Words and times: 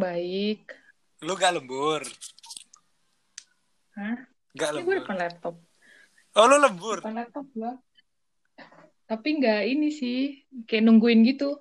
Baik. 0.00 0.72
Lu 1.20 1.36
gak 1.36 1.52
lembur? 1.52 2.00
Hah? 3.92 4.16
Gak 4.56 4.68
Ini 4.72 4.80
gue 4.80 4.80
lembur. 4.80 4.96
depan 5.04 5.16
laptop. 5.20 5.54
Oh, 6.32 6.44
lu 6.48 6.56
lembur? 6.56 6.98
Depan 7.04 7.16
laptop 7.20 7.46
gue. 7.52 7.72
Tapi 9.04 9.28
nggak 9.36 9.60
ini 9.68 9.88
sih. 9.92 10.20
Kayak 10.64 10.88
nungguin 10.88 11.20
gitu. 11.26 11.58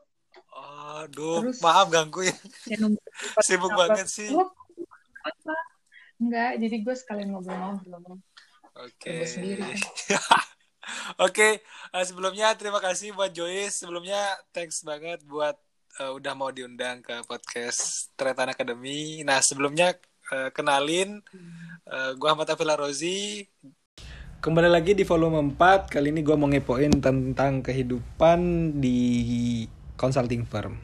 Aduh, 1.00 1.52
Terus- 1.52 1.60
maaf 1.60 1.92
ganggu 1.92 2.24
ya. 2.24 2.36
Sibuk 3.46 3.76
banget 3.76 4.08
sih. 4.08 4.32
Enggak, 6.20 6.60
jadi 6.60 6.76
gue 6.80 6.96
sekalian 6.96 7.36
ngobrol-ngobrol. 7.36 8.20
Oke. 8.80 9.24
Gue 9.24 9.28
sendiri 9.28 9.62
kan. 9.64 9.80
Oke, 11.26 11.62
eh, 11.94 12.06
sebelumnya 12.08 12.56
terima 12.58 12.82
kasih 12.82 13.14
buat 13.14 13.30
Joyce. 13.30 13.84
Sebelumnya 13.84 14.20
thanks 14.50 14.82
banget 14.82 15.22
buat 15.28 15.54
eh, 16.00 16.12
udah 16.16 16.34
mau 16.34 16.50
diundang 16.50 17.04
ke 17.04 17.12
podcast 17.28 18.12
Tretan 18.16 18.56
Academy. 18.56 19.20
Nah, 19.28 19.44
sebelumnya 19.44 19.92
eh, 20.32 20.50
kenalin 20.56 21.20
eh, 21.84 22.12
gua 22.16 22.34
Ahmad 22.34 22.48
Afila 22.48 22.80
Rozi. 22.80 23.44
Kembali 24.40 24.72
lagi 24.72 24.96
di 24.96 25.04
volume 25.04 25.44
4. 25.60 25.92
Kali 25.92 26.16
ini 26.16 26.24
gua 26.24 26.40
mau 26.40 26.48
ngepoin 26.48 27.04
tentang 27.04 27.60
kehidupan 27.60 28.40
di 28.80 29.00
consulting 30.00 30.48
firm. 30.48 30.80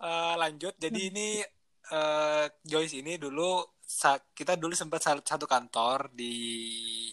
Eh, 0.00 0.34
lanjut, 0.40 0.72
jadi 0.80 1.00
ini 1.12 1.44
eh, 1.92 2.44
Joyce 2.64 3.04
ini 3.04 3.20
dulu 3.20 3.60
kita 4.32 4.56
dulu 4.56 4.72
sempat 4.72 5.04
satu 5.04 5.44
kantor 5.44 6.08
di 6.12 6.34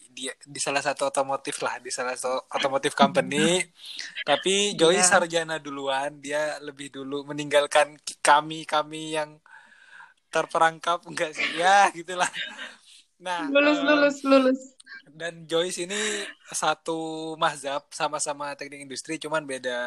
di 0.07 0.27
di 0.31 0.59
salah 0.59 0.79
satu 0.79 1.07
otomotif 1.11 1.59
lah 1.63 1.79
di 1.83 1.91
salah 1.91 2.15
satu 2.15 2.47
otomotif 2.51 2.95
company 2.95 3.59
tapi 4.29 4.75
Joyce 4.75 5.03
Iya. 5.03 5.11
sarjana 5.19 5.59
duluan 5.59 6.19
dia 6.23 6.57
lebih 6.63 6.91
dulu 6.91 7.27
meninggalkan 7.27 7.95
kami 8.23 8.63
kami 8.63 9.15
yang 9.19 9.39
terperangkap 10.31 11.03
enggak 11.07 11.35
sih 11.35 11.59
ya 11.59 11.91
gitulah 11.91 12.27
nah 13.21 13.45
Lulus, 13.51 13.77
eh, 13.77 13.83
lulus, 13.85 14.17
lulus. 14.25 14.59
dan 15.11 15.45
Joyce 15.45 15.85
ini 15.85 15.99
satu 16.49 17.35
mahzab 17.35 17.83
sama-sama 17.91 18.55
teknik 18.55 18.87
industri 18.87 19.19
cuman 19.19 19.43
beda 19.43 19.79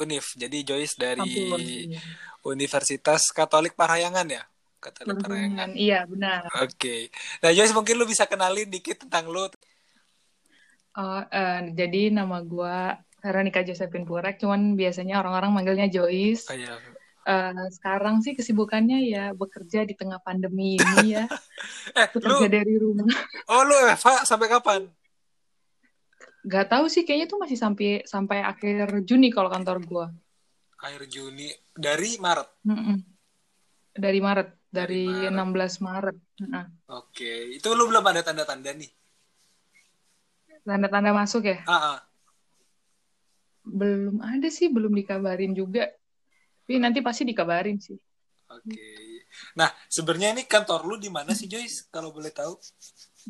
univ 0.00 0.24
jadi 0.32 0.58
Joyce 0.64 0.96
dari 0.96 1.20
Ampun. 1.20 1.60
Iya. 1.60 2.00
Universitas 2.48 3.28
Katolik 3.36 3.76
Parahyangan 3.76 4.24
ya 4.26 4.42
Perhubungan. 4.80 5.76
Iya, 5.76 6.08
benar. 6.08 6.48
Oke. 6.64 7.12
Nah, 7.44 7.52
Joyce 7.52 7.76
mungkin 7.76 8.00
lu 8.00 8.08
bisa 8.08 8.24
kenalin 8.24 8.66
dikit 8.72 9.04
tentang 9.04 9.28
lu. 9.28 9.46
Oh, 10.96 11.22
eh, 11.22 11.60
jadi 11.76 12.10
nama 12.10 12.42
gue 12.42 12.78
Veronica 13.20 13.60
Josephine 13.60 14.08
Purek, 14.08 14.40
cuman 14.40 14.74
biasanya 14.74 15.20
orang-orang 15.20 15.52
manggilnya 15.52 15.86
Joyce. 15.86 16.50
Oh, 16.50 16.56
iya. 16.56 16.74
Eh, 17.20 17.66
sekarang 17.76 18.24
sih 18.24 18.32
kesibukannya 18.32 19.06
ya 19.06 19.24
bekerja 19.36 19.84
di 19.84 19.92
tengah 19.92 20.18
pandemi 20.24 20.80
ini 20.80 21.20
ya, 21.20 21.28
Eh, 22.00 22.08
lu 22.16 22.40
bekerja 22.40 22.48
dari 22.48 22.74
rumah. 22.80 23.06
Oh, 23.52 23.60
lu 23.62 23.76
Eva 23.86 24.24
sampai 24.24 24.48
kapan? 24.48 24.88
Gak 26.48 26.72
tahu 26.72 26.88
sih, 26.88 27.04
kayaknya 27.04 27.28
tuh 27.28 27.36
masih 27.36 27.60
sampai 27.60 28.00
sampai 28.08 28.40
akhir 28.40 29.04
Juni 29.04 29.28
kalau 29.28 29.52
kantor 29.52 29.84
gue. 29.84 30.06
Akhir 30.80 31.04
Juni 31.12 31.52
dari 31.76 32.16
Maret. 32.16 32.48
Dari 33.92 34.18
Maret, 34.24 34.48
dari, 34.70 35.04
Maret. 35.10 35.34
16 35.34 35.74
Maret. 35.82 36.16
Heeh. 36.40 36.64
Oke. 36.88 37.32
Itu 37.58 37.74
lu 37.74 37.90
belum 37.90 38.06
ada 38.06 38.22
tanda-tanda 38.22 38.70
nih. 38.70 38.90
Tanda-tanda 40.62 41.10
masuk 41.10 41.42
ya? 41.44 41.58
Ah, 41.66 41.98
ah. 41.98 41.98
Belum 43.66 44.22
ada 44.22 44.48
sih, 44.48 44.70
belum 44.70 44.94
dikabarin 44.94 45.52
juga. 45.52 45.90
Tapi 46.64 46.78
nanti 46.78 47.02
pasti 47.02 47.26
dikabarin 47.26 47.82
sih. 47.82 47.98
Oke. 48.46 48.86
Nah, 49.58 49.70
sebenarnya 49.90 50.38
ini 50.38 50.42
kantor 50.46 50.86
lu 50.86 50.96
di 50.98 51.10
mana 51.10 51.34
sih, 51.34 51.50
Joyce? 51.50 51.90
Kalau 51.90 52.14
boleh 52.14 52.30
tahu. 52.30 52.54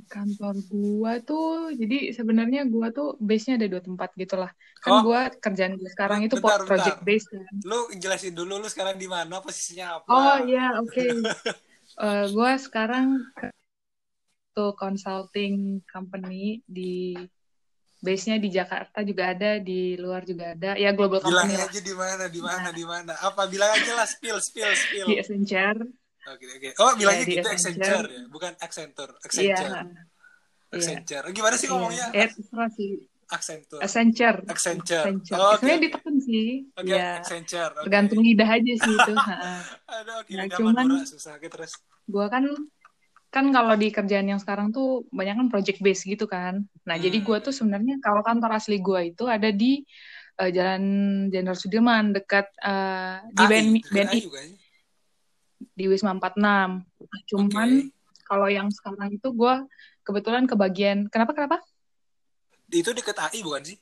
Kantor 0.06 0.54
gua 0.66 1.18
tuh, 1.20 1.74
jadi 1.74 2.10
sebenarnya 2.10 2.62
gua 2.64 2.90
tuh 2.90 3.18
base-nya 3.18 3.58
ada 3.58 3.66
dua 3.66 3.82
tempat 3.82 4.14
gitu 4.14 4.34
lah. 4.34 4.50
Kan 4.78 4.90
Oh. 4.92 5.02
gua 5.02 5.28
kerjaan 5.28 5.74
gua 5.74 5.88
sekarang 5.88 6.20
itu 6.22 6.38
Bentar, 6.38 6.62
project 6.62 6.98
bentar. 7.00 7.06
base 7.06 7.26
kan. 7.26 7.44
Lu 7.62 7.78
jelasin 7.94 8.32
dulu 8.32 8.54
lu 8.56 8.66
sekarang 8.66 8.94
di 8.94 9.06
mana, 9.06 9.38
posisinya 9.38 9.98
apa? 9.98 10.06
Oh 10.08 10.36
iya, 10.44 10.78
oke. 10.78 11.04
Eh, 11.90 12.26
gua 12.30 12.54
sekarang 12.54 13.18
tuh 14.50 14.72
consulting 14.74 15.82
company 15.84 16.62
di 16.62 17.18
base-nya 17.98 18.38
di 18.38 18.48
Jakarta 18.48 19.02
juga 19.02 19.34
ada, 19.34 19.58
di 19.58 19.94
luar 19.94 20.22
juga 20.22 20.54
ada. 20.54 20.74
Ya 20.74 20.90
global 20.90 21.18
Bilang 21.20 21.50
company 21.50 21.58
lah. 21.58 21.66
aja 21.66 21.80
di 21.82 21.94
mana, 21.94 22.24
di 22.26 22.40
mana, 22.40 22.62
Nah. 22.62 22.72
di 22.72 22.84
mana. 22.86 23.12
Apa 23.20 23.42
bilang 23.46 23.70
aja 23.70 23.92
lah, 23.92 24.06
spill, 24.06 24.38
spill, 24.38 24.70
spill. 24.72 25.06
Di 25.06 25.18
Accenture. 25.18 25.82
Oke, 26.22 26.44
oke. 26.46 26.68
Oh, 26.76 26.92
bilangnya 26.94 27.24
Ya, 27.24 27.32
gitu 27.32 27.48
Accenture. 27.48 27.80
Accenture 27.80 28.08
ya, 28.10 28.22
bukan 28.28 28.52
Accenture. 28.56 29.12
Iya. 29.12 29.24
Accenture. 29.24 29.70
Iya. 29.80 30.04
Accenture. 30.70 31.24
Gimana 31.32 31.54
sih 31.56 31.66
ngomongnya? 31.66 32.06
Iya. 32.10 32.20
Eh, 32.20 32.28
terserah 32.30 32.70
sih. 32.70 32.90
Accenture. 33.26 33.80
Accenture. 33.80 34.38
Accenture. 34.44 35.00
Accenture. 35.00 35.38
Oh, 35.38 35.54
Sebenarnya 35.56 35.76
oke. 35.76 35.84
ditekan 35.86 36.16
sih. 36.20 36.46
Oke, 36.72 36.90
ya, 36.90 37.06
Accenture. 37.16 37.72
oke. 37.72 37.82
tergantung 37.82 38.20
lidah 38.20 38.48
aja 38.48 38.72
sih 38.76 38.92
itu. 38.92 39.12
Aduh, 39.96 40.14
oke, 40.20 40.30
Nah, 40.30 40.44
lidah 40.44 40.56
cuman- 40.58 40.74
Madura 40.76 41.04
susah. 41.04 41.32
Oke, 41.34 41.48
terus. 41.48 41.72
Gua 42.04 42.26
kan 42.26 42.44
kan 43.30 43.46
kalau 43.48 43.78
di 43.78 43.88
kerjaan 43.88 44.26
yang 44.26 44.42
sekarang 44.42 44.74
tuh 44.74 45.06
banyak 45.08 45.38
kan 45.38 45.46
project 45.48 45.78
base 45.78 46.02
gitu 46.02 46.26
kan. 46.26 46.66
Nah, 46.82 46.96
Hmm. 46.98 47.04
jadi 47.06 47.18
gua 47.22 47.38
tuh 47.38 47.54
sebenarnya 47.54 47.96
kalau 47.98 48.20
kantor 48.20 48.50
asli 48.52 48.76
gua 48.78 49.00
itu 49.00 49.24
ada 49.24 49.48
di 49.48 49.80
eh, 50.36 50.50
Jalan 50.50 50.82
Jenderal 51.28 51.54
Sudirman 51.54 52.10
dekat 52.10 52.50
eh, 52.58 53.16
di 53.30 53.38
AI, 53.38 53.46
BNI, 53.46 53.78
dekat 53.78 53.92
BNI 53.92 54.18
ya? 54.18 54.28
Di 55.80 55.88
Wisma 55.88 56.12
46. 56.12 56.84
Cuman 57.32 57.68
Oke. 57.88 57.88
kalau 58.28 58.46
yang 58.52 58.68
sekarang 58.68 59.08
itu 59.08 59.28
gua 59.32 59.64
kebetulan 60.04 60.44
ke 60.44 60.52
bagian 60.52 61.08
kenapa 61.08 61.32
kenapa? 61.32 61.56
Itu 62.68 62.92
deket 62.92 63.16
AI 63.16 63.40
bukan 63.40 63.64
sih? 63.64 63.78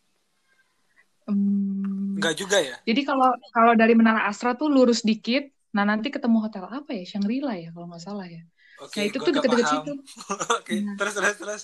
Hmm, 1.29 2.17
Enggak 2.17 2.41
juga 2.41 2.57
ya? 2.57 2.81
Jadi 2.89 3.05
kalau 3.05 3.35
kalau 3.53 3.77
dari 3.77 3.93
Menara 3.93 4.25
Astra 4.25 4.57
tuh 4.57 4.73
lurus 4.73 5.05
dikit, 5.05 5.51
nah 5.77 5.85
nanti 5.85 6.09
ketemu 6.09 6.41
hotel 6.49 6.65
apa 6.65 6.97
ya? 6.97 7.05
Shangri-La 7.05 7.55
ya 7.61 7.69
kalau 7.75 7.91
nggak 7.93 8.01
salah 8.01 8.25
ya. 8.25 8.41
Oke, 8.79 8.97
nah 8.97 9.05
itu 9.11 9.19
tuh 9.19 9.33
deket-deket 9.35 9.67
situ. 9.69 9.93
Oke, 10.63 10.73
Nah. 10.81 10.95
terus 10.97 11.15
terus 11.19 11.37
terus. 11.37 11.63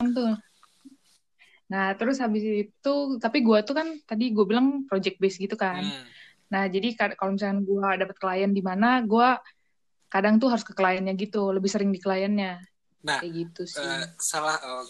tuh. 0.00 0.34
Nah, 1.70 1.94
terus 1.94 2.18
habis 2.18 2.42
itu, 2.42 2.94
tapi 3.22 3.46
gua 3.46 3.62
tuh 3.62 3.78
kan 3.78 3.86
tadi 4.02 4.34
gue 4.34 4.42
bilang 4.42 4.90
project 4.90 5.22
base 5.22 5.38
gitu 5.38 5.54
kan. 5.54 5.86
Hmm. 5.86 6.06
Nah, 6.50 6.66
jadi 6.66 6.88
kalau 7.14 7.38
misalnya 7.38 7.62
gua 7.62 7.94
dapat 7.94 8.16
klien 8.18 8.50
di 8.50 8.62
mana, 8.62 9.00
gua 9.06 9.38
kadang 10.10 10.42
tuh 10.42 10.50
harus 10.50 10.66
ke 10.66 10.74
kliennya 10.74 11.14
gitu, 11.14 11.54
lebih 11.54 11.70
sering 11.70 11.94
di 11.94 12.02
kliennya. 12.02 12.58
Nah, 13.06 13.22
Kayak 13.22 13.32
gitu 13.38 13.62
sih. 13.70 13.78
eh, 13.80 14.04
salah 14.18 14.58
eh, 14.58 14.84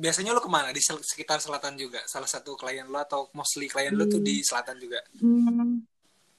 biasanya 0.00 0.32
lo 0.32 0.40
ke 0.40 0.48
mana? 0.48 0.72
Di 0.72 0.80
sel- 0.80 1.04
sekitar 1.04 1.38
selatan 1.44 1.76
juga? 1.76 2.00
Salah 2.08 2.26
satu 2.26 2.56
klien 2.56 2.88
lo 2.88 2.96
atau 2.96 3.28
mostly 3.36 3.68
klien 3.68 3.92
lo 3.92 4.08
tuh 4.08 4.24
Hmm. 4.24 4.28
di 4.28 4.40
selatan 4.40 4.76
juga? 4.80 5.00
Hmm, 5.20 5.84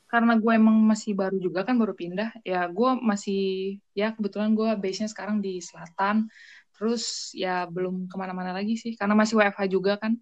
karena 0.10 0.34
gue 0.42 0.54
emang 0.58 0.78
masih 0.82 1.14
baru 1.14 1.38
juga 1.38 1.62
kan, 1.62 1.78
baru 1.78 1.94
pindah, 1.94 2.34
ya 2.42 2.66
gua 2.74 2.98
masih, 2.98 3.78
ya 3.94 4.10
kebetulan 4.18 4.58
gua 4.58 4.74
base-nya 4.74 5.10
sekarang 5.12 5.38
di 5.38 5.62
selatan, 5.62 6.26
terus 6.74 7.34
ya 7.38 7.70
belum 7.70 8.10
ke 8.10 8.16
mana-mana 8.18 8.58
lagi 8.58 8.74
sih, 8.74 8.98
karena 8.98 9.14
masih 9.14 9.38
WFH 9.38 9.62
juga 9.70 10.02
kan. 10.02 10.18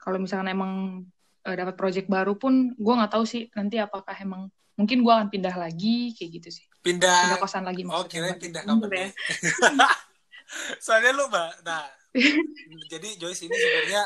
Kalau 0.00 0.16
misalkan 0.16 0.48
emang 0.48 1.04
eh, 1.46 1.54
dapat 1.56 1.74
project 1.76 2.06
baru 2.06 2.36
pun, 2.36 2.74
gua 2.76 3.04
nggak 3.04 3.12
tahu 3.16 3.24
sih 3.24 3.48
nanti 3.56 3.80
apakah 3.80 4.12
emang, 4.18 4.48
mungkin 4.76 5.00
gua 5.04 5.20
akan 5.22 5.28
pindah 5.32 5.56
lagi, 5.56 6.12
kayak 6.16 6.30
gitu 6.40 6.48
sih. 6.60 6.66
Pindah 6.80 7.36
Pindah 7.36 7.38
kosan 7.40 7.64
lagi 7.68 7.84
Oh, 7.84 7.92
maksudnya. 8.04 8.08
kirain 8.08 8.32
buat 8.32 8.40
pindah 8.40 8.62
company. 8.64 8.96
ya. 8.96 9.08
Soalnya 10.84 11.10
lu, 11.14 11.24
Mbak. 11.28 11.50
Nah, 11.62 11.84
jadi 12.92 13.08
Joyce 13.20 13.46
ini 13.46 13.54
sebenarnya 13.54 14.02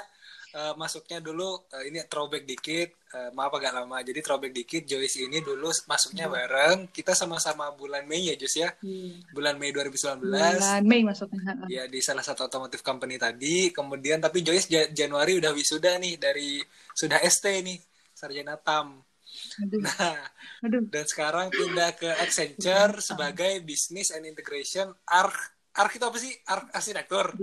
eh, 0.55 0.75
masuknya 0.79 1.19
dulu 1.19 1.67
eh, 1.69 1.91
ini 1.91 1.99
throwback 2.07 2.47
dikit, 2.47 2.89
eh, 3.11 3.31
maaf 3.35 3.51
agak 3.53 3.75
lama. 3.75 3.99
Jadi 4.01 4.23
throwback 4.23 4.55
dikit, 4.55 4.83
Joyce 4.87 5.19
ini 5.21 5.43
dulu 5.43 5.67
masuknya 5.85 6.31
Hmm. 6.31 6.35
bareng. 6.35 6.79
Kita 6.89 7.11
sama-sama 7.13 7.75
bulan 7.75 8.07
Mei 8.07 8.31
ya, 8.31 8.39
Joyce 8.39 8.59
ya. 8.63 8.71
Iya. 8.81 9.19
Bulan 9.35 9.59
Mei 9.59 9.75
2019. 9.75 10.23
Bulan 10.63 10.83
Mei 10.87 11.03
maksudnya. 11.03 11.43
Ya 11.67 11.91
di 11.91 11.99
salah 11.99 12.23
satu 12.23 12.47
otomotif 12.47 12.81
company 12.81 13.19
tadi. 13.19 13.75
Kemudian 13.75 14.23
tapi 14.23 14.41
Joyce 14.41 14.71
Ja- 14.71 14.87
Januari 14.89 15.35
udah 15.37 15.51
wisuda 15.51 15.99
nih 15.99 16.15
dari 16.17 16.63
sudah 16.95 17.19
ST 17.19 17.45
nih, 17.61 17.79
sarjana 18.15 18.55
TAM. 18.55 19.03
Aduh, 19.35 19.83
Nah, 19.83 20.15
aduh. 20.63 20.87
dan 20.87 21.05
sekarang 21.11 21.51
pindah 21.51 21.99
ke 21.99 22.07
Accenture 22.07 23.03
sebagai 23.03 23.59
Business 23.67 24.15
and 24.15 24.23
Integration 24.25 24.87
Arch 25.11 25.35
Arch 25.75 25.99
itu 25.99 26.07
apa 26.07 26.19
sih? 26.23 26.31
Arch 26.47 26.71
arsitektur. 26.71 27.35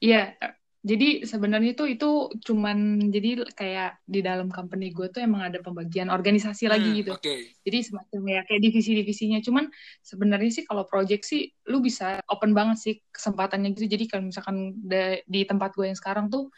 Iya, 0.00 0.34
jadi 0.82 1.22
sebenarnya 1.22 1.78
tuh 1.78 1.86
itu 1.86 2.26
cuman 2.42 3.06
jadi 3.14 3.46
kayak 3.54 4.02
di 4.02 4.18
dalam 4.18 4.50
company 4.50 4.90
gue 4.90 5.06
tuh 5.14 5.22
emang 5.22 5.46
ada 5.46 5.62
pembagian 5.62 6.10
organisasi 6.10 6.66
lagi 6.66 6.90
Hmm, 6.90 6.98
gitu. 6.98 7.12
Oke. 7.14 7.54
Jadi 7.62 7.78
semacam 7.86 8.20
ya 8.26 8.40
kayak 8.42 8.60
divisi-divisinya. 8.66 9.38
Cuman 9.46 9.70
sebenarnya 10.02 10.50
sih 10.50 10.64
kalau 10.66 10.82
project 10.82 11.22
sih 11.22 11.54
lu 11.70 11.78
bisa 11.78 12.18
open 12.26 12.50
banget 12.50 12.82
sih 12.82 12.94
kesempatannya 13.14 13.78
gitu. 13.78 13.86
Jadi 13.86 14.10
kalau 14.10 14.26
misalkan 14.26 14.74
di 15.22 15.46
tempat 15.46 15.70
gue 15.78 15.86
yang 15.86 15.94
sekarang 15.94 16.26
tuh 16.26 16.50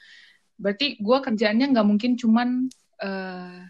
berarti 0.57 0.97
gue 0.97 1.19
kerjaannya 1.21 1.77
nggak 1.77 1.87
mungkin 1.87 2.17
cuman 2.17 2.73
eh 3.05 3.61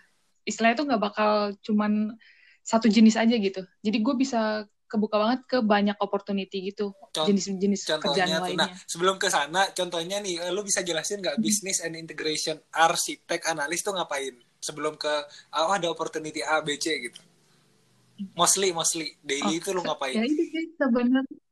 istilahnya 0.46 0.76
tuh 0.78 0.86
nggak 0.86 1.02
bakal 1.02 1.30
cuman 1.66 2.14
satu 2.62 2.86
jenis 2.86 3.18
aja 3.18 3.34
gitu. 3.34 3.66
Jadi 3.82 3.98
gue 3.98 4.14
bisa 4.14 4.70
kebuka 4.94 5.19
banget 5.19 5.41
ke 5.50 5.58
banyak 5.58 5.99
opportunity 5.99 6.70
gitu 6.70 6.94
jenis-jenis 7.11 7.99
kerjaan 7.99 8.38
tuh, 8.38 8.44
lainnya. 8.46 8.70
Nah, 8.70 8.70
sebelum 8.87 9.19
ke 9.19 9.26
sana, 9.26 9.75
contohnya 9.75 10.23
nih, 10.23 10.38
lu 10.55 10.62
bisa 10.62 10.87
jelasin 10.87 11.19
nggak 11.19 11.43
hmm. 11.43 11.44
business 11.44 11.82
and 11.82 11.99
integration 11.99 12.55
arsitek 12.70 13.50
analis 13.50 13.82
tuh 13.82 13.99
ngapain 13.99 14.38
sebelum 14.62 14.94
ke 14.94 15.12
oh 15.58 15.75
ada 15.75 15.91
opportunity 15.91 16.38
A 16.46 16.62
B 16.62 16.79
C 16.79 17.11
gitu. 17.11 17.19
Mostly, 18.38 18.70
mostly 18.70 19.19
daily 19.26 19.58
oh, 19.58 19.58
itu 19.58 19.75
lu 19.75 19.82
ngapain? 19.82 20.14
Ya 20.14 20.23
itu 20.23 20.44
sih 20.55 20.64
sebenarnya 20.79 21.43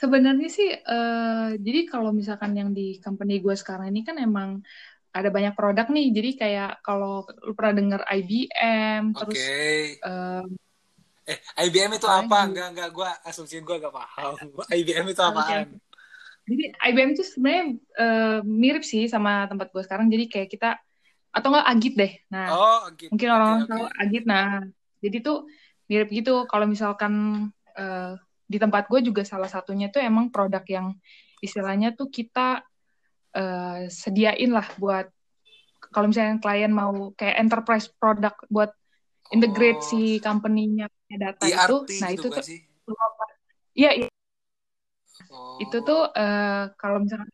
sebenarnya 0.00 0.48
sih 0.48 0.70
uh, 0.72 1.54
jadi 1.60 1.84
kalau 1.86 2.10
misalkan 2.10 2.56
yang 2.56 2.72
di 2.72 2.96
company 3.04 3.36
gue 3.38 3.52
sekarang 3.52 3.92
ini 3.92 4.00
kan 4.00 4.16
emang 4.16 4.64
ada 5.12 5.28
banyak 5.28 5.52
produk 5.52 5.92
nih 5.92 6.08
jadi 6.08 6.30
kayak 6.40 6.72
kalau 6.80 7.28
lu 7.44 7.52
pernah 7.52 7.76
dengar 7.76 8.00
IBM 8.08 9.12
okay. 9.12 9.20
terus 9.20 9.42
uh, 10.00 10.44
Eh, 11.30 11.38
IBM 11.70 11.94
itu 11.94 12.08
apa? 12.10 12.50
Enggak, 12.50 12.68
enggak. 12.74 12.88
Gue 12.90 13.08
asumsiin 13.22 13.62
gue 13.62 13.76
gak 13.78 13.94
paham. 13.94 14.34
IBM 14.82 15.06
itu 15.14 15.22
apaan? 15.22 15.46
Okay. 15.46 15.62
Jadi 16.50 16.64
IBM 16.90 17.10
itu 17.14 17.22
sebenarnya 17.22 17.64
uh, 18.02 18.38
mirip 18.42 18.82
sih 18.82 19.06
sama 19.06 19.46
tempat 19.46 19.70
gue 19.70 19.82
sekarang. 19.86 20.10
Jadi 20.10 20.26
kayak 20.26 20.48
kita 20.50 20.70
atau 21.30 21.48
enggak 21.54 21.66
Agit 21.70 21.94
deh. 21.94 22.12
Nah, 22.34 22.46
oh, 22.50 22.78
Agit. 22.90 23.08
mungkin 23.14 23.28
orang-orang 23.30 23.62
okay, 23.62 23.70
tahu 23.70 23.84
okay. 23.86 24.02
Agit. 24.02 24.24
Nah, 24.26 24.46
jadi 24.98 25.16
tuh 25.22 25.38
mirip 25.86 26.08
gitu. 26.10 26.34
Kalau 26.50 26.66
misalkan 26.66 27.14
uh, 27.78 28.12
di 28.50 28.58
tempat 28.58 28.90
gue 28.90 29.00
juga 29.06 29.22
salah 29.22 29.46
satunya 29.46 29.94
tuh 29.94 30.02
emang 30.02 30.34
produk 30.34 30.66
yang 30.66 30.98
istilahnya 31.38 31.94
tuh 31.94 32.10
kita 32.10 32.66
uh, 33.38 33.86
sediain 33.86 34.50
lah 34.50 34.66
buat 34.74 35.06
kalau 35.90 36.10
misalnya 36.10 36.42
klien 36.42 36.70
mau 36.70 37.14
kayak 37.14 37.38
enterprise 37.38 37.86
produk 37.90 38.34
buat 38.50 38.74
integrate 39.30 39.80
oh. 39.80 39.86
si 39.86 40.18
company-nya 40.18 40.86
data 41.10 41.46
itu 41.46 41.76
nah 42.02 42.10
gitu 42.14 42.28
itu 42.30 42.36
tuh 42.36 42.44
iya 43.74 43.90
iya 43.94 44.08
oh. 45.30 45.58
itu 45.62 45.76
tuh 45.82 46.10
uh, 46.10 46.70
kalau 46.74 47.02
misalnya 47.02 47.30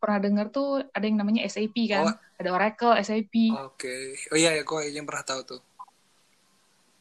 pernah 0.00 0.18
dengar 0.20 0.46
tuh 0.52 0.84
ada 0.92 1.04
yang 1.04 1.20
namanya 1.20 1.44
SAP 1.48 1.76
kan 1.90 2.14
oh. 2.14 2.16
ada 2.38 2.48
Oracle 2.54 2.94
SAP 3.02 3.34
oke 3.52 3.76
okay. 3.76 4.16
oh 4.32 4.38
iya 4.38 4.56
ya 4.56 4.62
gue 4.62 4.80
yang 4.94 5.04
pernah 5.04 5.24
tahu 5.26 5.40
tuh 5.44 5.60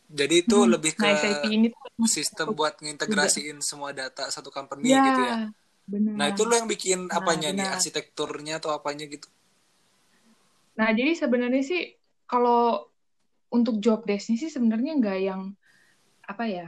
jadi 0.10 0.42
itu 0.42 0.58
hmm. 0.58 0.70
lebih 0.74 0.92
nah, 0.98 1.00
ke 1.00 1.06
nah, 1.06 1.18
SAP 1.22 1.44
ini 1.54 1.68
tuh 1.70 2.08
sistem 2.10 2.48
buat 2.58 2.82
ngintegrasiin 2.82 3.62
semua 3.62 3.94
data 3.94 4.26
satu 4.34 4.50
company 4.50 4.90
ya, 4.90 5.06
gitu 5.06 5.22
ya 5.22 5.36
benar. 5.86 6.14
nah 6.18 6.26
itu 6.34 6.42
lo 6.46 6.54
yang 6.58 6.70
bikin 6.70 7.00
nah, 7.06 7.22
apanya 7.22 7.54
benar. 7.54 7.58
nih 7.62 7.68
arsitekturnya 7.78 8.54
atau 8.58 8.74
apanya 8.74 9.06
gitu 9.06 9.30
nah 10.74 10.90
jadi 10.90 11.14
sebenarnya 11.14 11.62
sih 11.62 11.82
kalau 12.26 12.89
untuk 13.50 13.82
job 13.82 14.06
desk 14.06 14.34
sih 14.34 14.50
sebenarnya 14.50 14.98
nggak 14.98 15.20
yang 15.20 15.42
apa 16.26 16.46
ya 16.46 16.68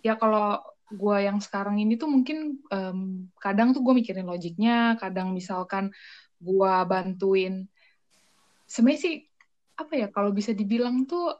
ya 0.00 0.14
kalau 0.14 0.62
gue 0.90 1.16
yang 1.22 1.38
sekarang 1.38 1.78
ini 1.78 1.94
tuh 1.94 2.10
mungkin 2.10 2.58
um, 2.70 3.30
kadang 3.38 3.70
tuh 3.70 3.82
gue 3.82 3.94
mikirin 3.94 4.26
logiknya 4.26 4.98
kadang 4.98 5.30
misalkan 5.30 5.94
gue 6.42 6.74
bantuin 6.90 7.70
sebenarnya 8.66 9.00
sih 9.02 9.14
apa 9.78 9.92
ya 9.96 10.06
kalau 10.10 10.34
bisa 10.34 10.50
dibilang 10.50 11.06
tuh 11.06 11.30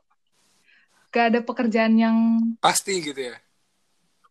gak 1.10 1.34
ada 1.34 1.40
pekerjaan 1.42 1.98
yang 1.98 2.16
pasti 2.62 3.02
gitu 3.02 3.18
ya 3.18 3.36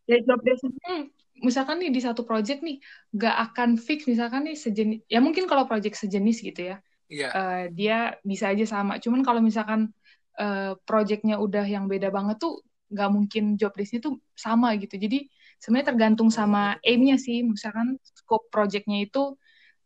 ya 0.07 0.17
job 0.23 0.39
desk 0.41 0.63
hmm, 0.63 1.11
misalkan 1.43 1.83
nih 1.83 1.91
di 1.91 1.99
satu 1.99 2.23
project 2.23 2.63
nih 2.63 2.79
gak 3.11 3.51
akan 3.51 3.75
fix 3.75 4.07
misalkan 4.07 4.47
nih 4.47 4.55
sejenis 4.55 5.03
ya 5.11 5.19
mungkin 5.19 5.47
kalau 5.51 5.67
project 5.67 5.99
sejenis 5.99 6.39
gitu 6.39 6.75
ya 6.75 6.77
yeah. 6.79 6.79
Iya. 7.09 7.29
uh, 7.35 7.63
dia 7.75 7.97
bisa 8.23 8.55
aja 8.55 8.63
sama 8.63 9.03
cuman 9.03 9.25
kalau 9.25 9.43
misalkan 9.43 9.91
uh, 10.39 10.73
projectnya 10.87 11.35
udah 11.37 11.65
yang 11.67 11.85
beda 11.91 12.09
banget 12.09 12.39
tuh 12.39 12.63
nggak 12.89 13.09
mungkin 13.13 13.43
job 13.59 13.75
desknya 13.77 14.01
tuh 14.07 14.17
sama 14.33 14.73
gitu. 14.81 14.95
Jadi 14.97 15.29
sebenarnya 15.61 15.87
tergantung 15.93 16.29
sama 16.33 16.79
aimnya 16.81 17.19
sih. 17.21 17.45
Misalkan 17.45 17.99
scope 18.01 18.49
projectnya 18.49 19.05
itu 19.05 19.37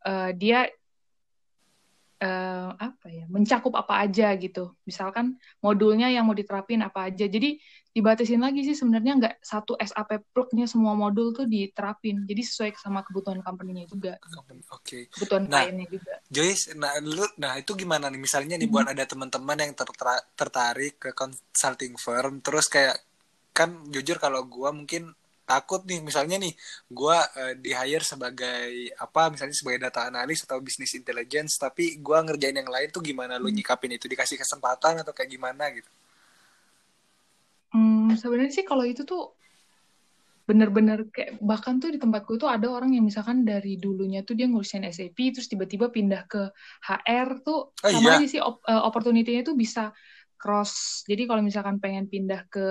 uh, 0.07 0.31
dia 0.38 0.69
uh, 2.23 2.69
apa 2.79 3.07
ya 3.11 3.27
mencakup 3.27 3.75
apa 3.75 4.07
aja 4.07 4.31
gitu. 4.39 4.71
Misalkan 4.87 5.35
modulnya 5.59 6.07
yang 6.07 6.23
mau 6.23 6.35
diterapin 6.35 6.79
apa 6.79 7.11
aja. 7.11 7.27
Jadi 7.27 7.59
dibatasin 7.93 8.41
lagi 8.41 8.65
sih 8.65 8.73
sebenarnya 8.73 9.13
nggak 9.19 9.35
satu 9.43 9.77
SAP 9.77 10.33
plugnya 10.33 10.65
semua 10.65 10.95
modul 10.95 11.35
tuh 11.35 11.45
diterapin. 11.45 12.23
Jadi 12.23 12.41
sesuai 12.41 12.71
sama 12.79 13.03
kebutuhan 13.03 13.43
company-nya 13.43 13.85
juga. 13.85 14.15
Oke. 14.39 14.63
Okay. 14.71 15.01
kebutuhan 15.11 15.51
nah, 15.51 15.67
kliennya 15.67 15.87
juga. 15.91 16.13
Joyce 16.31 16.73
nah 16.79 16.95
lu 17.03 17.27
nah 17.35 17.59
itu 17.59 17.75
gimana 17.75 18.07
nih? 18.07 18.21
Misalnya 18.23 18.55
nih 18.55 18.65
hmm. 18.71 18.73
buat 18.73 18.87
ada 18.87 19.03
teman-teman 19.03 19.57
yang 19.59 19.73
ter 19.75 19.89
tertarik 20.39 20.95
ke 20.97 21.09
consulting 21.11 21.99
firm 21.99 22.39
terus 22.39 22.71
kayak 22.71 22.97
kan 23.53 23.85
jujur 23.93 24.17
kalau 24.17 24.41
gua 24.49 24.73
mungkin 24.73 25.13
takut 25.53 25.81
nih 25.85 26.01
misalnya 26.01 26.41
nih 26.41 26.53
gue 26.89 27.17
uh, 27.17 27.53
di 27.61 27.71
hire 27.71 28.01
sebagai 28.01 28.94
apa 28.97 29.29
misalnya 29.29 29.53
sebagai 29.53 29.79
data 29.85 30.09
analis 30.09 30.41
atau 30.44 30.57
bisnis 30.57 30.97
intelligence 30.97 31.61
tapi 31.61 32.01
gue 32.01 32.17
ngerjain 32.25 32.57
yang 32.57 32.69
lain 32.69 32.89
tuh 32.89 33.05
gimana 33.05 33.38
lu 33.38 33.53
hmm. 33.53 33.61
nyikapin 33.61 33.94
itu 33.94 34.09
dikasih 34.09 34.41
kesempatan 34.41 35.05
atau 35.05 35.13
kayak 35.13 35.29
gimana 35.29 35.69
gitu 35.69 35.89
Hmm, 37.73 38.13
sebenarnya 38.13 38.53
sih 38.53 38.65
kalau 38.69 38.85
itu 38.85 39.01
tuh 39.01 39.33
bener-bener 40.45 41.09
kayak 41.09 41.41
bahkan 41.41 41.81
tuh 41.81 41.89
di 41.89 41.97
tempatku 41.97 42.38
tuh 42.38 42.51
ada 42.51 42.69
orang 42.69 42.94
yang 42.94 43.07
misalkan 43.07 43.41
dari 43.47 43.79
dulunya 43.81 44.21
tuh 44.21 44.38
dia 44.38 44.45
ngurusin 44.45 44.85
SAP 44.85 45.33
terus 45.33 45.49
tiba-tiba 45.49 45.89
pindah 45.89 46.29
ke 46.29 46.51
HR 46.83 47.41
tuh 47.41 47.73
oh, 47.73 47.89
sama 47.89 48.13
iya? 48.13 48.17
aja 48.21 48.27
sih 48.29 48.41
op 48.44 48.61
uh, 48.67 48.83
opportunity-nya 48.85 49.41
tuh 49.41 49.57
bisa 49.57 49.89
cross. 50.38 51.01
Jadi 51.09 51.25
kalau 51.25 51.41
misalkan 51.41 51.81
pengen 51.81 52.06
pindah 52.06 52.45
ke 52.45 52.67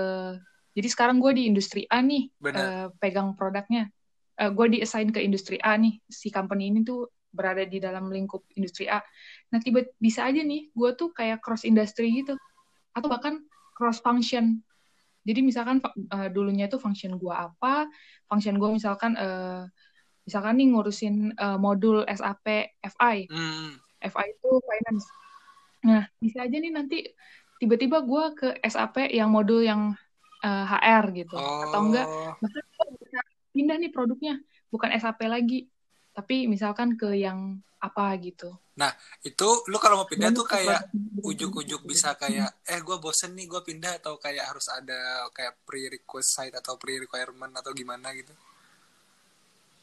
jadi 0.73 0.87
sekarang 0.89 1.21
gue 1.21 1.31
di 1.37 1.43
industri 1.45 1.85
A 1.89 2.01
nih 2.01 2.29
uh, 2.49 2.89
pegang 2.97 3.37
produknya. 3.37 3.89
Uh, 4.33 4.49
gue 4.49 4.77
di-assign 4.77 5.13
ke 5.13 5.21
industri 5.21 5.61
A 5.61 5.77
nih. 5.77 6.01
Si 6.09 6.33
company 6.33 6.73
ini 6.73 6.81
tuh 6.81 7.09
berada 7.33 7.61
di 7.65 7.77
dalam 7.77 8.09
lingkup 8.09 8.45
industri 8.57 8.89
A. 8.89 9.01
Nah, 9.53 9.61
tiba 9.61 9.85
bisa 10.01 10.25
aja 10.25 10.41
nih 10.41 10.73
gue 10.73 10.89
tuh 10.97 11.13
kayak 11.13 11.41
cross 11.45 11.65
industry 11.65 12.09
gitu. 12.25 12.33
Atau 12.97 13.09
bahkan 13.09 13.41
cross 13.77 14.01
function 14.01 14.61
jadi 15.23 15.39
misalkan 15.39 15.79
uh, 16.11 16.27
dulunya 16.27 16.67
itu 16.67 16.75
function 16.75 17.15
gua 17.15 17.51
apa, 17.51 17.87
function 18.27 18.59
gua 18.59 18.75
misalkan 18.75 19.15
uh, 19.15 19.63
misalkan 20.27 20.59
nih 20.59 20.67
ngurusin 20.75 21.31
uh, 21.39 21.55
modul 21.55 22.03
SAP 22.03 22.75
FI. 22.83 23.31
Hmm. 23.31 23.79
FI 24.03 24.27
itu 24.35 24.51
finance. 24.67 25.05
Nah, 25.87 26.03
bisa 26.19 26.43
aja 26.43 26.57
nih 26.59 26.71
nanti 26.75 27.07
tiba-tiba 27.63 28.03
gua 28.03 28.35
ke 28.35 28.59
SAP 28.67 29.15
yang 29.15 29.31
modul 29.31 29.63
yang 29.63 29.95
uh, 30.43 30.65
HR 30.67 31.05
gitu. 31.15 31.35
Oh. 31.39 31.65
Atau 31.65 31.79
enggak, 31.89 32.07
bahkan 32.43 32.63
bisa 32.99 33.19
pindah 33.55 33.77
nih 33.79 33.91
produknya, 33.95 34.35
bukan 34.69 34.91
SAP 34.99 35.25
lagi, 35.25 35.71
tapi 36.11 36.45
misalkan 36.51 36.99
ke 36.99 37.15
yang 37.15 37.63
apa 37.83 38.15
gitu. 38.19 38.51
Nah, 38.79 38.89
itu 39.21 39.47
lu 39.67 39.77
kalau 39.77 40.01
mau 40.01 40.07
pindah 40.07 40.31
tuh 40.31 40.47
kayak 40.47 40.87
ujuk-ujuk 41.19 41.83
bisa 41.83 42.15
kayak 42.15 42.63
eh 42.65 42.79
gue 42.79 42.97
bosen 42.97 43.35
nih 43.35 43.45
gue 43.45 43.61
pindah 43.61 43.99
atau 44.01 44.15
kayak 44.17 44.49
harus 44.49 44.71
ada 44.71 45.27
kayak 45.35 45.61
pre-request 45.67 46.29
site 46.31 46.55
atau 46.57 46.79
pre-requirement 46.79 47.53
atau 47.53 47.75
gimana 47.75 48.15
gitu. 48.15 48.31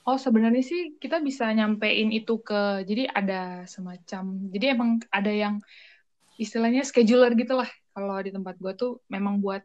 Oh, 0.08 0.16
sebenarnya 0.16 0.64
sih 0.64 0.96
kita 0.96 1.20
bisa 1.20 1.52
nyampein 1.52 2.08
itu 2.10 2.40
ke 2.40 2.82
jadi 2.88 3.06
ada 3.12 3.68
semacam 3.68 4.48
jadi 4.48 4.74
emang 4.74 5.04
ada 5.12 5.30
yang 5.30 5.60
istilahnya 6.40 6.82
scheduler 6.88 7.36
gitu 7.36 7.52
lah 7.52 7.68
kalau 7.92 8.16
di 8.24 8.32
tempat 8.32 8.56
gue 8.56 8.72
tuh 8.74 9.04
memang 9.12 9.44
buat 9.44 9.60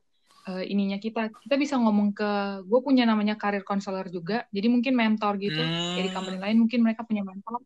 uh, 0.49 0.63
ininya 0.63 0.97
kita 1.01 1.29
kita 1.33 1.55
bisa 1.57 1.75
ngomong 1.77 2.13
ke 2.13 2.31
gue 2.65 2.79
punya 2.81 3.03
namanya 3.05 3.35
karir 3.35 3.65
konselor 3.65 4.07
juga 4.09 4.45
jadi 4.49 4.67
mungkin 4.69 4.93
mentor 4.93 5.37
gitu 5.41 5.59
hmm. 5.59 5.95
dari 5.97 6.09
company 6.13 6.37
lain 6.39 6.57
mungkin 6.61 6.79
mereka 6.85 7.03
punya 7.05 7.25
mentor 7.25 7.61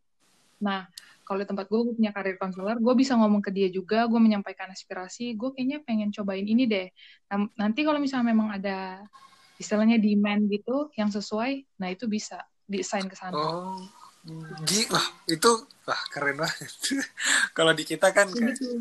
nah 0.60 0.88
kalau 1.30 1.38
di 1.38 1.46
tempat 1.46 1.70
gue, 1.70 1.78
gue 1.86 1.94
punya 1.94 2.10
karir 2.10 2.34
konselor, 2.42 2.82
gue 2.82 2.94
bisa 2.98 3.14
ngomong 3.14 3.38
ke 3.38 3.54
dia 3.54 3.70
juga, 3.70 4.02
gue 4.10 4.18
menyampaikan 4.18 4.66
aspirasi, 4.66 5.38
gue 5.38 5.54
kayaknya 5.54 5.78
pengen 5.86 6.10
cobain 6.10 6.42
ini 6.42 6.66
deh. 6.66 6.90
Nah, 7.30 7.46
nanti 7.54 7.86
kalau 7.86 8.02
misalnya 8.02 8.34
memang 8.34 8.50
ada 8.50 8.98
istilahnya 9.54 10.02
demand 10.02 10.50
gitu 10.50 10.90
yang 10.98 11.06
sesuai, 11.06 11.78
nah 11.78 11.86
itu 11.86 12.10
bisa 12.10 12.42
desain 12.66 13.06
ke 13.06 13.14
sana. 13.14 13.38
Oh, 13.38 13.78
wah 14.90 15.06
itu 15.30 15.50
wah 15.90 16.02
keren 16.06 16.38
banget. 16.38 16.70
kalau 17.58 17.74
di 17.74 17.82
kita 17.82 18.14
kan, 18.14 18.30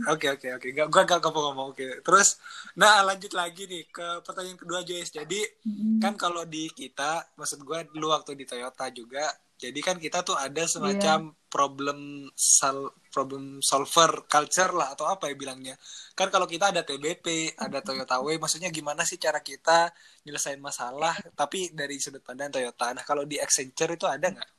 oke 0.06 0.28
oke 0.38 0.48
oke, 0.62 0.68
gak 0.70 0.88
gue 0.94 1.04
gak 1.10 1.20
ngomong 1.26 1.44
ngomong 1.50 1.68
oke. 1.74 2.06
Terus, 2.06 2.38
nah 2.78 3.02
lanjut 3.02 3.34
lagi 3.34 3.66
nih 3.66 3.90
ke 3.90 4.22
pertanyaan 4.22 4.62
kedua 4.62 4.86
Joyce. 4.86 5.18
Jadi 5.18 5.42
mm-hmm. 5.42 5.98
kan 5.98 6.14
kalau 6.14 6.46
di 6.46 6.70
kita, 6.70 7.34
maksud 7.34 7.66
gue 7.66 7.80
dulu 7.90 8.14
waktu 8.14 8.38
di 8.38 8.46
Toyota 8.46 8.86
juga 8.94 9.26
jadi 9.60 9.80
kan 9.84 10.00
kita 10.00 10.24
tuh 10.24 10.40
ada 10.40 10.64
semacam 10.64 11.36
yeah. 11.36 11.36
problem 11.52 12.32
sol 12.32 12.96
problem 13.12 13.60
solver 13.60 14.24
culture 14.32 14.72
lah 14.72 14.96
atau 14.96 15.04
apa 15.12 15.28
ya 15.28 15.36
bilangnya. 15.36 15.76
Kan 16.16 16.32
kalau 16.32 16.48
kita 16.48 16.72
ada 16.72 16.88
TBP, 16.88 17.60
ada 17.60 17.84
Toyota 17.84 18.24
Way, 18.24 18.40
maksudnya 18.40 18.72
gimana 18.72 19.04
sih 19.04 19.20
cara 19.20 19.44
kita 19.44 19.92
nyelesain 20.24 20.64
masalah 20.64 21.12
tapi 21.36 21.76
dari 21.76 22.00
sudut 22.00 22.24
pandang 22.24 22.56
Toyota. 22.56 22.96
Nah, 22.96 23.04
kalau 23.04 23.28
di 23.28 23.36
Accenture 23.36 24.00
itu 24.00 24.08
ada 24.08 24.32
nggak? 24.32 24.50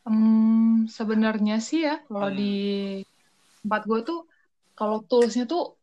Hmm, 0.00 0.88
sebenarnya 0.88 1.60
sih 1.60 1.84
ya 1.84 2.00
kalau 2.08 2.32
hmm. 2.32 2.38
di 2.38 2.54
tempat 3.60 3.82
gue 3.84 4.00
tuh 4.00 4.20
kalau 4.72 5.04
toolsnya 5.04 5.44
tuh 5.44 5.76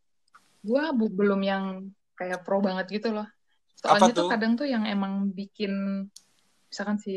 gue 0.66 0.84
belum 1.14 1.42
yang 1.46 1.94
kayak 2.18 2.42
pro 2.42 2.58
banget 2.58 2.90
gitu 2.90 3.14
loh 3.14 3.30
soalnya 3.78 4.10
tuh? 4.10 4.26
tuh 4.26 4.32
kadang 4.34 4.54
tuh 4.58 4.66
yang 4.66 4.90
emang 4.90 5.30
bikin 5.30 6.06
misalkan 6.68 6.98
si 6.98 7.16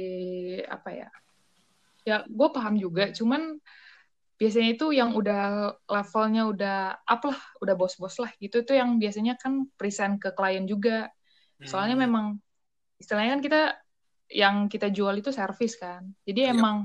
apa 0.68 0.92
ya 0.92 1.08
ya 2.04 2.16
gue 2.28 2.48
paham 2.52 2.76
juga 2.76 3.08
cuman 3.16 3.56
biasanya 4.40 4.72
itu 4.72 4.92
yang 4.92 5.12
udah 5.12 5.72
levelnya 5.84 6.48
udah 6.48 6.78
up 7.04 7.22
lah 7.24 7.40
udah 7.60 7.74
bos-bos 7.76 8.16
lah 8.20 8.32
gitu 8.40 8.64
tuh 8.64 8.76
yang 8.76 8.96
biasanya 8.96 9.36
kan 9.36 9.68
present 9.76 10.16
ke 10.16 10.32
klien 10.32 10.64
juga 10.64 11.12
soalnya 11.64 11.96
hmm. 11.96 12.04
memang 12.08 12.26
istilahnya 12.96 13.36
kan 13.36 13.42
kita 13.44 13.60
yang 14.30 14.70
kita 14.70 14.88
jual 14.94 15.14
itu 15.18 15.34
service 15.34 15.76
kan 15.76 16.06
jadi 16.24 16.50
yep. 16.50 16.58
emang 16.58 16.76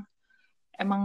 emang 0.76 1.04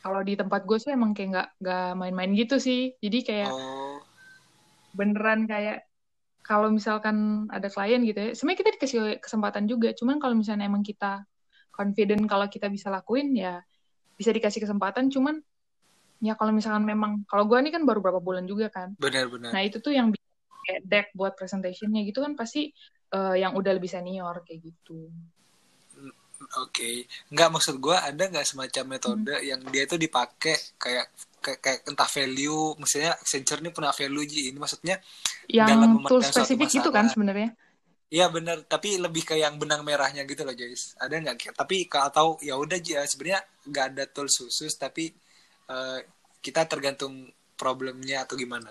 kalau 0.00 0.20
di 0.20 0.36
tempat 0.36 0.64
gue 0.68 0.78
sih 0.78 0.92
emang 0.92 1.16
kayak 1.16 1.28
nggak 1.34 1.48
nggak 1.60 1.88
main-main 1.98 2.32
gitu 2.36 2.56
sih 2.62 2.94
jadi 3.02 3.18
kayak 3.24 3.50
oh. 3.50 3.98
beneran 4.94 5.50
kayak 5.50 5.84
kalau 6.44 6.68
misalkan 6.68 7.48
ada 7.48 7.72
klien 7.72 8.04
gitu 8.04 8.20
ya, 8.20 8.30
sebenarnya 8.36 8.60
kita 8.60 8.70
dikasih 8.76 8.98
kesempatan 9.16 9.64
juga. 9.64 9.96
Cuman 9.96 10.20
kalau 10.20 10.36
misalnya 10.36 10.68
emang 10.68 10.84
kita 10.84 11.24
confident 11.72 12.28
kalau 12.28 12.46
kita 12.52 12.68
bisa 12.68 12.92
lakuin 12.92 13.32
ya 13.32 13.64
bisa 14.20 14.28
dikasih 14.30 14.60
kesempatan. 14.68 15.08
Cuman 15.08 15.40
ya 16.20 16.36
kalau 16.36 16.52
misalkan 16.52 16.84
memang 16.84 17.24
kalau 17.24 17.48
gue 17.48 17.56
ini 17.64 17.72
kan 17.72 17.88
baru 17.88 18.04
berapa 18.04 18.20
bulan 18.20 18.44
juga 18.44 18.68
kan. 18.68 18.92
Benar-benar. 19.00 19.56
Nah 19.56 19.62
itu 19.64 19.80
tuh 19.80 19.96
yang 19.96 20.12
kayak 20.68 20.84
deck 20.84 21.06
buat 21.16 21.32
presentationnya 21.32 22.04
gitu 22.04 22.20
kan 22.20 22.36
pasti 22.36 22.68
uh, 23.16 23.32
yang 23.32 23.56
udah 23.56 23.72
lebih 23.72 23.88
senior 23.88 24.44
kayak 24.44 24.68
gitu. 24.68 25.08
Oke, 26.44 26.70
okay. 26.70 26.94
nggak 27.32 27.48
maksud 27.50 27.76
gue 27.80 27.96
ada 27.96 28.24
nggak 28.30 28.46
semacam 28.46 28.84
metode 28.96 29.34
hmm. 29.34 29.44
yang 29.44 29.60
dia 29.72 29.84
tuh 29.88 29.98
dipakai 29.98 30.56
kayak 30.78 31.06
kayak, 31.44 31.60
kayak 31.60 31.80
entah 31.84 32.08
value 32.08 32.72
maksudnya 32.80 33.12
Accenture 33.20 33.60
ini 33.60 33.68
punya 33.68 33.92
value 33.92 34.24
ji 34.24 34.40
ini 34.48 34.56
maksudnya 34.56 34.96
yang 35.44 35.68
dalam 35.68 36.00
tool 36.08 36.24
spesifik 36.24 36.72
itu 36.72 36.88
kan 36.88 37.12
sebenarnya 37.12 37.52
Iya 38.14 38.30
benar, 38.30 38.62
tapi 38.62 38.94
lebih 38.94 39.26
kayak 39.26 39.42
yang 39.42 39.56
benang 39.58 39.82
merahnya 39.82 40.22
gitu 40.22 40.46
loh 40.46 40.54
Joyce. 40.54 40.94
Ada 41.02 41.18
nggak? 41.18 41.58
Tapi 41.58 41.90
kalau 41.90 42.38
ya 42.38 42.54
udah 42.54 42.78
ya 42.78 43.02
sebenarnya 43.02 43.42
nggak 43.66 43.84
ada 43.90 44.04
tool 44.06 44.30
khusus, 44.30 44.70
tapi 44.78 45.10
uh, 45.66 45.98
kita 46.38 46.62
tergantung 46.70 47.26
problemnya 47.58 48.22
atau 48.22 48.38
gimana. 48.38 48.70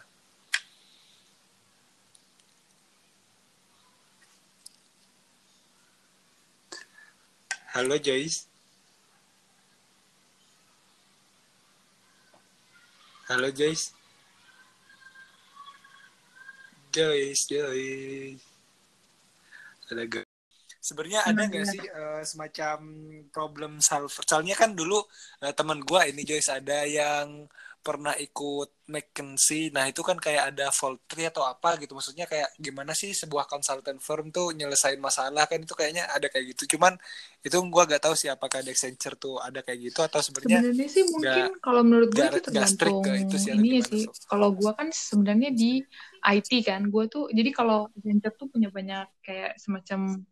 Halo 7.74 7.98
Joyce. 7.98 8.46
Halo 13.26 13.50
Joyce. 13.50 13.90
Joyce, 16.94 17.50
Joyce. 17.50 18.46
Ada 19.90 20.06
gak? 20.06 20.22
Sebenarnya 20.78 21.26
ada 21.26 21.50
nggak 21.50 21.66
sih 21.66 21.82
uh, 21.82 22.22
semacam 22.22 22.78
problem 23.34 23.82
solver? 23.82 24.22
Soalnya 24.22 24.54
kan 24.54 24.78
dulu 24.78 25.02
uh, 25.42 25.54
teman 25.58 25.82
gue 25.82 26.02
ini 26.14 26.22
Joyce 26.22 26.54
ada 26.54 26.86
yang 26.86 27.50
pernah 27.84 28.16
ikut 28.16 28.88
McKinsey. 28.88 29.68
Nah, 29.76 29.92
itu 29.92 30.00
kan 30.00 30.16
kayak 30.16 30.56
ada 30.56 30.72
tree 31.04 31.28
atau 31.28 31.44
apa 31.44 31.76
gitu. 31.84 31.92
Maksudnya 31.92 32.24
kayak 32.24 32.56
gimana 32.56 32.96
sih 32.96 33.12
sebuah 33.12 33.44
consultant 33.52 34.00
firm 34.00 34.32
tuh 34.32 34.56
nyelesain 34.56 34.96
masalah 35.04 35.44
kan 35.52 35.60
itu 35.60 35.76
kayaknya 35.76 36.08
ada 36.08 36.32
kayak 36.32 36.56
gitu. 36.56 36.80
Cuman 36.80 36.96
itu 37.44 37.60
gua 37.68 37.84
gak 37.84 38.08
tahu 38.08 38.16
sih 38.16 38.32
apakah 38.32 38.64
di 38.64 38.72
Accenture 38.72 39.20
tuh 39.20 39.36
ada 39.44 39.60
kayak 39.60 39.92
gitu 39.92 40.00
atau 40.00 40.24
sebenarnya 40.24 40.64
Sebenarnya 40.64 40.88
sih 40.88 41.04
mungkin 41.12 41.44
gak, 41.52 41.60
kalau 41.60 41.82
menurut 41.84 42.10
gue 42.16 42.24
itu 42.24 42.40
tergantung 42.40 43.04
itu 43.04 43.36
sih, 43.36 43.52
ini 43.52 43.80
sih. 43.84 44.04
Kalau 44.32 44.50
gua 44.56 44.72
kan 44.80 44.88
sebenarnya 44.90 45.52
di 45.52 45.84
IT 46.24 46.50
kan, 46.64 46.88
gua 46.88 47.12
tuh 47.12 47.28
jadi 47.36 47.52
kalau 47.52 47.92
Accenture 48.00 48.36
tuh 48.40 48.48
punya 48.48 48.72
banyak 48.72 49.12
kayak 49.20 49.60
semacam 49.60 50.24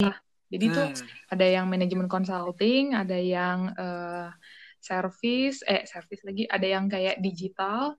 lah. 0.00 0.16
Jadi 0.50 0.66
hmm. 0.66 0.74
tuh 0.74 0.86
ada 1.30 1.46
yang 1.46 1.68
manajemen 1.70 2.08
consulting, 2.10 2.96
ada 2.96 3.14
yang 3.14 3.70
uh, 3.76 4.32
service 4.80 5.60
eh 5.68 5.84
service 5.84 6.24
lagi 6.24 6.48
ada 6.48 6.66
yang 6.66 6.88
kayak 6.88 7.20
digital 7.20 7.94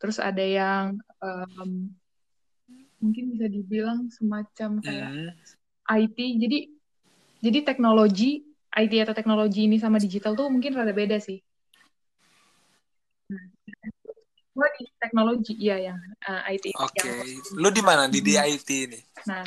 terus 0.00 0.18
ada 0.18 0.42
yang 0.42 0.98
um, 1.20 1.92
mungkin 2.98 3.36
bisa 3.36 3.46
dibilang 3.46 4.08
semacam 4.08 4.80
kayak 4.80 5.10
mm. 5.12 5.30
IT 5.92 6.18
jadi 6.18 6.58
jadi 7.44 7.58
teknologi 7.60 8.54
IT 8.74 8.92
atau 9.06 9.14
teknologi 9.14 9.70
ini 9.70 9.78
sama 9.78 10.02
digital 10.02 10.34
tuh 10.34 10.50
mungkin 10.50 10.74
rada 10.74 10.90
beda 10.90 11.22
sih. 11.22 11.38
Gue 14.54 14.68
di 14.78 14.86
teknologi 14.98 15.54
iya 15.58 15.90
yang 15.90 15.98
uh, 16.26 16.42
IT 16.50 16.74
oke. 16.74 16.90
okay. 16.90 17.38
lu 17.54 17.70
di 17.70 17.82
mana? 17.82 18.10
Di 18.10 18.18
di 18.18 18.34
IT 18.34 18.68
ini? 18.70 19.00
Nah. 19.30 19.46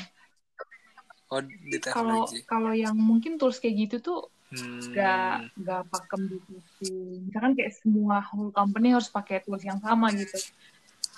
Oh 1.27 1.43
kalau 1.91 2.23
kalau 2.47 2.71
yang 2.71 2.95
mungkin 2.95 3.35
tools 3.35 3.59
kayak 3.59 3.75
gitu 3.87 3.95
tuh 3.99 4.19
hmm. 4.53 4.93
gak 4.95 5.51
gak 5.59 5.81
pakem 5.91 6.21
gitu 6.31 6.93
misalkan 7.27 7.53
kayak 7.57 7.73
semua 7.75 8.23
whole 8.31 8.53
company 8.53 8.95
harus 8.95 9.11
pakai 9.11 9.43
tools 9.43 9.63
yang 9.63 9.79
sama 9.83 10.11
gitu 10.15 10.37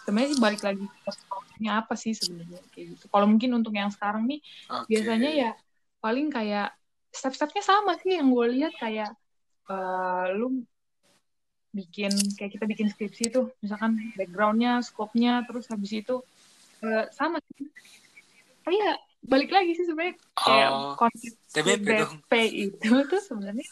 sebenarnya 0.05 0.29
sih 0.33 0.39
balik 0.41 0.61
lagi 0.65 0.85
ke 1.05 1.11
apa 1.67 1.93
sih 1.99 2.15
sebenarnya 2.15 2.63
kayak 2.71 2.95
gitu 2.95 3.05
kalau 3.11 3.27
mungkin 3.27 3.51
untuk 3.51 3.75
yang 3.75 3.91
sekarang 3.91 4.25
nih 4.25 4.39
okay. 4.71 4.87
biasanya 4.87 5.31
ya 5.35 5.51
paling 5.99 6.31
kayak 6.31 6.71
step-stepnya 7.11 7.61
sama 7.61 7.99
sih 7.99 8.15
yang 8.15 8.31
gue 8.31 8.47
lihat 8.55 8.73
kayak 8.79 9.11
uh, 9.67 10.31
lu 10.31 10.63
bikin 11.69 12.09
kayak 12.39 12.57
kita 12.57 12.65
bikin 12.65 12.87
skripsi 12.89 13.29
tuh 13.29 13.53
misalkan 13.61 13.99
backgroundnya 14.17 14.81
scope-nya 14.81 15.45
terus 15.45 15.69
habis 15.69 15.93
itu 15.93 16.23
uh, 16.81 17.05
sama 17.13 17.37
sih 17.53 17.69
kayak 18.65 18.97
balik 19.19 19.51
lagi 19.51 19.75
sih 19.75 19.85
sebenarnya 19.85 20.15
kayak 20.33 20.69
oh, 20.71 20.95
konsep 20.95 21.33
TBP, 21.51 21.85
TBP 21.85 22.31
itu 22.71 22.91
tuh 23.11 23.21
sebenarnya 23.21 23.67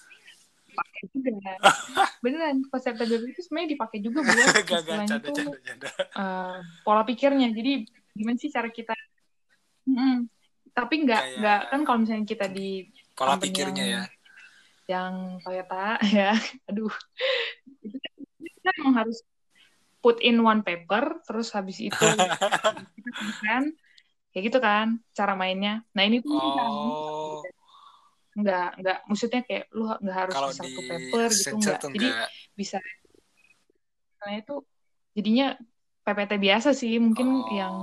dipakai 0.78 1.02
juga. 1.10 1.54
Beneran 2.24 2.58
konsep 2.70 2.94
TBP 2.94 3.24
itu 3.34 3.42
sebenarnya 3.48 3.70
dipakai 3.74 3.98
juga 4.04 4.20
buat 4.22 4.38
istilahnya 4.78 5.18
tuh 5.24 5.36
uh, 6.14 6.62
pola 6.86 7.02
pikirnya. 7.08 7.50
Jadi 7.56 7.88
gimana 8.14 8.38
sih 8.38 8.50
cara 8.54 8.70
kita 8.70 8.94
hmm, 9.90 10.26
tapi 10.74 10.96
nggak 11.06 11.24
nggak 11.42 11.62
kan 11.74 11.82
kalau 11.86 12.00
misalnya 12.02 12.26
kita 12.26 12.46
di 12.50 12.90
pola 13.14 13.38
pikirnya 13.38 13.86
yang, 13.86 14.06
ya. 14.06 14.14
yang 14.90 15.14
Toyota 15.42 15.98
ya 16.06 16.32
aduh. 16.70 16.94
Itu 17.82 17.98
kan 18.62 18.94
harus 18.94 19.24
put 20.04 20.22
in 20.22 20.38
one 20.46 20.62
paper 20.62 21.24
terus 21.26 21.50
habis 21.58 21.82
itu 21.82 22.06
kan 23.42 23.74
kayak 24.38 24.54
gitu 24.54 24.62
kan 24.62 25.02
cara 25.18 25.34
mainnya 25.34 25.82
nah 25.98 26.06
ini 26.06 26.22
tuh 26.22 26.38
oh. 26.38 27.42
nggak 28.38 28.70
nggak 28.86 28.98
maksudnya 29.10 29.42
kayak 29.42 29.66
lu 29.74 29.90
nggak 29.90 30.14
harus 30.14 30.34
Kalau 30.38 30.54
di 30.54 30.58
satu 30.62 30.80
paper 30.86 31.30
gitu 31.34 31.56
nggak 31.58 31.82
jadi 31.90 32.10
bisa 32.54 32.78
karena 34.22 34.34
itu 34.38 34.56
jadinya 35.18 35.48
PPT 36.06 36.38
biasa 36.38 36.70
sih 36.78 37.02
mungkin 37.02 37.28
oh. 37.34 37.50
yang 37.50 37.76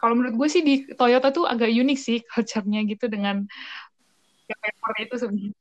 kalau 0.00 0.16
menurut 0.16 0.32
gue 0.40 0.48
sih 0.48 0.64
di 0.64 0.88
Toyota 0.96 1.28
tuh 1.28 1.44
agak 1.44 1.68
unik 1.68 1.98
sih 2.00 2.24
culture-nya 2.24 2.88
gitu 2.88 3.12
dengan 3.12 3.44
paper 4.48 4.92
itu 5.04 5.14
sebenarnya 5.20 5.52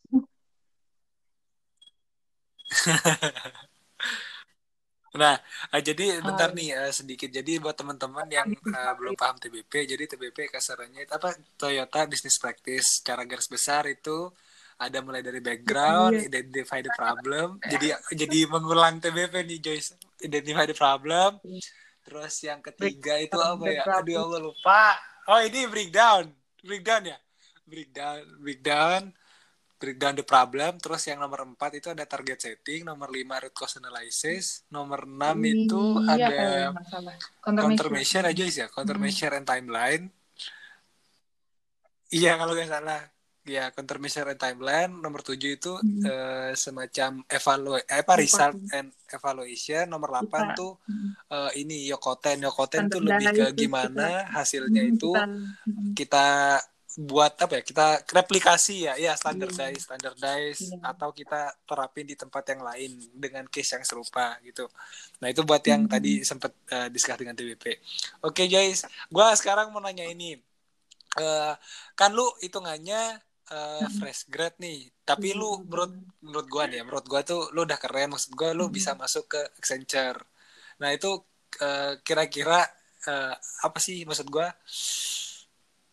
Nah, 5.11 5.35
uh, 5.75 5.81
jadi 5.83 6.23
bentar 6.23 6.55
nih 6.55 6.71
uh, 6.71 6.91
sedikit. 6.95 7.27
Jadi 7.27 7.59
buat 7.59 7.75
teman-teman 7.75 8.23
yang 8.31 8.47
uh, 8.47 8.93
belum 8.95 9.19
paham 9.19 9.35
TBP, 9.35 9.83
jadi 9.83 10.03
TBP 10.07 10.47
kasarannya 10.47 11.03
itu 11.03 11.11
apa? 11.11 11.35
Toyota 11.59 12.07
Business 12.07 12.39
Practice. 12.39 13.03
Cara 13.03 13.27
garis 13.27 13.51
besar 13.51 13.91
itu 13.91 14.31
ada 14.81 14.97
mulai 15.03 15.21
dari 15.21 15.43
background, 15.43 16.15
yeah. 16.15 16.27
identify 16.31 16.79
the 16.79 16.89
problem. 16.95 17.59
Jadi 17.61 17.91
jadi 18.15 18.39
mengulang 18.47 19.03
TBP 19.03 19.43
nih 19.45 19.59
Joyce. 19.59 19.99
Identify 20.23 20.65
the 20.65 20.77
problem. 20.77 21.43
Terus 22.01 22.33
yang 22.47 22.63
ketiga 22.63 23.19
itu 23.19 23.35
apa 23.35 23.67
ya? 23.67 23.83
Aduh 23.99 24.15
Allah 24.25 24.39
lupa. 24.41 24.95
Oh 25.27 25.43
ini 25.43 25.67
breakdown. 25.67 26.31
Breakdown 26.63 27.13
ya? 27.13 27.17
Breakdown, 27.67 28.19
breakdown 28.39 29.01
breakdown 29.81 30.13
the 30.13 30.21
problem 30.21 30.77
terus 30.77 31.01
yang 31.09 31.17
nomor 31.17 31.49
empat 31.49 31.81
itu 31.81 31.89
ada 31.89 32.05
target 32.05 32.37
setting 32.37 32.85
nomor 32.85 33.09
lima 33.09 33.41
root 33.41 33.57
cause 33.57 33.81
analysis 33.81 34.69
nomor 34.69 35.09
enam 35.09 35.37
itu 35.41 35.97
iya, 36.05 36.29
ada 36.29 36.45
countermeasure 37.41 38.29
aja 38.29 38.43
sih 38.45 38.61
ya 38.61 38.67
countermeasure 38.69 39.33
hmm. 39.33 39.39
and 39.41 39.47
timeline. 39.49 40.03
Iya 42.11 42.37
kalau 42.37 42.53
nggak 42.53 42.69
salah. 42.69 43.01
Ya 43.41 43.73
countermeasure 43.73 44.29
and 44.29 44.37
timeline 44.37 44.93
nomor 44.93 45.25
tujuh 45.25 45.57
itu 45.57 45.73
hmm. 45.73 46.03
uh, 46.05 46.51
semacam 46.53 47.25
evaluasi 47.25 47.89
eh, 47.89 48.01
apa 48.05 48.13
result 48.13 48.57
and 48.77 48.93
evaluation. 49.09 49.89
Nomor 49.89 50.13
delapan 50.13 50.53
tuh 50.53 50.77
uh, 51.33 51.49
ini 51.57 51.89
yokoten. 51.89 52.45
Yokoten 52.45 52.85
tuh 52.91 53.01
lebih 53.01 53.33
ke 53.33 53.45
gimana 53.57 54.29
hasilnya 54.29 54.85
hmm, 54.85 54.91
itu 54.93 55.11
kita 55.97 56.59
buat 56.99 57.39
apa 57.39 57.59
ya 57.59 57.63
kita 57.63 57.87
replikasi 58.11 58.91
ya 58.91 58.93
ya 58.99 59.15
standardize 59.15 59.79
yeah. 59.79 59.85
standardize 59.87 60.59
yeah. 60.75 60.91
atau 60.91 61.15
kita 61.15 61.51
terapin 61.63 62.03
di 62.03 62.19
tempat 62.19 62.43
yang 62.51 62.61
lain 62.67 62.91
dengan 63.15 63.47
case 63.47 63.79
yang 63.79 63.85
serupa 63.87 64.35
gitu. 64.43 64.67
Nah 65.23 65.31
itu 65.31 65.45
buat 65.47 65.63
yang 65.63 65.87
mm-hmm. 65.87 65.95
tadi 65.95 66.13
sempat 66.27 66.51
uh, 66.75 66.87
diskus 66.91 67.15
dengan 67.15 67.35
TBP 67.37 67.79
oke 68.23 68.35
okay, 68.35 68.47
guys 68.51 68.83
gue 69.07 69.27
sekarang 69.39 69.71
mau 69.71 69.79
nanya 69.79 70.07
ini. 70.07 70.35
Uh, 71.11 71.51
kan 71.91 72.15
lu 72.15 72.23
hitungannya 72.39 73.19
uh, 73.51 73.87
fresh 73.99 74.31
grad 74.31 74.55
nih 74.63 74.87
tapi 75.03 75.35
lu 75.35 75.59
menurut 75.67 75.91
menurut 76.23 76.47
gue 76.47 76.63
nih 76.71 76.77
ya 76.79 76.83
menurut 76.87 77.03
gue 77.03 77.21
tuh 77.27 77.51
lu 77.51 77.67
udah 77.67 77.75
keren 77.75 78.15
maksud 78.15 78.31
gue 78.31 78.49
lu 78.55 78.71
bisa 78.71 78.95
masuk 78.95 79.27
ke 79.27 79.41
Accenture. 79.59 80.23
Nah 80.79 80.95
itu 80.95 81.11
uh, 81.59 81.99
kira-kira 81.99 82.63
uh, 83.11 83.35
apa 83.37 83.77
sih 83.83 84.07
maksud 84.07 84.31
gue 84.31 84.47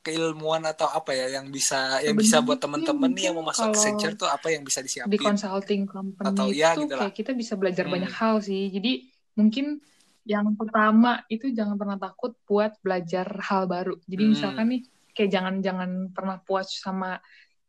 keilmuan 0.08 0.64
atau 0.64 0.88
apa 0.88 1.12
ya 1.12 1.36
yang 1.36 1.52
bisa 1.52 2.00
yang 2.00 2.16
bisa 2.16 2.40
buat 2.40 2.56
temen-temen 2.56 3.12
nih 3.12 3.28
yang 3.28 3.36
mau 3.36 3.44
masuk 3.44 3.76
Accenture 3.76 4.16
tuh 4.16 4.24
apa 4.24 4.48
yang 4.48 4.64
bisa 4.64 4.80
disiapin? 4.80 5.12
di 5.12 5.20
consulting 5.20 5.84
company 5.84 6.24
atau 6.24 6.46
ya 6.48 6.72
gitu 6.72 6.96
kayak 6.96 7.12
kita 7.12 7.36
bisa 7.36 7.60
belajar 7.60 7.84
hmm. 7.84 7.92
banyak 7.92 8.12
hal 8.16 8.40
sih. 8.40 8.72
Jadi 8.72 9.12
mungkin 9.36 9.84
yang 10.24 10.56
pertama 10.56 11.20
itu 11.28 11.52
jangan 11.52 11.76
pernah 11.76 12.00
takut 12.00 12.32
buat 12.48 12.80
belajar 12.80 13.28
hal 13.44 13.68
baru. 13.68 14.00
Jadi 14.08 14.22
hmm. 14.24 14.32
misalkan 14.32 14.66
nih 14.72 14.82
kayak 15.12 15.30
jangan 15.30 15.54
jangan 15.60 15.90
pernah 16.08 16.40
puas 16.40 16.72
sama 16.72 17.20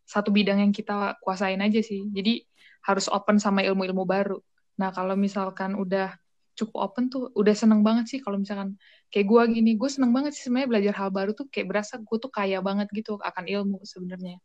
satu 0.07 0.31
bidang 0.31 0.63
yang 0.63 0.71
kita 0.71 1.19
kuasain 1.19 1.59
aja 1.59 1.83
sih. 1.83 2.07
Jadi 2.07 2.39
harus 2.87 3.11
open 3.11 3.35
sama 3.43 3.59
ilmu-ilmu 3.67 4.07
baru. 4.07 4.39
Nah 4.79 4.95
kalau 4.95 5.19
misalkan 5.19 5.75
udah 5.75 6.15
cukup 6.59 6.75
open 6.91 7.07
tuh 7.07 7.31
udah 7.39 7.55
seneng 7.55 7.81
banget 7.87 8.05
sih 8.11 8.19
kalau 8.19 8.35
misalkan 8.35 8.75
kayak 9.07 9.25
gue 9.31 9.41
gini. 9.55 9.71
Gue 9.79 9.87
seneng 9.87 10.11
banget 10.11 10.35
sih 10.35 10.43
sebenarnya 10.47 10.69
belajar 10.75 10.93
hal 10.99 11.09
baru 11.15 11.31
tuh 11.31 11.47
kayak 11.47 11.67
berasa 11.71 11.95
gue 11.95 12.17
tuh 12.19 12.31
kaya 12.31 12.59
banget 12.59 12.87
gitu 12.91 13.15
akan 13.15 13.45
ilmu 13.47 13.79
sebenarnya. 13.87 14.37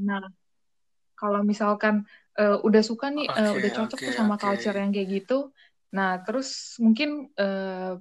Nah 0.00 0.24
kalau 1.20 1.44
misalkan 1.44 2.08
uh, 2.40 2.56
udah 2.64 2.80
suka 2.80 3.12
nih 3.12 3.28
okay, 3.28 3.44
uh, 3.44 3.52
udah 3.52 3.70
cocok 3.76 3.98
okay, 4.00 4.06
tuh 4.08 4.14
sama 4.16 4.40
okay. 4.40 4.42
culture 4.48 4.76
yang 4.80 4.88
kayak 4.88 5.08
gitu 5.20 5.52
nah 5.90 6.22
terus 6.22 6.78
mungkin 6.78 7.34
uh, 7.34 7.98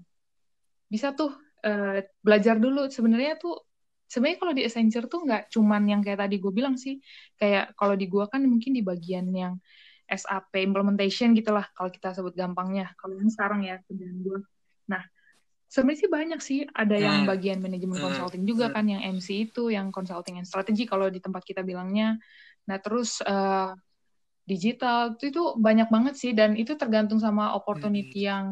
bisa 0.93 1.13
tuh 1.13 1.31
uh, 1.63 2.01
belajar 2.23 2.57
dulu. 2.57 2.89
Sebenarnya 2.89 3.37
tuh 3.37 3.61
sebenarnya 4.09 4.39
kalau 4.41 4.53
di 4.57 4.63
Accenture 4.65 5.05
tuh 5.05 5.21
nggak 5.21 5.53
cuman 5.53 5.81
yang 5.85 6.01
kayak 6.01 6.25
tadi 6.25 6.41
gue 6.41 6.49
bilang 6.49 6.75
sih 6.81 6.97
kayak 7.37 7.77
kalau 7.77 7.93
di 7.93 8.09
gue 8.09 8.25
kan 8.25 8.41
mungkin 8.41 8.73
di 8.73 8.81
bagian 8.81 9.29
yang 9.29 9.61
SAP 10.09 10.57
implementation 10.65 11.37
gitulah 11.37 11.69
kalau 11.77 11.93
kita 11.93 12.11
sebut 12.17 12.33
gampangnya. 12.33 12.89
Kalau 12.97 13.15
ini 13.21 13.29
sekarang 13.29 13.61
ya 13.61 13.77
kerjaan 13.85 14.17
gue. 14.25 14.39
Nah, 14.89 15.05
sebenarnya 15.69 15.99
sih 16.01 16.09
banyak 16.09 16.39
sih. 16.41 16.59
Ada 16.65 16.95
yang 16.97 17.17
hmm. 17.23 17.29
bagian 17.29 17.59
manajemen 17.61 18.01
hmm. 18.01 18.05
consulting 18.09 18.43
juga 18.49 18.69
hmm. 18.69 18.75
kan, 18.75 18.85
yang 18.89 19.01
MC 19.21 19.49
itu, 19.53 19.69
yang 19.69 19.93
consulting 19.93 20.41
and 20.41 20.49
strategy 20.49 20.89
kalau 20.89 21.07
di 21.07 21.21
tempat 21.21 21.45
kita 21.45 21.61
bilangnya. 21.61 22.17
Nah, 22.65 22.77
terus 22.81 23.21
uh, 23.21 23.77
digital 24.49 25.13
itu, 25.13 25.29
itu 25.29 25.43
banyak 25.61 25.93
banget 25.93 26.17
sih 26.17 26.31
dan 26.33 26.57
itu 26.57 26.73
tergantung 26.73 27.21
sama 27.21 27.53
opportunity 27.53 28.25
hmm. 28.25 28.29
yang 28.33 28.45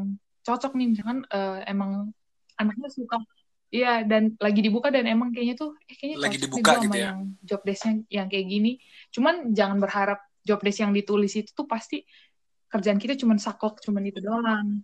cocok 0.46 0.80
nih 0.80 0.88
misalkan 0.96 1.28
uh, 1.34 1.60
emang 1.68 2.16
anaknya 2.56 2.88
suka 2.88 3.20
Iya 3.68 4.08
dan 4.08 4.40
lagi 4.40 4.64
dibuka 4.64 4.88
dan 4.88 5.04
emang 5.04 5.36
kayaknya 5.36 5.60
tuh 5.60 5.76
eh 5.92 5.96
kayaknya 6.00 6.18
lagi 6.24 6.38
dibuka 6.40 6.80
gitu 6.80 6.88
sama 6.88 6.96
ya. 6.96 7.12
yang 7.12 7.20
job 7.44 7.62
desk 7.68 7.84
yang 8.08 8.28
kayak 8.32 8.48
gini. 8.48 8.80
Cuman 9.12 9.52
jangan 9.52 9.84
berharap 9.84 10.24
job 10.48 10.63
desk 10.63 10.80
yang 10.80 10.96
ditulis 10.96 11.36
itu 11.36 11.51
tuh 11.51 11.68
pasti 11.68 12.08
kerjaan 12.68 13.00
kita 13.00 13.16
cuma 13.20 13.36
saklek 13.36 13.84
cuma 13.84 14.00
itu 14.00 14.24
doang. 14.24 14.84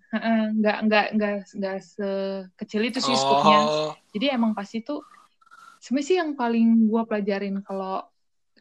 Nggak 0.60 0.78
nggak 0.88 1.08
nggak 1.16 1.36
nggak 1.56 1.78
sekecil 1.80 2.82
itu 2.84 3.00
sih 3.00 3.16
oh. 3.16 3.96
jadi 4.12 4.36
emang 4.36 4.52
pasti 4.52 4.84
tuh 4.84 5.00
sebenarnya 5.80 6.08
sih 6.08 6.18
yang 6.20 6.32
paling 6.36 6.88
gue 6.88 7.02
pelajarin 7.08 7.60
kalau 7.64 8.04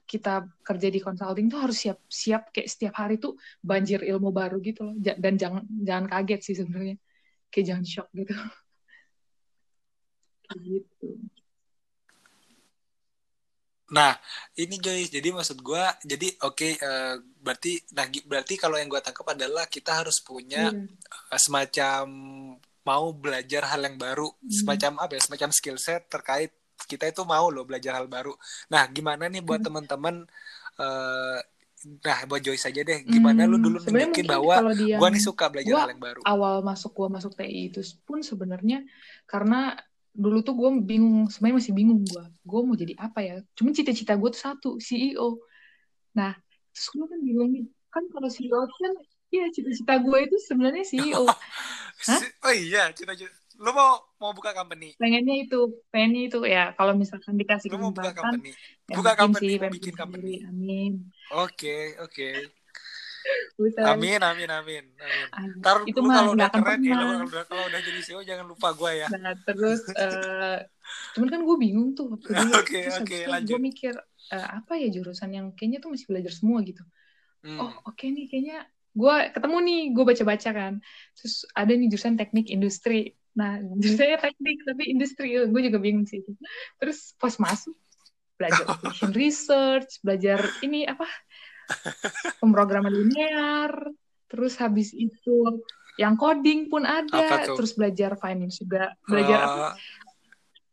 kita 0.03 0.45
kerja 0.67 0.89
di 0.91 0.99
consulting 0.99 1.47
tuh 1.47 1.63
harus 1.63 1.79
siap 1.79 1.99
siap 2.11 2.51
kayak 2.51 2.69
setiap 2.69 2.95
hari 2.99 3.17
tuh 3.23 3.39
banjir 3.63 4.03
ilmu 4.03 4.31
baru 4.31 4.59
gitu 4.63 4.87
loh. 4.87 4.95
Dan 4.99 5.35
jangan 5.39 5.63
jangan 5.71 6.07
kaget 6.07 6.41
sih 6.43 6.55
sebenarnya. 6.59 6.97
Kayak 7.51 7.67
jangan 7.71 7.85
shock 7.87 8.09
gitu. 8.15 8.35
Gitu 10.53 11.09
Nah, 13.93 14.17
ini 14.57 14.81
Joyce. 14.81 15.13
Jadi 15.13 15.29
maksud 15.31 15.61
gue, 15.61 15.85
jadi 16.09 16.29
oke, 16.49 16.57
okay, 16.57 16.73
uh, 16.81 16.89
eh, 16.89 17.17
berarti, 17.21 17.73
nah, 17.93 18.09
berarti 18.09 18.55
kalau 18.57 18.81
yang 18.81 18.89
gue 18.89 19.01
tangkap 19.05 19.37
adalah 19.37 19.69
kita 19.69 20.01
harus 20.01 20.19
punya 20.25 20.73
hmm. 20.73 20.89
uh, 21.29 21.41
semacam 21.41 22.05
mau 22.83 23.07
belajar 23.15 23.69
hal 23.69 23.85
yang 23.85 24.01
baru, 24.01 24.27
hmm. 24.27 24.51
semacam 24.51 24.93
apa 25.05 25.13
ya, 25.15 25.21
semacam 25.23 25.51
skill 25.53 25.79
set 25.79 26.09
terkait 26.09 26.51
kita 26.89 27.07
itu 27.07 27.23
mau 27.23 27.47
loh 27.53 27.63
belajar 27.63 28.01
hal 28.01 28.11
baru. 28.11 28.35
Nah, 28.73 28.89
gimana 28.91 29.29
nih 29.29 29.45
buat 29.45 29.61
hmm. 29.63 29.69
teman-teman? 29.69 30.17
Uh, 30.81 31.39
nah, 32.03 32.19
buat 32.27 32.41
Joyce 32.43 32.73
aja 32.73 32.81
deh. 32.83 33.05
Gimana 33.07 33.45
hmm, 33.45 33.51
lu 33.53 33.57
dulu 33.61 33.79
nunjukin 33.85 34.27
bahwa 34.27 34.73
gue 34.73 35.09
nih 35.13 35.23
suka 35.23 35.53
belajar 35.53 35.87
hal 35.87 35.93
yang 35.95 36.03
baru? 36.03 36.21
Awal 36.25 36.65
masuk 36.65 36.91
gue 36.97 37.09
masuk 37.13 37.33
TI 37.37 37.71
itu 37.71 37.85
pun 38.09 38.25
sebenarnya 38.25 38.83
karena 39.29 39.77
dulu 40.13 40.45
tuh 40.45 40.53
gue 40.53 40.71
bingung 40.85 41.29
sebenarnya 41.33 41.57
masih 41.65 41.73
bingung 41.73 42.01
gue 42.05 42.25
gue 42.45 42.61
mau 42.61 42.77
jadi 42.77 42.95
apa 43.01 43.21
ya? 43.25 43.37
Cuma 43.57 43.73
cita-cita 43.73 44.13
gue 44.17 44.29
tuh 44.33 44.43
satu 44.43 44.71
CEO 44.79 45.41
nah 46.13 46.37
terus 46.73 46.89
gue 46.93 47.07
kan 47.09 47.21
bingung 47.21 47.51
nih. 47.53 47.65
Kan 47.93 48.05
kalau 48.13 48.29
CEO 48.29 48.61
kan 48.69 48.93
iya 49.33 49.49
cita-cita 49.49 49.97
gue 50.01 50.19
itu 50.25 50.37
sebenarnya 50.45 50.85
CEO 50.85 51.25
Hah? 52.09 52.21
oh 52.49 52.55
iya 52.55 52.93
cita-cita. 52.93 53.33
Lo 53.61 53.71
mau 53.77 54.01
mau 54.19 54.33
buka 54.33 54.57
company? 54.57 54.97
Pengennya 54.97 55.45
itu 55.45 55.61
pengennya 55.93 56.23
itu. 56.29 56.39
Ya 56.49 56.73
kalau 56.75 56.97
misalkan 56.97 57.37
dikasih 57.37 57.69
lo 57.71 57.79
mau 57.79 57.93
buka 57.95 58.17
company? 58.17 58.51
ya 58.89 58.97
buka 58.97 59.13
company 59.15 59.49
sih, 59.55 59.57
bikin 59.61 59.95
company. 59.95 60.35
Amin. 60.49 60.93
Oke 61.31 61.53
okay, 61.57 61.85
oke. 62.01 62.11
okay. 62.11 62.62
Amin, 63.87 64.21
amin, 64.21 64.51
amin, 64.51 64.85
amin. 64.99 65.57
Ntar 65.63 65.77
itu 65.87 65.99
lu 66.03 66.11
kalau 66.11 66.35
udah 66.35 66.49
keren 66.51 66.81
ya, 66.83 66.95
kalau 66.99 67.15
udah, 67.27 67.45
kalau 67.47 67.65
udah 67.71 67.81
jadi 67.81 68.01
CEO 68.03 68.21
jangan 68.27 68.47
lupa 68.51 68.69
gue 68.75 68.93
ya. 69.05 69.09
Nah, 69.15 69.35
terus, 69.47 69.81
uh, 69.95 70.59
cuman 71.15 71.29
kan 71.31 71.41
gue 71.47 71.57
bingung 71.59 71.95
tuh 71.95 72.11
waktu 72.13 72.29
dulu. 72.39 72.53
Oke, 72.59 72.81
oke, 72.91 73.19
lanjut. 73.31 73.55
Gue 73.57 73.61
mikir, 73.63 73.95
uh, 74.35 74.49
apa 74.63 74.73
ya 74.79 74.89
jurusan 74.91 75.31
yang 75.31 75.47
kayaknya 75.55 75.79
tuh 75.79 75.95
masih 75.95 76.07
belajar 76.11 76.33
semua 76.35 76.59
gitu. 76.67 76.83
Hmm. 77.43 77.59
Oh, 77.59 77.71
oke 77.87 77.99
okay 77.99 78.11
nih, 78.11 78.27
kayaknya 78.31 78.59
gue 78.93 79.17
ketemu 79.33 79.57
nih, 79.63 79.81
gue 79.95 80.05
baca-baca 80.05 80.51
kan. 80.53 80.73
Terus 81.17 81.35
ada 81.55 81.73
nih 81.73 81.89
jurusan 81.89 82.15
teknik 82.19 82.47
industri. 82.51 83.15
Nah, 83.39 83.63
jurusannya 83.83 84.19
teknik, 84.19 84.57
tapi 84.67 84.83
industri. 84.91 85.27
Gue 85.49 85.63
juga 85.63 85.79
bingung 85.79 86.05
sih. 86.05 86.23
Terus 86.83 87.15
pas 87.17 87.35
masuk, 87.39 87.77
belajar 88.43 88.67
research, 89.21 90.03
belajar 90.03 90.43
ini 90.67 90.83
apa 90.89 91.07
pemrograman 92.41 92.93
linear, 92.93 93.73
terus 94.29 94.57
habis 94.59 94.93
itu 94.97 95.63
yang 96.01 96.17
coding 96.17 96.73
pun 96.73 96.89
ada, 96.89 97.45
terus 97.45 97.77
belajar 97.77 98.17
finance 98.17 98.65
juga, 98.65 98.97
belajar 99.05 99.39
uh, 99.39 99.47
apa? 99.47 99.69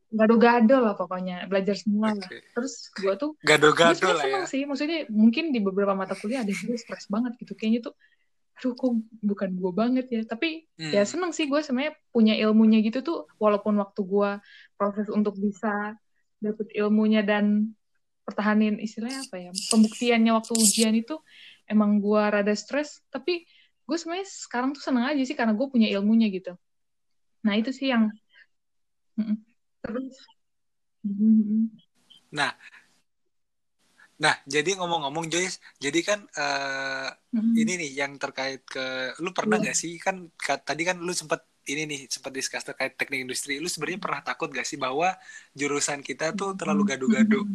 Gado-gado 0.10 0.78
lah 0.82 0.96
pokoknya, 0.98 1.46
belajar 1.46 1.78
semua 1.78 2.16
okay. 2.18 2.42
lah. 2.42 2.50
Terus 2.58 2.74
gue 2.98 3.14
tuh 3.20 3.32
gado-gado 3.44 4.10
lah 4.16 4.26
ya. 4.26 4.42
sih, 4.48 4.64
maksudnya 4.64 5.06
mungkin 5.12 5.52
di 5.52 5.60
beberapa 5.60 5.94
mata 5.94 6.18
kuliah 6.18 6.42
ada 6.42 6.50
gue 6.50 6.78
stres 6.80 7.06
banget 7.12 7.36
gitu, 7.38 7.54
kayaknya 7.54 7.92
tuh 7.92 7.96
aduh 8.60 8.76
kok 8.76 8.92
bukan 9.24 9.56
gue 9.56 9.72
banget 9.72 10.06
ya 10.12 10.22
tapi 10.28 10.68
hmm. 10.76 10.92
ya 10.92 11.08
seneng 11.08 11.32
sih 11.32 11.48
gue 11.48 11.64
sebenarnya 11.64 11.96
punya 12.12 12.36
ilmunya 12.36 12.84
gitu 12.84 13.00
tuh 13.00 13.20
walaupun 13.40 13.80
waktu 13.80 14.04
gue 14.04 14.32
proses 14.76 15.08
untuk 15.08 15.40
bisa 15.40 15.96
dapet 16.44 16.68
ilmunya 16.76 17.24
dan 17.24 17.72
pertahanin 18.30 18.78
istilahnya 18.78 19.26
apa 19.26 19.50
ya 19.50 19.52
pembuktiannya 19.74 20.32
waktu 20.38 20.54
ujian 20.54 20.94
itu 20.94 21.18
emang 21.66 21.98
gue 21.98 22.22
rada 22.22 22.54
stres 22.54 23.02
tapi 23.10 23.50
gue 23.90 23.98
sebenarnya 23.98 24.30
sekarang 24.30 24.78
tuh 24.78 24.86
seneng 24.86 25.10
aja 25.10 25.24
sih 25.26 25.34
karena 25.34 25.58
gue 25.58 25.66
punya 25.66 25.90
ilmunya 25.90 26.30
gitu. 26.30 26.54
Nah 27.42 27.58
itu 27.58 27.74
sih 27.74 27.90
yang 27.90 28.14
terus? 29.82 30.14
Nah. 32.30 32.54
Nah 34.20 34.36
jadi 34.46 34.78
ngomong-ngomong 34.78 35.32
Joyce 35.32 35.58
jadi 35.82 36.00
kan 36.06 36.20
uh, 36.38 37.10
mm-hmm. 37.34 37.54
ini 37.56 37.74
nih 37.82 37.92
yang 38.06 38.14
terkait 38.22 38.62
ke 38.68 39.18
lu 39.24 39.34
pernah 39.34 39.58
yeah. 39.58 39.74
gak 39.74 39.78
sih 39.80 39.96
kan 39.98 40.28
tadi 40.38 40.84
kan 40.86 41.00
lu 41.02 41.16
sempat 41.16 41.42
ini 41.72 41.88
nih 41.88 42.02
sempat 42.12 42.36
diskus 42.36 42.66
terkait 42.66 43.00
teknik 43.00 43.24
industri 43.24 43.64
lu 43.64 43.72
sebenarnya 43.72 44.02
pernah 44.04 44.22
takut 44.22 44.52
gak 44.52 44.68
sih 44.68 44.76
bahwa 44.76 45.16
jurusan 45.56 46.04
kita 46.04 46.36
tuh 46.36 46.52
terlalu 46.60 46.94
gaduh-gaduh 46.94 47.48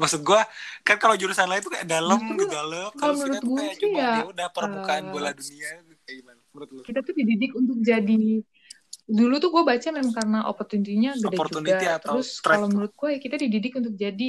maksud 0.00 0.20
gue 0.24 0.40
kan 0.86 0.96
kalau 0.96 1.14
jurusan 1.20 1.44
lain 1.48 1.60
tuh 1.60 1.72
kayak 1.72 1.84
dalam 1.84 2.16
gitu 2.16 2.48
dalam 2.48 2.88
kalau 2.96 3.14
menurut 3.18 3.44
gue 3.44 3.60
sih 3.60 3.78
cuma 3.84 3.98
ya, 4.00 4.12
ya 4.20 4.24
udah 4.24 4.48
permukaan 4.48 5.04
uh, 5.04 5.10
bola 5.12 5.30
dunia 5.36 5.68
kayak 6.08 6.16
gimana? 6.24 6.40
Menurut 6.52 6.68
lu? 6.72 6.80
kita 6.84 7.00
tuh 7.04 7.14
dididik 7.16 7.52
untuk 7.52 7.78
jadi 7.84 8.24
dulu 9.02 9.34
tuh 9.36 9.50
gue 9.52 9.62
baca 9.68 9.88
memang 9.92 10.14
karena 10.14 10.38
opportunity-nya 10.48 11.10
gede 11.20 11.36
opportunity 11.36 11.84
juga 11.84 12.00
terus 12.00 12.28
kalau 12.40 12.66
menurut 12.72 12.92
gue 12.96 13.08
ya 13.12 13.18
kita 13.20 13.36
dididik 13.36 13.72
untuk 13.76 13.94
jadi 13.98 14.28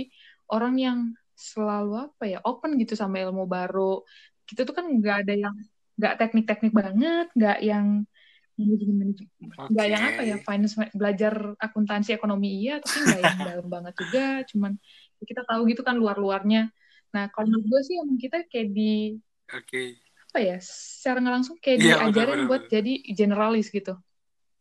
orang 0.52 0.76
yang 0.76 0.99
selalu 1.34 2.10
apa 2.10 2.23
ya 2.30 2.39
open 2.45 2.78
gitu 2.78 2.93
sama 2.93 3.19
ilmu 3.19 3.49
baru. 3.49 4.06
Kita 4.45 4.63
tuh 4.67 4.76
kan 4.76 4.86
nggak 4.86 5.28
ada 5.28 5.34
yang 5.34 5.56
nggak 5.93 6.13
teknik-teknik 6.17 6.73
banget 6.73 7.28
nggak 7.38 7.60
yang 7.62 7.88
nggak 9.69 9.88
yang 9.89 10.04
apa 10.13 10.21
ya 10.26 10.38
finance 10.45 10.78
belajar 10.93 11.58
akuntansi 11.58 12.13
ekonomi 12.13 12.65
iya 12.65 12.78
tapi 12.82 12.97
nggak 13.02 13.21
yang 13.21 13.39
dalam 13.41 13.67
banget 13.69 13.93
juga. 13.97 14.26
Cuman 14.47 14.71
kita 15.23 15.43
tahu 15.47 15.67
gitu 15.71 15.81
kan 15.81 15.97
luar-luarnya 15.97 16.69
nah 17.13 17.29
kalau 17.29 17.49
menurut 17.49 17.65
gue 17.69 17.81
sih 17.86 17.95
emang 18.01 18.17
kita 18.17 18.45
kayak 18.49 18.69
di 18.73 19.17
okay. 19.49 19.97
apa 20.33 20.39
ya 20.41 20.57
secara 20.63 21.21
nggak 21.21 21.36
langsung 21.41 21.55
kayak 21.62 21.77
yeah, 21.79 22.01
diajarin 22.01 22.45
bener, 22.45 22.49
buat 22.49 22.63
bener. 22.65 22.73
jadi 22.73 22.93
generalis 23.13 23.67
gitu 23.69 23.93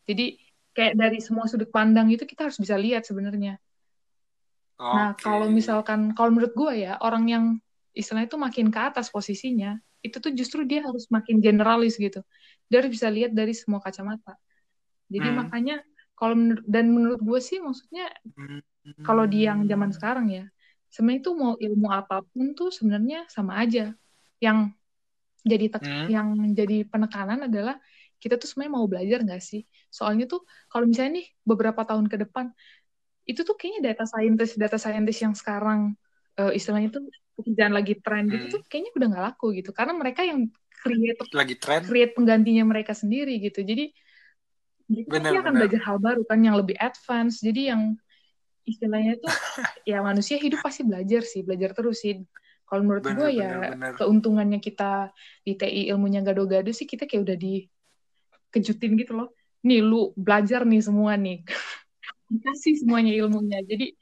jadi 0.04 0.26
kayak 0.72 0.94
dari 0.96 1.18
semua 1.20 1.48
sudut 1.48 1.68
pandang 1.72 2.12
itu 2.12 2.24
kita 2.28 2.48
harus 2.48 2.60
bisa 2.60 2.76
lihat 2.76 3.08
sebenarnya 3.08 3.56
okay. 4.76 4.92
nah 4.92 5.10
kalau 5.16 5.48
misalkan 5.48 6.12
kalau 6.12 6.32
menurut 6.32 6.52
gue 6.52 6.84
ya 6.84 7.00
orang 7.00 7.24
yang 7.28 7.44
istilahnya 7.92 8.28
itu 8.28 8.40
makin 8.40 8.66
ke 8.72 8.80
atas 8.80 9.08
posisinya 9.12 9.76
itu 10.02 10.18
tuh 10.18 10.32
justru 10.34 10.66
dia 10.66 10.82
harus 10.82 11.06
makin 11.08 11.38
generalis 11.38 11.96
gitu 11.96 12.20
dia 12.66 12.82
harus 12.82 12.92
bisa 12.92 13.08
lihat 13.08 13.32
dari 13.32 13.54
semua 13.54 13.78
kacamata 13.80 14.36
jadi 15.08 15.28
hmm. 15.30 15.36
makanya 15.38 15.76
kalau 16.16 16.34
menur 16.38 16.60
dan 16.66 16.90
menurut 16.90 17.20
gue 17.20 17.40
sih 17.40 17.58
maksudnya 17.62 18.10
hmm. 18.34 18.60
Kalau 19.06 19.24
di 19.30 19.46
yang 19.46 19.62
zaman 19.70 19.94
sekarang 19.94 20.26
ya 20.30 20.44
sebenarnya 20.92 21.20
itu 21.24 21.32
mau 21.32 21.54
ilmu 21.56 21.88
apa 21.88 22.20
pun 22.20 22.52
tuh 22.52 22.68
sebenarnya 22.68 23.24
sama 23.32 23.64
aja. 23.64 23.96
Yang 24.36 24.76
jadi 25.42 25.66
hmm. 25.72 26.06
yang 26.12 26.28
jadi 26.52 26.84
penekanan 26.86 27.48
adalah 27.48 27.80
kita 28.20 28.38
tuh 28.38 28.46
sebenarnya 28.46 28.72
mau 28.76 28.84
belajar 28.84 29.24
nggak 29.24 29.42
sih? 29.42 29.64
Soalnya 29.88 30.28
tuh 30.28 30.44
kalau 30.68 30.84
misalnya 30.84 31.24
nih 31.24 31.26
beberapa 31.42 31.80
tahun 31.82 32.06
ke 32.12 32.28
depan 32.28 32.52
itu 33.24 33.40
tuh 33.42 33.56
kayaknya 33.56 33.94
data 33.94 34.04
scientist 34.04 34.54
data 34.60 34.76
scientist 34.76 35.20
yang 35.24 35.34
sekarang 35.34 35.96
uh, 36.36 36.52
istilahnya 36.52 36.92
tuh 36.92 37.08
pekerjaan 37.40 37.72
lagi 37.72 37.96
tren 38.02 38.28
gitu 38.28 38.44
hmm. 38.46 38.52
tuh 38.52 38.60
kayaknya 38.68 38.92
udah 38.92 39.08
nggak 39.08 39.24
laku 39.32 39.46
gitu. 39.56 39.70
Karena 39.72 39.96
mereka 39.96 40.20
yang 40.28 40.52
create 40.70 41.18
lagi 41.32 41.56
tren? 41.56 41.80
create 41.88 42.12
penggantinya 42.12 42.68
mereka 42.68 42.92
sendiri 42.92 43.40
gitu. 43.40 43.64
Jadi 43.64 43.88
mereka 44.92 45.40
akan 45.40 45.54
belajar 45.56 45.80
hal 45.88 45.96
baru 45.96 46.22
kan 46.28 46.44
yang 46.44 46.60
lebih 46.60 46.76
advance. 46.76 47.40
Jadi 47.40 47.72
yang 47.72 47.96
istilahnya 48.62 49.18
tuh 49.18 49.32
ya 49.90 50.00
manusia 50.00 50.38
hidup 50.38 50.62
pasti 50.62 50.86
belajar 50.86 51.22
sih 51.26 51.42
belajar 51.42 51.74
terus 51.74 52.02
sih 52.02 52.22
kalau 52.66 52.82
menurut 52.88 53.04
gue 53.04 53.30
ya 53.36 53.76
bener. 53.76 53.92
keuntungannya 54.00 54.58
kita 54.62 55.12
di 55.44 55.58
TI 55.58 55.92
ilmunya 55.92 56.24
gado-gado 56.24 56.72
sih 56.72 56.88
kita 56.88 57.04
kayak 57.04 57.28
udah 57.28 57.36
dikejutin 57.36 58.96
gitu 58.96 59.12
loh 59.18 59.28
nih 59.66 59.82
lu 59.82 60.14
belajar 60.14 60.64
nih 60.64 60.82
semua 60.82 61.18
nih 61.18 61.44
kasih 62.46 62.80
semuanya 62.80 63.12
ilmunya 63.12 63.60
jadi 63.66 63.92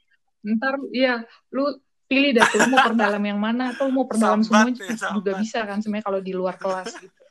ntar 0.41 0.79
ya 0.89 1.21
lu 1.53 1.77
pilih 2.11 2.35
deh 2.35 2.43
tuh 2.43 2.67
mau 2.67 2.83
perdalam 2.91 3.23
yang 3.23 3.39
mana 3.39 3.71
atau 3.71 3.87
mau 3.87 4.03
perdalam 4.03 4.43
semua 4.43 4.67
ya, 4.67 5.15
juga 5.15 5.39
bisa 5.39 5.63
kan 5.63 5.79
sebenarnya 5.79 6.05
kalau 6.11 6.19
di 6.19 6.33
luar 6.35 6.59
kelas 6.59 6.99
gitu. 6.99 7.21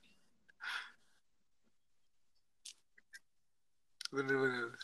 Bener-bener. 4.10 4.79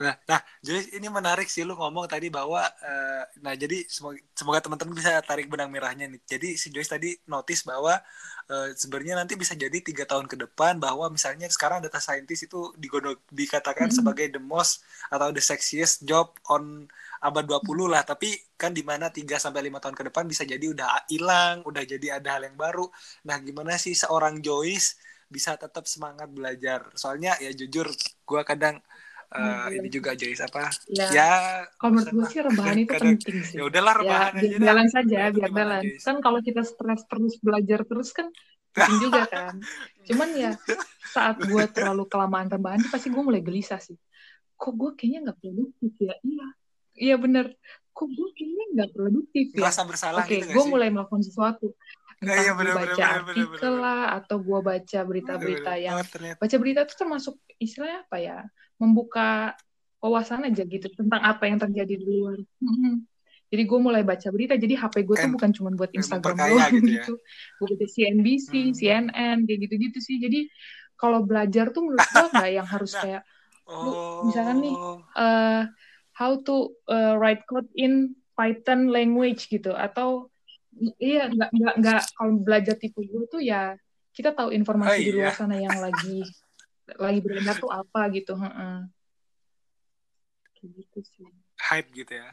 Nah, 0.00 0.16
nah, 0.24 0.40
jadi 0.64 0.96
ini 0.96 1.12
menarik 1.12 1.44
sih 1.52 1.60
lu 1.60 1.76
ngomong 1.76 2.08
tadi 2.08 2.32
bahwa, 2.32 2.64
uh, 2.64 3.22
nah 3.44 3.52
jadi 3.52 3.84
semoga, 3.84 4.16
semoga 4.32 4.64
teman-teman 4.64 4.96
bisa 4.96 5.20
tarik 5.20 5.44
benang 5.52 5.68
merahnya 5.68 6.08
nih. 6.08 6.20
Jadi 6.24 6.48
si 6.56 6.72
Joyce 6.72 6.96
tadi 6.96 7.12
notice 7.28 7.68
bahwa 7.68 8.00
uh, 8.48 8.68
sebenarnya 8.72 9.20
nanti 9.20 9.36
bisa 9.36 9.52
jadi 9.52 9.76
tiga 9.84 10.08
tahun 10.08 10.24
ke 10.24 10.40
depan 10.48 10.80
bahwa 10.80 11.12
misalnya 11.12 11.52
sekarang 11.52 11.84
data 11.84 12.00
scientist 12.00 12.48
itu 12.48 12.72
digodok, 12.80 13.20
dikatakan 13.28 13.86
mm 13.86 13.92
-hmm. 13.92 13.98
sebagai 14.00 14.26
the 14.32 14.40
most 14.40 14.80
atau 15.12 15.28
the 15.36 15.44
sexiest 15.44 16.08
job 16.08 16.32
on 16.48 16.88
abad 17.20 17.44
20 17.44 17.92
lah 17.92 18.00
tapi 18.00 18.32
kan 18.56 18.72
di 18.72 18.80
mana 18.80 19.12
3 19.12 19.36
sampai 19.36 19.68
5 19.68 19.84
tahun 19.84 19.96
ke 20.00 20.04
depan 20.08 20.24
bisa 20.24 20.48
jadi 20.48 20.64
udah 20.72 21.12
hilang, 21.12 21.60
udah 21.68 21.84
jadi 21.84 22.16
ada 22.16 22.40
hal 22.40 22.48
yang 22.48 22.56
baru. 22.56 22.88
Nah, 23.28 23.36
gimana 23.44 23.76
sih 23.76 23.92
seorang 23.92 24.40
Joyce 24.40 24.96
bisa 25.28 25.60
tetap 25.60 25.84
semangat 25.84 26.32
belajar? 26.32 26.88
Soalnya 26.96 27.36
ya 27.36 27.52
jujur 27.52 27.92
gua 28.24 28.48
kadang 28.48 28.80
uh, 29.34 29.68
ini 29.70 29.88
juga 29.90 30.14
Joyce 30.18 30.42
apa? 30.46 30.70
Ya, 30.90 31.06
ya 31.10 31.30
kalau 31.78 31.98
menurut 31.98 32.12
gue 32.12 32.26
sih 32.30 32.40
rebahan 32.42 32.76
itu 32.78 32.90
kadang, 32.90 33.16
penting 33.18 33.38
sih. 33.46 33.56
Ya 33.58 33.64
udahlah 33.66 33.94
rebahan 34.02 34.32
ya, 34.36 34.40
aja. 34.42 34.56
Jalan 34.58 34.88
saja, 34.90 35.16
ya, 35.16 35.28
biar 35.30 35.50
jalan. 35.50 35.82
Kan 36.02 36.16
kalau 36.18 36.38
kita 36.42 36.62
stres 36.66 37.02
terus 37.06 37.34
belajar 37.38 37.80
terus 37.86 38.10
kan 38.10 38.26
penting 38.70 38.98
juga 39.10 39.22
kan. 39.26 39.54
Cuman 40.08 40.28
ya 40.34 40.52
saat 41.10 41.38
gue 41.42 41.64
terlalu 41.70 42.04
kelamaan 42.06 42.48
rebahan 42.50 42.82
pasti 42.90 43.10
gue 43.10 43.22
mulai 43.22 43.42
gelisah 43.42 43.78
sih. 43.78 43.98
Kok 44.58 44.72
gue 44.76 44.90
kayaknya 44.98 45.30
nggak 45.30 45.38
produktif 45.40 45.92
ya? 45.98 46.14
Iya, 46.20 46.46
iya 47.00 47.16
bener 47.16 47.54
kok 47.90 48.08
gue 48.08 48.28
kayaknya 48.32 48.64
nggak 48.78 48.90
produktif 48.96 49.46
ya 49.52 49.68
Rasa 49.68 49.82
bersalah 49.84 50.24
oke 50.24 50.30
okay, 50.30 50.40
gitu 50.40 50.56
gue 50.56 50.64
mulai 50.70 50.88
melakukan 50.88 51.20
sesuatu 51.20 51.74
entah 52.20 52.36
iya, 52.36 52.52
bener, 52.52 52.74
baca 52.76 52.92
bener, 52.92 53.08
artikel 53.24 53.48
bener, 53.48 53.60
bener, 53.60 53.74
lah 53.80 54.02
atau 54.20 54.36
gue 54.44 54.60
baca 54.60 54.98
berita-berita 55.08 55.72
yang 55.80 55.96
oh, 56.04 56.36
baca 56.36 56.56
berita 56.60 56.80
itu 56.84 56.94
termasuk 57.00 57.34
istilahnya 57.56 58.04
apa 58.04 58.16
ya 58.20 58.38
membuka 58.76 59.56
wawasan 60.04 60.48
aja 60.48 60.64
gitu 60.64 60.88
tentang 60.92 61.20
apa 61.24 61.48
yang 61.48 61.56
terjadi 61.60 61.94
di 61.96 62.04
luar 62.04 62.36
hmm. 62.40 63.04
jadi 63.48 63.62
gue 63.64 63.78
mulai 63.80 64.02
baca 64.04 64.28
berita 64.28 64.56
jadi 64.56 64.74
HP 64.76 65.04
gue 65.04 65.16
tuh 65.16 65.32
bukan 65.32 65.50
cuma 65.56 65.68
buat 65.72 65.92
Instagram 65.96 66.36
doang 66.36 66.72
gitu, 66.80 66.88
ya? 66.88 67.04
gitu. 67.04 67.14
gue 67.60 67.66
baca 67.72 67.86
CNBC 67.88 68.50
hmm. 68.52 68.74
CNN 68.76 69.36
kayak 69.48 69.58
gitu-gitu 69.68 69.98
sih 70.00 70.16
jadi 70.20 70.40
kalau 71.00 71.24
belajar 71.24 71.72
tuh 71.72 71.88
menurut 71.88 72.04
gue 72.04 72.28
nggak 72.36 72.50
yang 72.52 72.68
harus 72.76 72.92
nah, 72.96 73.02
kayak 73.04 73.22
lu 73.70 73.92
misalkan 74.26 74.56
nih 74.66 74.74
uh, 75.14 75.62
how 76.16 76.36
to 76.42 76.74
uh, 76.90 77.14
write 77.16 77.44
code 77.46 77.70
in 77.78 78.18
Python 78.34 78.88
language 78.88 79.52
gitu 79.52 79.76
atau 79.76 80.29
iya 80.96 81.28
nggak 81.28 81.50
nggak 81.52 81.74
nggak. 81.80 82.02
Kalau 82.16 82.32
belajar 82.40 82.74
tipe 82.76 83.00
gue 83.04 83.24
tuh 83.28 83.42
ya 83.42 83.76
kita 84.10 84.34
tahu 84.34 84.50
informasi 84.50 84.90
oh, 84.90 85.04
di 85.06 85.12
luar 85.14 85.32
iya. 85.32 85.38
sana 85.38 85.56
yang 85.56 85.78
lagi 85.78 86.26
lagi 86.98 87.20
beredar 87.22 87.56
tuh 87.60 87.70
apa 87.70 88.00
gitu 88.14 88.34
heeh. 88.34 88.78
Gitu 90.60 90.98
sih. 91.04 91.28
Hype 91.60 91.88
gitu 91.94 92.12
ya. 92.16 92.30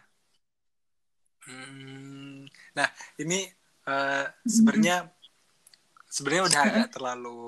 Hmm, 1.48 2.44
nah 2.76 2.92
ini 3.16 3.48
uh, 3.88 4.28
sebenarnya 4.44 5.08
sebenarnya 6.12 6.44
udah 6.52 6.62
agak 6.68 6.88
terlalu 6.92 7.40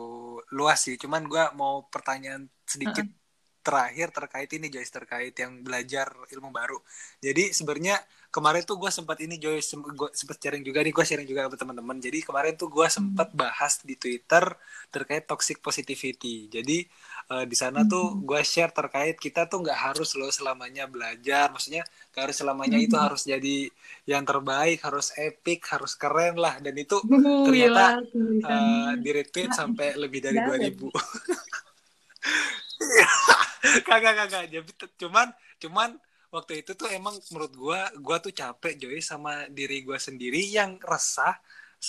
luas 0.55 0.79
sih. 0.79 0.95
Cuman 0.95 1.27
gue 1.27 1.43
mau 1.57 1.83
pertanyaan 1.91 2.47
sedikit 2.63 3.03
uh 3.03 3.11
-uh 3.11 3.19
terakhir 3.59 4.07
terkait 4.15 4.49
ini 4.55 4.71
Joyce 4.71 4.93
terkait 4.93 5.35
yang 5.35 5.59
belajar 5.61 6.07
ilmu 6.31 6.49
baru. 6.49 6.79
Jadi 7.19 7.51
sebenarnya 7.51 7.99
kemarin 8.29 8.61
tuh 8.61 8.77
gue 8.77 8.93
sempat 8.93 9.17
ini 9.25 9.41
Joyce 9.41 9.73
gue 9.73 10.09
sempat 10.13 10.37
sharing 10.37 10.61
juga 10.61 10.85
nih 10.85 10.93
gue 10.93 11.05
sharing 11.05 11.27
juga 11.27 11.49
ke 11.51 11.59
teman-teman. 11.59 11.97
Jadi 11.99 12.23
kemarin 12.23 12.53
tuh 12.55 12.71
gue 12.71 12.87
sempat 12.87 13.33
hmm. 13.33 13.37
bahas 13.37 13.81
di 13.83 13.99
Twitter 13.99 14.43
terkait 14.93 15.27
toxic 15.27 15.59
positivity. 15.59 16.47
Jadi 16.47 16.85
uh, 17.33 17.43
di 17.43 17.55
sana 17.57 17.83
hmm. 17.83 17.89
tuh 17.89 18.05
gue 18.23 18.41
share 18.45 18.71
terkait 18.71 19.19
kita 19.19 19.49
tuh 19.49 19.65
nggak 19.65 19.79
harus 19.91 20.15
loh 20.15 20.31
selamanya 20.31 20.87
belajar. 20.87 21.51
Maksudnya 21.51 21.83
gak 22.15 22.29
harus 22.29 22.37
selamanya 22.37 22.77
hmm. 22.79 22.87
itu 22.87 22.97
harus 22.97 23.21
jadi 23.25 23.57
yang 24.07 24.23
terbaik, 24.23 24.79
harus 24.85 25.11
epic, 25.19 25.65
harus 25.67 25.97
keren 25.99 26.39
lah. 26.39 26.61
Dan 26.61 26.77
itu 26.79 27.01
ternyata 27.45 27.99
uh, 28.45 28.93
di 28.95 29.09
retweet 29.09 29.51
sampai 29.51 29.99
lebih 29.99 30.23
dari 30.23 30.37
dua 30.37 30.57
ribu. 30.57 30.87
kagak 33.87 34.13
kagak. 34.25 34.43
Jadi 34.51 34.71
cuman 34.99 35.27
cuman 35.59 35.89
waktu 36.29 36.61
itu 36.61 36.77
tuh 36.77 36.87
emang 36.93 37.17
menurut 37.33 37.53
gue 37.53 37.79
gue 37.99 38.17
tuh 38.29 38.33
capek 38.33 38.73
Joy 38.77 38.97
sama 39.01 39.49
diri 39.51 39.83
gue 39.83 39.97
sendiri 39.97 40.39
yang 40.49 40.79
resah. 40.83 41.37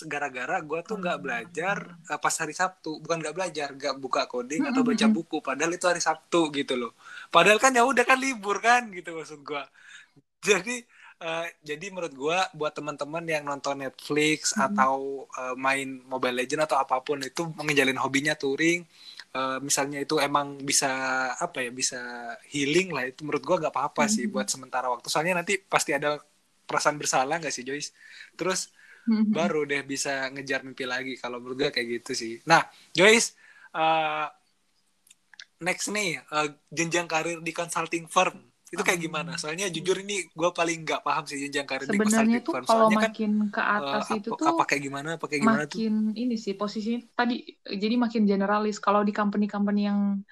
Gara-gara 0.07 0.63
gue 0.63 0.81
tuh 0.87 1.03
nggak 1.03 1.19
belajar 1.19 1.77
uh, 2.11 2.19
pas 2.23 2.35
hari 2.39 2.55
Sabtu. 2.55 3.03
Bukan 3.03 3.19
nggak 3.23 3.35
belajar 3.35 3.69
nggak 3.75 3.99
buka 3.99 4.31
coding 4.31 4.71
atau 4.71 4.87
baca 4.87 5.07
buku. 5.11 5.43
Padahal 5.43 5.75
itu 5.75 5.87
hari 5.91 5.99
Sabtu 5.99 6.51
gitu 6.55 6.79
loh. 6.79 6.93
Padahal 7.29 7.59
kan 7.59 7.75
ya 7.75 7.83
udah 7.83 8.07
kan 8.07 8.19
libur 8.19 8.63
kan 8.63 8.87
gitu 8.95 9.19
maksud 9.19 9.43
gue 9.43 9.63
jadi 10.41 10.77
uh, 11.21 11.47
jadi 11.61 11.87
menurut 11.93 12.15
gue 12.17 12.39
buat 12.57 12.73
teman-teman 12.73 13.25
yang 13.29 13.45
nonton 13.45 13.85
Netflix 13.85 14.57
hmm. 14.57 14.73
atau 14.73 15.25
uh, 15.29 15.55
main 15.55 16.01
Mobile 16.09 16.45
Legend 16.45 16.65
atau 16.65 16.81
apa 16.81 17.01
pun 17.05 17.21
itu 17.21 17.45
mengejalin 17.55 18.01
hobinya 18.01 18.35
touring 18.35 18.85
uh, 19.35 19.59
misalnya 19.63 20.03
itu 20.03 20.19
emang 20.19 20.59
bisa 20.63 20.91
apa 21.35 21.63
ya 21.63 21.71
bisa 21.71 22.01
healing 22.51 22.91
lah 22.91 23.07
itu 23.07 23.23
menurut 23.23 23.43
gue 23.43 23.57
nggak 23.67 23.75
apa-apa 23.75 24.07
mm-hmm. 24.07 24.17
sih 24.17 24.25
buat 24.31 24.47
sementara 24.51 24.91
waktu 24.91 25.07
soalnya 25.07 25.43
nanti 25.43 25.61
pasti 25.63 25.95
ada 25.95 26.19
perasaan 26.67 26.99
bersalah 26.99 27.39
nggak 27.39 27.55
sih 27.55 27.67
Joyce 27.67 27.95
terus 28.35 28.71
mm-hmm. 29.07 29.31
baru 29.31 29.67
deh 29.67 29.83
bisa 29.87 30.31
ngejar 30.35 30.67
mimpi 30.67 30.87
lagi 30.87 31.15
kalau 31.19 31.39
menurut 31.39 31.69
gue 31.69 31.71
kayak 31.71 32.03
gitu 32.03 32.13
sih 32.15 32.35
nah 32.47 32.63
Joyce 32.95 33.35
uh, 33.75 34.27
next 35.63 35.93
nih 35.93 36.19
uh, 36.33 36.49
jenjang 36.73 37.07
karir 37.07 37.39
di 37.39 37.53
consulting 37.55 38.11
firm 38.11 38.50
itu 38.71 38.83
kayak 38.87 39.01
gimana? 39.03 39.35
Soalnya 39.35 39.67
jujur 39.67 39.99
ini 39.99 40.31
gue 40.31 40.51
paling 40.55 40.87
nggak 40.87 41.03
paham 41.03 41.27
sih 41.27 41.43
jenjang 41.43 41.67
karir 41.67 41.91
Sebenarnya 41.91 42.39
di 42.39 42.47
tuh 42.47 42.55
kalau 42.63 42.87
kan, 42.87 43.11
makin 43.11 43.33
kan, 43.51 43.51
ke 43.51 43.63
atas 43.63 44.05
uh, 44.07 44.19
itu 44.23 44.29
tuh 44.31 44.47
apa 44.47 44.63
kayak 44.63 44.83
gimana? 44.87 45.09
Apa 45.19 45.27
kayak 45.27 45.43
gimana 45.43 45.65
makin 45.67 45.93
tuh? 46.15 46.15
ini 46.15 46.37
sih 46.39 46.55
posisinya 46.55 47.03
tadi 47.19 47.43
jadi 47.67 47.95
makin 47.99 48.23
generalis. 48.31 48.79
Kalau 48.79 49.03
di 49.03 49.11
company-company 49.11 49.81
yang 49.91 50.23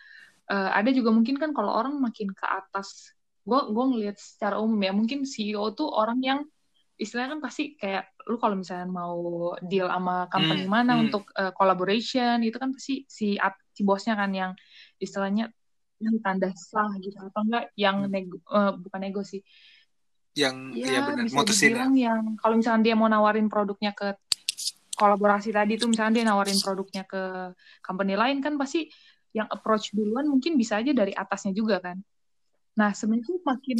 uh, 0.46 0.70
ada 0.70 0.90
juga 0.94 1.10
mungkin 1.10 1.34
kan 1.34 1.50
kalau 1.50 1.74
orang 1.74 1.98
makin 1.98 2.30
ke 2.30 2.46
atas, 2.46 3.10
gue 3.42 3.60
gue 3.74 3.84
ngelihat 3.90 4.16
secara 4.22 4.62
umum 4.62 4.78
ya 4.78 4.94
mungkin 4.94 5.26
CEO 5.26 5.74
tuh 5.74 5.90
orang 5.90 6.22
yang 6.22 6.40
istilahnya 6.98 7.38
kan 7.38 7.42
pasti 7.42 7.78
kayak 7.78 8.10
lu 8.26 8.36
kalau 8.42 8.58
misalnya 8.58 8.90
mau 8.90 9.54
deal 9.62 9.86
sama 9.86 10.26
company 10.30 10.66
hmm, 10.66 10.70
mana 10.70 10.92
hmm. 10.98 11.02
untuk 11.08 11.30
uh, 11.38 11.54
collaboration 11.54 12.42
itu 12.42 12.58
kan 12.58 12.74
pasti 12.74 13.06
si 13.06 13.38
si 13.70 13.80
bosnya 13.86 14.18
kan 14.18 14.30
yang 14.34 14.52
istilahnya 14.98 15.54
yang 15.98 16.16
tanda 16.22 16.50
sah 16.54 16.90
gitu 17.02 17.18
atau 17.18 17.42
enggak 17.42 17.74
yang 17.74 18.06
Hmm. 18.06 18.12
nego 18.12 18.38
eh, 18.38 18.72
bukan 18.78 19.00
nego 19.02 19.22
sih. 19.26 19.42
Yang 20.38 20.56
ya 20.78 20.86
iya 20.86 21.00
benar 21.02 21.22
bisa 21.26 21.36
mutusin 21.42 21.72
ya. 21.74 21.86
yang 21.90 22.38
kalau 22.38 22.54
misalnya 22.54 22.82
dia 22.86 22.94
mau 22.94 23.10
nawarin 23.10 23.50
produknya 23.50 23.90
ke 23.90 24.14
kolaborasi 24.94 25.50
tadi 25.50 25.78
tuh 25.78 25.90
misalnya 25.90 26.22
dia 26.22 26.26
nawarin 26.30 26.58
produknya 26.62 27.02
ke 27.06 27.54
company 27.82 28.14
lain 28.14 28.38
kan 28.38 28.54
pasti 28.54 28.86
yang 29.34 29.46
approach 29.50 29.94
duluan 29.94 30.26
mungkin 30.26 30.54
bisa 30.54 30.78
aja 30.78 30.94
dari 30.94 31.10
atasnya 31.14 31.54
juga 31.54 31.82
kan. 31.82 31.98
Nah 32.78 32.94
sebenarnya 32.94 33.42
makin 33.42 33.78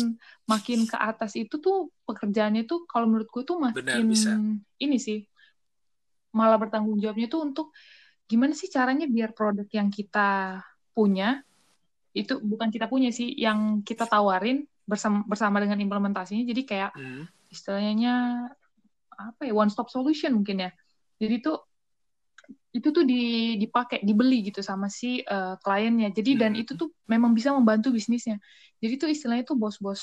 makin 0.51 0.81
ke 0.91 0.97
atas 0.99 1.39
itu 1.39 1.63
tuh 1.63 1.95
pekerjaannya 2.07 2.67
tuh 2.67 2.83
kalau 2.91 3.07
menurut 3.07 3.31
gue 3.31 3.43
tuh 3.47 3.57
benar 3.63 3.95
makin 3.95 4.05
bisa. 4.11 4.33
ini 4.83 4.99
sih 4.99 5.23
malah 6.35 6.59
bertanggung 6.59 6.99
jawabnya 6.99 7.31
tuh 7.31 7.41
untuk 7.47 7.67
gimana 8.29 8.53
sih 8.53 8.69
caranya 8.69 9.07
biar 9.09 9.33
produk 9.33 9.65
yang 9.71 9.89
kita 9.89 10.61
punya 10.93 11.41
itu 12.17 12.41
bukan 12.41 12.69
kita 12.73 12.87
punya 12.89 13.11
sih 13.13 13.29
yang 13.37 13.85
kita 13.85 14.09
tawarin 14.09 14.65
bersama 14.89 15.25
bersama 15.29 15.61
dengan 15.61 15.79
implementasinya. 15.79 16.45
Jadi 16.45 16.63
kayak 16.65 16.91
Hmm. 16.97 17.25
istilahnya 17.53 18.13
apa 19.19 19.41
ya 19.49 19.53
one 19.53 19.69
stop 19.73 19.89
solution 19.91 20.37
mungkin 20.37 20.69
ya. 20.69 20.71
Jadi 21.19 21.43
tuh 21.43 21.59
itu 22.69 22.89
tuh 22.93 23.03
di, 23.03 23.57
dipakai 23.59 24.05
dibeli 24.05 24.45
gitu 24.53 24.61
sama 24.61 24.87
si 24.93 25.25
eh, 25.25 25.55
kliennya. 25.65 26.13
Jadi 26.13 26.31
dan 26.39 26.53
Hmm. 26.55 26.63
itu 26.63 26.73
tuh 26.79 26.89
memang 27.09 27.33
bisa 27.35 27.51
membantu 27.57 27.91
bisnisnya. 27.91 28.39
Jadi 28.79 28.95
tuh 29.01 29.09
istilahnya 29.11 29.45
tuh 29.49 29.57
bos-bos 29.59 30.03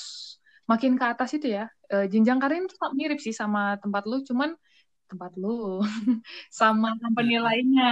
makin 0.66 0.98
ke 0.98 1.06
atas 1.06 1.30
itu 1.38 1.48
ya. 1.54 1.70
Eh, 1.94 2.10
jenjang 2.10 2.42
karir 2.42 2.66
itu 2.66 2.76
mirip 2.98 3.20
sih 3.22 3.32
sama 3.34 3.78
tempat 3.80 4.04
lu 4.10 4.26
cuman 4.26 4.58
tempat 5.12 5.32
lu. 5.42 5.82
Sama 6.60 6.88
company 7.02 7.34
Hmm. 7.38 7.46
lainnya. 7.48 7.86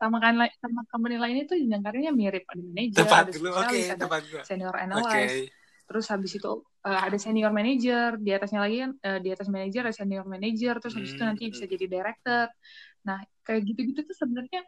Sama 0.00 0.16
kan 0.24 0.34
sama 0.62 0.80
company 0.92 1.16
lainnya 1.22 1.42
tuh 1.50 1.56
jenjang 1.60 1.82
karirnya 1.86 2.12
mirip 2.20 2.42
ada 2.52 2.62
manager 2.68 3.06
tempat 3.08 3.24
ada 3.24 3.32
dulu 3.34 3.48
spesialis 3.48 3.86
ada 3.94 4.04
tempat 4.04 4.22
gua. 4.30 4.44
senior 4.48 4.74
analyst. 4.84 5.38
Terus 5.88 6.06
habis 6.12 6.32
itu 6.38 6.48
eh, 6.86 7.00
ada 7.06 7.16
senior 7.24 7.50
manager 7.58 8.08
di 8.24 8.30
atasnya 8.36 8.60
lagi 8.64 8.76
kan 8.84 8.92
eh, 9.06 9.18
di 9.24 9.28
atas 9.34 9.48
manager 9.54 9.82
ada 9.88 9.96
senior 10.00 10.24
manager 10.34 10.72
terus 10.80 10.94
habis 10.98 11.12
itu 11.14 11.22
nanti 11.28 11.42
bisa 11.52 11.64
Hmm. 11.64 11.70
jadi 11.72 11.84
director. 11.94 12.46
Nah 13.06 13.18
kayak 13.46 13.60
gitu-gitu 13.68 14.00
tuh 14.08 14.16
sebenarnya 14.22 14.60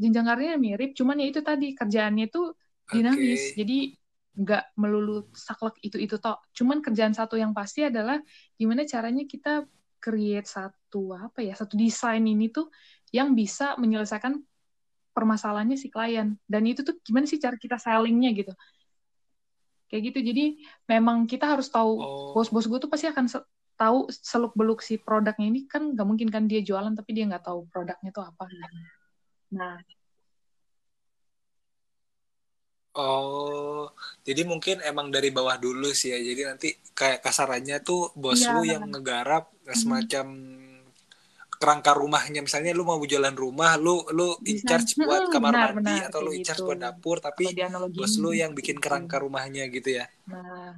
jenjang 0.00 0.26
karirnya 0.28 0.56
mirip 0.66 0.90
cuman 0.98 1.16
ya 1.22 1.26
itu 1.32 1.40
tadi 1.50 1.66
kerjaannya 1.78 2.26
tuh 2.34 2.46
dinamis. 2.94 3.42
Oke 3.44 3.58
jadi 3.58 3.94
nggak 4.40 4.62
melulu 4.80 5.12
saklek 5.46 5.76
itu 5.86 5.96
itu 6.06 6.16
toh. 6.24 6.36
Cuman 6.58 6.78
kerjaan 6.84 7.14
satu 7.18 7.34
yang 7.42 7.52
pasti 7.58 7.80
adalah 7.90 8.16
gimana 8.58 8.82
caranya 8.88 9.22
kita 9.32 9.66
create 10.00 10.48
satu 10.48 11.14
apa 11.14 11.44
ya 11.44 11.52
satu 11.52 11.76
desain 11.76 12.24
ini 12.24 12.48
tuh 12.48 12.72
yang 13.14 13.36
bisa 13.36 13.76
menyelesaikan 13.76 14.40
permasalahannya 15.10 15.76
si 15.76 15.90
klien. 15.90 16.38
Dan 16.46 16.62
itu 16.66 16.86
tuh 16.86 16.96
gimana 17.02 17.26
sih 17.26 17.36
cara 17.36 17.58
kita 17.58 17.76
sellingnya 17.76 18.30
gitu? 18.32 18.52
Kayak 19.90 20.02
gitu. 20.14 20.18
Jadi 20.32 20.44
memang 20.86 21.26
kita 21.26 21.50
harus 21.58 21.66
tahu 21.68 21.98
oh. 21.98 22.32
bos-bos 22.32 22.70
gue 22.70 22.78
tuh 22.78 22.90
pasti 22.90 23.10
akan 23.10 23.26
se- 23.26 23.48
tahu 23.74 24.06
seluk 24.08 24.54
beluk 24.54 24.80
si 24.80 24.96
produknya. 24.96 25.50
Ini 25.50 25.60
kan 25.66 25.92
nggak 25.92 26.06
mungkin 26.06 26.28
kan 26.30 26.46
dia 26.46 26.62
jualan 26.62 26.94
tapi 26.94 27.10
dia 27.12 27.26
nggak 27.26 27.44
tahu 27.44 27.66
produknya 27.68 28.10
tuh 28.14 28.24
apa. 28.24 28.44
Nah. 29.52 29.76
Oh, 32.90 33.86
jadi 34.26 34.42
mungkin 34.42 34.82
emang 34.82 35.14
dari 35.14 35.30
bawah 35.30 35.54
dulu 35.54 35.94
sih 35.94 36.10
ya. 36.10 36.18
Jadi 36.18 36.42
nanti 36.42 36.68
kayak 36.90 37.22
kasarannya 37.22 37.78
tuh 37.86 38.10
bos 38.18 38.42
iya 38.42 38.50
lu 38.50 38.66
yang 38.66 38.90
ngegarap 38.90 39.46
semacam 39.76 40.26
kerangka 41.60 41.92
rumahnya. 41.92 42.40
Misalnya 42.40 42.72
lu 42.72 42.88
mau 42.88 42.96
jualan 42.96 43.36
rumah, 43.36 43.76
lu 43.76 44.00
lu 44.16 44.32
in 44.48 44.56
bisa. 44.56 44.66
charge 44.80 44.96
buat 44.96 45.28
kamar 45.28 45.52
benar 45.52 45.70
mandi 45.76 45.92
benar 45.92 46.08
atau 46.08 46.20
lu 46.24 46.32
in 46.32 46.40
charge 46.40 46.64
gitu. 46.64 46.68
buat 46.72 46.80
dapur, 46.80 47.20
tapi 47.20 47.52
bos 47.92 48.16
lu 48.16 48.32
yang 48.32 48.56
bikin 48.56 48.80
gitu. 48.80 48.84
kerangka 48.88 49.20
rumahnya 49.20 49.68
gitu 49.68 50.00
ya. 50.00 50.08
nah. 50.24 50.72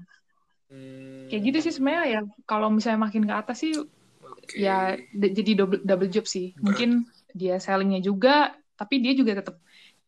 Hmm, 0.73 1.29
kayak 1.29 1.43
gitu 1.53 1.59
sih 1.69 1.73
sebenarnya 1.77 2.05
ya. 2.09 2.21
Kalau 2.49 2.73
misalnya 2.73 3.05
makin 3.05 3.29
ke 3.29 3.35
atas 3.37 3.61
sih 3.61 3.77
oke. 3.77 4.57
ya 4.57 4.97
jadi 5.13 5.53
double 5.53 5.85
double 5.85 6.09
job 6.09 6.25
sih. 6.25 6.57
Berat. 6.57 6.65
mungkin 6.65 6.91
dia 7.37 7.61
sellingnya 7.61 8.01
juga 8.01 8.57
tapi 8.73 9.05
dia 9.05 9.13
juga 9.13 9.39
tetap 9.45 9.61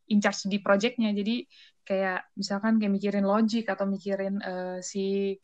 in 0.08 0.24
charge 0.24 0.48
di 0.48 0.58
projectnya. 0.64 1.12
Jadi 1.12 1.44
kayak 1.84 2.32
misalkan 2.40 2.80
kayak 2.80 2.96
mikirin 2.96 3.28
logic 3.28 3.68
atau 3.68 3.84
mikirin 3.84 4.40
eh, 4.40 4.78
si 4.80 5.36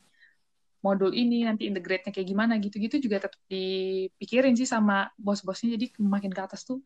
modul 0.80 1.12
ini 1.12 1.44
nanti 1.44 1.68
integrate-nya 1.68 2.12
kayak 2.12 2.28
gimana 2.28 2.56
gitu-gitu 2.56 2.96
juga 3.00 3.28
tetap 3.28 3.40
dipikirin 3.48 4.56
sih 4.56 4.68
sama 4.68 5.12
bos-bosnya 5.20 5.76
jadi 5.76 5.92
makin 6.00 6.32
ke 6.32 6.40
atas 6.40 6.64
tuh 6.64 6.80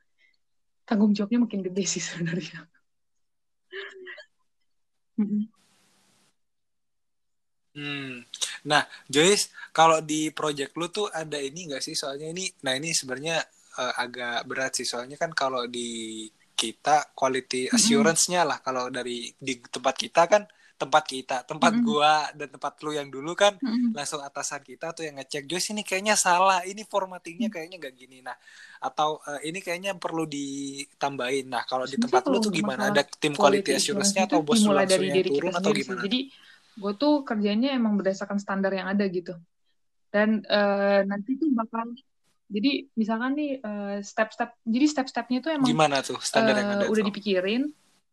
tanggung 0.84 1.14
jawabnya 1.16 1.46
makin 1.46 1.62
gede 1.64 1.84
sih 1.86 2.02
sebenarnya. 2.02 2.66
Hmm. 7.74 8.22
Nah, 8.70 8.86
Joyce, 9.10 9.50
kalau 9.74 9.98
di 9.98 10.30
project 10.30 10.78
lu 10.78 10.86
tuh 10.94 11.10
ada 11.10 11.42
ini 11.42 11.66
nggak 11.66 11.82
sih? 11.82 11.98
Soalnya 11.98 12.30
ini, 12.30 12.46
nah 12.62 12.78
ini 12.78 12.94
sebenarnya 12.94 13.42
eh, 13.82 13.94
agak 13.98 14.46
berat 14.46 14.78
sih. 14.78 14.86
Soalnya 14.86 15.18
kan 15.18 15.34
kalau 15.34 15.66
di 15.66 16.30
kita 16.54 17.10
quality 17.18 17.66
assurance-nya 17.74 18.46
lah. 18.46 18.62
Kalau 18.62 18.94
dari 18.94 19.26
di 19.34 19.58
tempat 19.58 19.94
kita 19.98 20.22
kan 20.30 20.46
tempat 20.74 21.04
kita, 21.06 21.36
tempat 21.46 21.78
Mm-mm. 21.78 21.86
gua 21.86 22.28
dan 22.34 22.48
tempat 22.50 22.74
lu 22.82 22.90
yang 22.98 23.08
dulu 23.08 23.32
kan 23.38 23.54
Mm-mm. 23.62 23.94
langsung 23.94 24.20
atasan 24.22 24.62
kita 24.66 24.90
tuh 24.96 25.06
yang 25.06 25.16
ngecek 25.22 25.46
Joyce 25.46 25.70
ini 25.70 25.82
kayaknya 25.86 26.14
salah, 26.18 26.60
ini 26.66 26.82
formattingnya 26.82 27.48
kayaknya 27.48 27.76
nggak 27.78 27.94
gini. 27.94 28.18
Nah, 28.26 28.34
atau 28.82 29.22
eh, 29.30 29.48
ini 29.48 29.58
kayaknya 29.62 29.94
perlu 29.96 30.26
ditambahin. 30.26 31.46
Nah, 31.46 31.62
kalau 31.70 31.86
di 31.86 31.96
tempat 31.96 32.26
lu 32.26 32.42
tuh 32.42 32.50
gimana? 32.50 32.90
Ada 32.90 33.06
tim 33.06 33.34
quality 33.38 33.70
quality 33.70 33.70
assurance 33.78 34.12
assurance-nya 34.12 34.26
atau 34.28 34.42
bos 34.42 34.66
lu 34.66 34.74
langsung 34.74 35.06
dari 35.06 35.08
yang 35.08 35.22
turun 35.24 35.52
atau 35.54 35.70
sih. 35.70 35.82
gimana? 35.86 36.00
Jadi 36.02 36.18
gue 36.74 36.92
tuh 36.98 37.14
kerjanya 37.22 37.68
emang 37.78 37.94
berdasarkan 37.98 38.38
standar 38.42 38.72
yang 38.74 38.90
ada 38.90 39.04
gitu. 39.06 39.34
Dan 40.10 40.42
eh, 40.46 41.00
nanti 41.06 41.38
tuh 41.38 41.50
bakal 41.54 41.94
jadi 42.50 42.86
misalkan 42.94 43.32
nih 43.38 43.50
eh, 43.58 43.96
step-step 44.04 44.50
jadi 44.66 44.86
step-stepnya 44.90 45.38
tuh 45.42 45.50
emang 45.54 45.70
Gimana 45.70 45.96
tuh 46.04 46.18
standar 46.20 46.54
yang 46.60 46.70
eh, 46.70 46.74
ada 46.78 46.86
udah 46.90 47.02
tuh? 47.02 47.08
dipikirin 47.08 47.62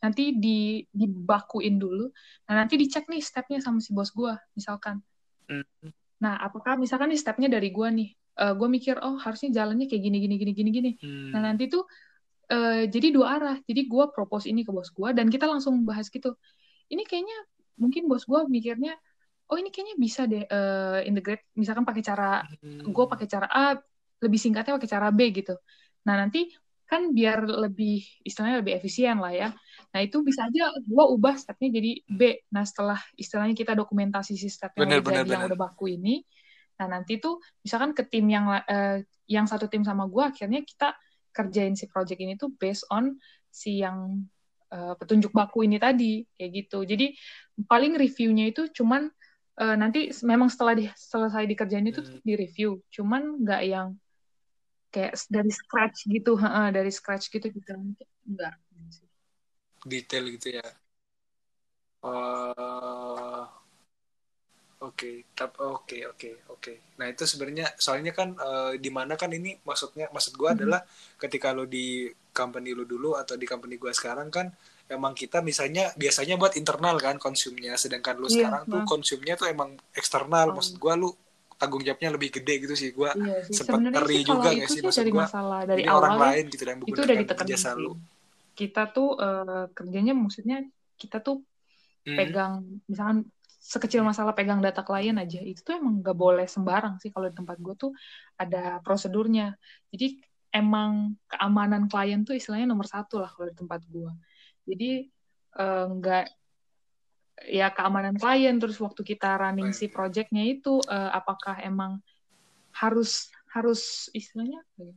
nanti 0.04 0.22
di 0.44 0.82
dibakuin 0.92 1.76
dulu. 1.78 2.10
Nah 2.50 2.54
nanti 2.60 2.74
dicek 2.82 3.06
nih 3.12 3.22
stepnya 3.22 3.60
sama 3.66 3.80
si 3.86 3.92
bos 3.98 4.10
gue 4.14 4.34
misalkan. 4.58 5.02
Hmm. 5.50 5.92
nah 6.22 6.38
apakah 6.38 6.78
misalkan 6.78 7.10
nih 7.12 7.20
stepnya 7.20 7.50
dari 7.50 7.70
gue 7.74 7.88
nih? 7.90 8.10
Eh, 8.42 8.54
gue 8.60 8.68
mikir 8.70 8.96
oh 9.02 9.18
harusnya 9.20 9.50
jalannya 9.58 9.86
kayak 9.90 10.02
gini 10.06 10.18
gini 10.24 10.36
gini 10.42 10.52
gini 10.54 10.70
gini. 10.78 10.92
Nah 11.34 11.40
Hmm. 11.42 11.46
nanti 11.52 11.66
tuh 11.74 11.84
eh, 12.52 12.88
jadi 12.94 13.08
dua 13.16 13.28
arah. 13.38 13.58
Jadi 13.70 13.82
gue 13.90 14.04
propose 14.16 14.48
ini 14.52 14.62
ke 14.68 14.72
bos 14.76 14.90
gue 14.94 15.10
dan 15.18 15.28
kita 15.34 15.46
langsung 15.50 15.84
bahas 15.88 16.08
gitu. 16.14 16.36
Ini 16.94 17.04
kayaknya 17.10 17.38
mungkin 17.82 18.06
bos 18.12 18.24
gue 18.30 18.42
mikirnya 18.50 18.94
oh 19.52 19.58
ini 19.60 19.70
kayaknya 19.74 19.96
bisa 20.00 20.22
deh 20.32 20.44
eh, 20.46 21.00
integrate. 21.10 21.44
Misalkan 21.58 21.86
pakai 21.88 22.04
cara 22.06 22.46
gue 22.86 23.06
Hmm. 23.06 23.12
pakai 23.14 23.28
cara 23.30 23.48
A 23.52 23.64
lebih 24.22 24.40
singkatnya 24.42 24.78
pakai 24.78 24.92
cara 24.92 25.08
B 25.14 25.20
gitu. 25.34 25.54
Nah 26.08 26.16
nanti 26.22 26.50
kan 26.92 27.16
biar 27.16 27.48
lebih 27.48 28.04
istilahnya 28.28 28.60
lebih 28.60 28.76
efisien 28.76 29.16
lah 29.24 29.32
ya 29.32 29.50
nah 29.96 30.00
itu 30.04 30.20
bisa 30.28 30.44
aja 30.52 30.76
gue 30.76 31.06
ubah 31.16 31.40
stepnya 31.40 31.70
jadi 31.80 31.92
B 32.04 32.22
nah 32.52 32.68
setelah 32.68 33.00
istilahnya 33.16 33.56
kita 33.56 33.72
dokumentasi 33.80 34.36
si 34.36 34.52
step 34.52 34.76
yang 34.76 34.92
Bener 34.92 35.00
udah 35.00 35.06
bener 35.08 35.24
jadi 35.24 35.30
yang 35.32 35.44
bener. 35.48 35.50
udah 35.56 35.60
baku 35.72 35.86
ini 35.96 36.20
nah 36.76 36.88
nanti 36.92 37.24
tuh 37.24 37.40
misalkan 37.64 37.96
ke 37.96 38.04
tim 38.12 38.28
yang 38.28 38.52
eh, 38.68 39.08
yang 39.32 39.48
satu 39.48 39.72
tim 39.72 39.88
sama 39.88 40.04
gue 40.12 40.20
akhirnya 40.20 40.60
kita 40.68 40.92
kerjain 41.32 41.80
si 41.80 41.88
project 41.88 42.20
ini 42.20 42.36
tuh 42.36 42.52
based 42.60 42.84
on 42.92 43.16
si 43.48 43.80
yang 43.80 44.28
eh, 44.68 44.94
petunjuk 45.00 45.32
baku 45.32 45.64
ini 45.64 45.80
tadi 45.80 46.28
kayak 46.36 46.52
gitu 46.68 46.84
jadi 46.84 47.08
paling 47.72 47.96
reviewnya 47.96 48.52
itu 48.52 48.68
cuman 48.74 49.08
eh, 49.64 49.76
nanti 49.80 50.12
memang 50.28 50.52
setelah 50.52 50.76
di, 50.76 50.86
selesai 50.92 51.48
dikerjain 51.48 51.88
itu 51.88 52.04
Hmm. 52.04 52.20
di 52.26 52.34
review 52.36 52.84
cuman 52.92 53.40
nggak 53.48 53.62
yang 53.64 53.88
kayak 54.94 55.14
dari 55.36 55.52
scratch 55.60 55.98
gitu 56.16 56.32
heeh, 56.44 56.68
dari 56.78 56.92
scratch 56.98 57.26
gitu 57.34 57.48
gitu 57.58 57.72
enggak 58.30 58.54
Detail 59.86 60.26
gitu 60.36 60.48
ya. 60.58 60.66
Oh, 62.04 63.50
oke, 64.88 65.12
Tap- 65.38 65.62
oke, 65.62 65.98
oke, 66.12 66.30
oke. 66.54 66.74
Nah 67.00 67.06
itu 67.14 67.24
sebenarnya 67.32 67.68
soalnya 67.86 68.12
kan 68.20 68.30
eh, 68.48 68.74
di 68.84 68.90
mana 68.98 69.14
kan 69.22 69.30
ini 69.40 69.52
maksudnya 69.68 70.06
maksud 70.16 70.34
gua 70.40 70.50
Mhm. 70.54 70.58
adalah 70.58 70.82
ketika 71.22 71.48
lo 71.58 71.64
di 71.76 71.86
company 72.40 72.70
lu 72.78 72.84
dulu 72.94 73.10
atau 73.22 73.36
di 73.42 73.46
company 73.52 73.76
gua 73.82 73.94
sekarang 74.00 74.30
kan 74.38 74.48
emang 74.96 75.14
kita 75.22 75.38
misalnya 75.50 75.84
biasanya 76.02 76.36
buat 76.42 76.54
internal 76.62 76.96
kan 77.06 77.16
konsumnya, 77.26 77.74
sedangkan 77.84 78.16
lu 78.22 78.28
Iya, 78.28 78.50
sekarang 78.50 78.64
tuh 78.72 78.82
nah. 78.82 78.88
konsumnya 78.92 79.34
tuh 79.40 79.48
emang 79.54 79.70
eksternal. 80.00 80.48
Oh. 80.52 80.56
Maksud 80.58 80.76
gua 80.84 80.94
lu 81.02 81.10
tanggung 81.62 81.84
jawabnya 81.88 82.10
lebih 82.18 82.30
gede 82.36 82.54
gitu 82.64 82.74
sih. 82.82 82.90
Gua 82.98 83.12
iya 83.18 83.34
sempat 83.58 83.82
ngeri 83.92 84.14
sih 84.14 84.22
kalau 84.28 84.44
juga 84.44 84.50
itu 84.52 84.58
nggak 84.58 84.70
sih 84.74 84.82
maksud 84.86 85.06
dari 85.06 85.12
gua 85.14 85.26
masalah 85.26 85.60
dari 85.72 85.84
orang 85.98 86.14
awal 86.14 86.20
ya 86.26 86.34
lain 86.34 86.44
gitu 86.54 86.64
yang 86.72 86.82
itu 86.90 87.00
udah 87.06 87.18
ditekenin 87.22 87.52
jasa 87.52 87.70
sih 87.74 87.84
lu. 87.84 87.92
kita 88.60 88.80
tuh 88.96 89.08
eh, 89.26 89.66
kerjanya 89.78 90.14
maksudnya 90.22 90.58
kita 91.02 91.18
tuh 91.28 91.38
Hmm. 92.08 92.18
pegang 92.18 92.54
misalkan 92.90 93.30
sekecil 93.74 94.02
masalah 94.02 94.34
pegang 94.38 94.58
data 94.66 94.82
klien 94.88 95.14
aja 95.22 95.38
itu 95.52 95.62
tuh 95.68 95.78
emang 95.78 96.02
nggak 96.02 96.18
boleh 96.18 96.48
sembarang 96.50 96.98
sih 97.02 97.10
kalau 97.14 97.30
di 97.30 97.36
tempat 97.38 97.58
gue 97.62 97.76
tuh 97.78 97.92
ada 98.42 98.82
prosedurnya 98.86 99.54
jadi 99.94 100.18
emang 100.50 101.14
keamanan 101.32 101.86
klien 101.92 102.26
tuh 102.28 102.34
istilahnya 102.40 102.68
nomor 102.74 102.90
satu 102.90 103.22
lah 103.22 103.30
kalau 103.36 103.48
di 103.54 103.58
tempat 103.62 103.82
gue 103.86 104.12
jadi 104.70 104.86
eh, 105.62 105.86
nggak 105.98 106.26
ya 107.50 107.72
keamanan 107.74 108.16
klien 108.20 108.56
terus 108.62 108.78
waktu 108.82 109.02
kita 109.02 109.38
running 109.42 109.72
si 109.74 109.86
Klien. 109.88 109.96
projectnya 109.96 110.44
itu 110.46 110.82
eh, 110.90 111.12
apakah 111.16 111.58
emang 111.64 112.02
harus 112.76 113.30
harus 113.52 114.08
istilahnya 114.16 114.62
ya? 114.80 114.92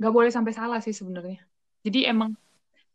nggak 0.00 0.12
boleh 0.12 0.30
sampai 0.32 0.52
salah 0.56 0.78
sih 0.82 0.92
sebenarnya 0.96 1.40
jadi 1.86 2.12
emang 2.12 2.34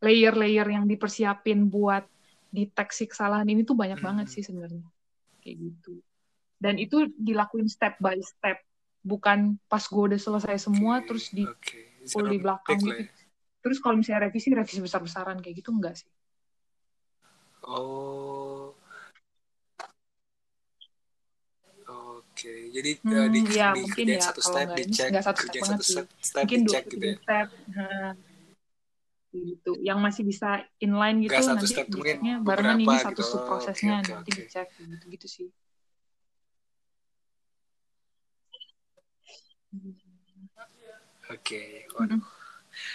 layer-layer 0.02 0.68
yang 0.68 0.86
dipersiapin 0.90 1.70
buat 1.70 2.04
deteksi 2.52 3.08
kesalahan 3.08 3.48
ini 3.48 3.64
tuh 3.64 3.78
banyak 3.78 3.98
Hmm. 4.02 4.06
banget 4.08 4.28
sih 4.34 4.44
sebenarnya 4.44 4.84
kayak 5.42 5.58
gitu 5.62 5.94
dan 6.62 6.78
itu 6.78 7.10
dilakuin 7.18 7.66
step 7.70 7.98
by 7.98 8.18
step 8.22 8.62
bukan 9.02 9.58
pas 9.66 9.82
gue 9.82 10.04
udah 10.14 10.20
selesai 10.22 10.58
semua 10.70 11.02
Oke, 11.02 11.08
terus 11.10 11.26
di 11.34 11.44
oke. 11.50 11.80
full 12.12 12.28
di 12.30 12.38
belakang 12.38 12.78
gitu 12.86 13.02
ya. 13.02 13.14
terus 13.66 13.78
kalau 13.82 13.96
misalnya 13.98 14.30
revisi 14.30 14.48
revisi 14.54 14.80
besar-besaran 14.84 15.38
kayak 15.42 15.56
gitu 15.64 15.70
enggak 15.74 15.96
sih 15.98 16.10
Oh. 17.68 18.61
Oke, 22.42 22.74
jadi 22.74 22.92
Hmm, 23.06 23.14
eh, 23.14 23.28
di, 23.30 23.40
ya 23.54 23.70
mungkin 23.78 24.06
dikerjain 24.10 24.18
ya 24.18 24.26
satu 24.26 24.42
step, 24.42 24.68
ini 24.74 24.82
dicek, 24.82 25.10
satu 25.22 25.42
step 25.46 25.62
satu 25.62 25.84
step, 25.86 26.06
step 26.26 26.42
mungkin 26.42 26.60
dicek 26.66 26.84
gitu 26.90 27.06
ya. 27.06 27.18
step 27.22 27.48
Nah, 27.70 28.10
gitu 29.30 29.72
yang 29.86 30.02
masih 30.02 30.24
bisa 30.26 30.66
inline 30.82 31.22
gitu 31.22 31.38
nanti 31.38 31.66
step, 31.70 31.86
mungkin 31.94 32.18
barengan 32.42 32.78
ini 32.82 32.86
beberapa 32.90 33.06
satu 33.06 33.22
gitu. 33.22 33.38
prosesnya 33.46 33.94
oke, 34.02 34.10
nanti 34.10 34.32
oke. 34.34 34.42
dicek 34.42 34.68
gitu 34.74 35.06
gitu 35.14 35.28
sih 35.30 35.48
Oke, 41.32 41.86
Mm-mm. 41.94 41.96
waduh. 41.96 42.22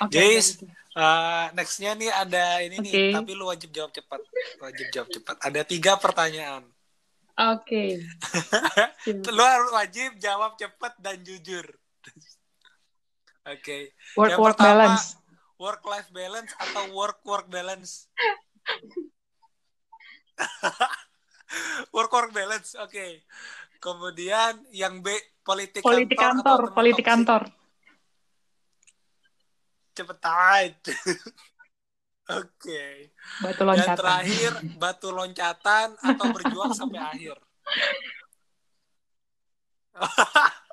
oke 0.03 0.11
Guys, 0.11 0.47
gitu. 0.59 0.67
eh, 0.99 1.45
nextnya 1.57 1.91
nih 1.95 2.11
ada 2.13 2.45
ini 2.67 2.77
nih, 2.83 2.95
oke 2.99 3.15
tapi 3.15 3.31
lu 3.39 3.47
wajib 3.49 3.71
jawab 3.71 3.95
cepat. 3.95 4.21
Wajib 4.61 4.87
jawab 4.93 5.09
cepat. 5.15 5.37
Ada 5.41 5.61
tiga 5.65 5.93
pertanyaan. 5.97 6.67
Oke 7.37 7.85
Siap. 9.07 9.31
Lu 9.31 9.43
harus 9.45 9.71
wajib 9.71 10.19
jawab 10.19 10.59
cepat 10.59 10.99
dan 10.99 11.23
jujur. 11.23 11.63
Oke. 13.47 13.95
work 14.19 14.35
Yang 14.35 14.41
work 14.43 14.59
pertama, 14.59 14.91
balance 14.91 15.15
work 15.57 15.83
life 15.89 16.11
balance 16.13 16.53
atau 16.61 16.85
work 16.93 17.25
work 17.25 17.49
balance? 17.49 18.09
work 21.95 22.13
work 22.13 22.33
balance. 22.33 22.77
Oke. 22.83 23.25
Kemudian 23.81 24.67
yang 24.73 25.01
B 25.01 25.13
politik, 25.45 25.85
politik 25.85 26.19
kantor, 26.19 26.73
politik 26.75 27.05
toksik? 27.05 27.13
kantor 27.13 27.43
Cepetan. 29.97 30.77
Oke. 32.27 33.15
batu 33.39 33.63
Dan 33.63 33.69
loncatan 33.71 33.99
terakhir 33.99 34.53
batu 34.83 35.09
loncatan 35.15 35.89
atau 35.95 36.27
berjuang 36.35 36.73
sampai 36.75 36.99
akhir. 36.99 37.37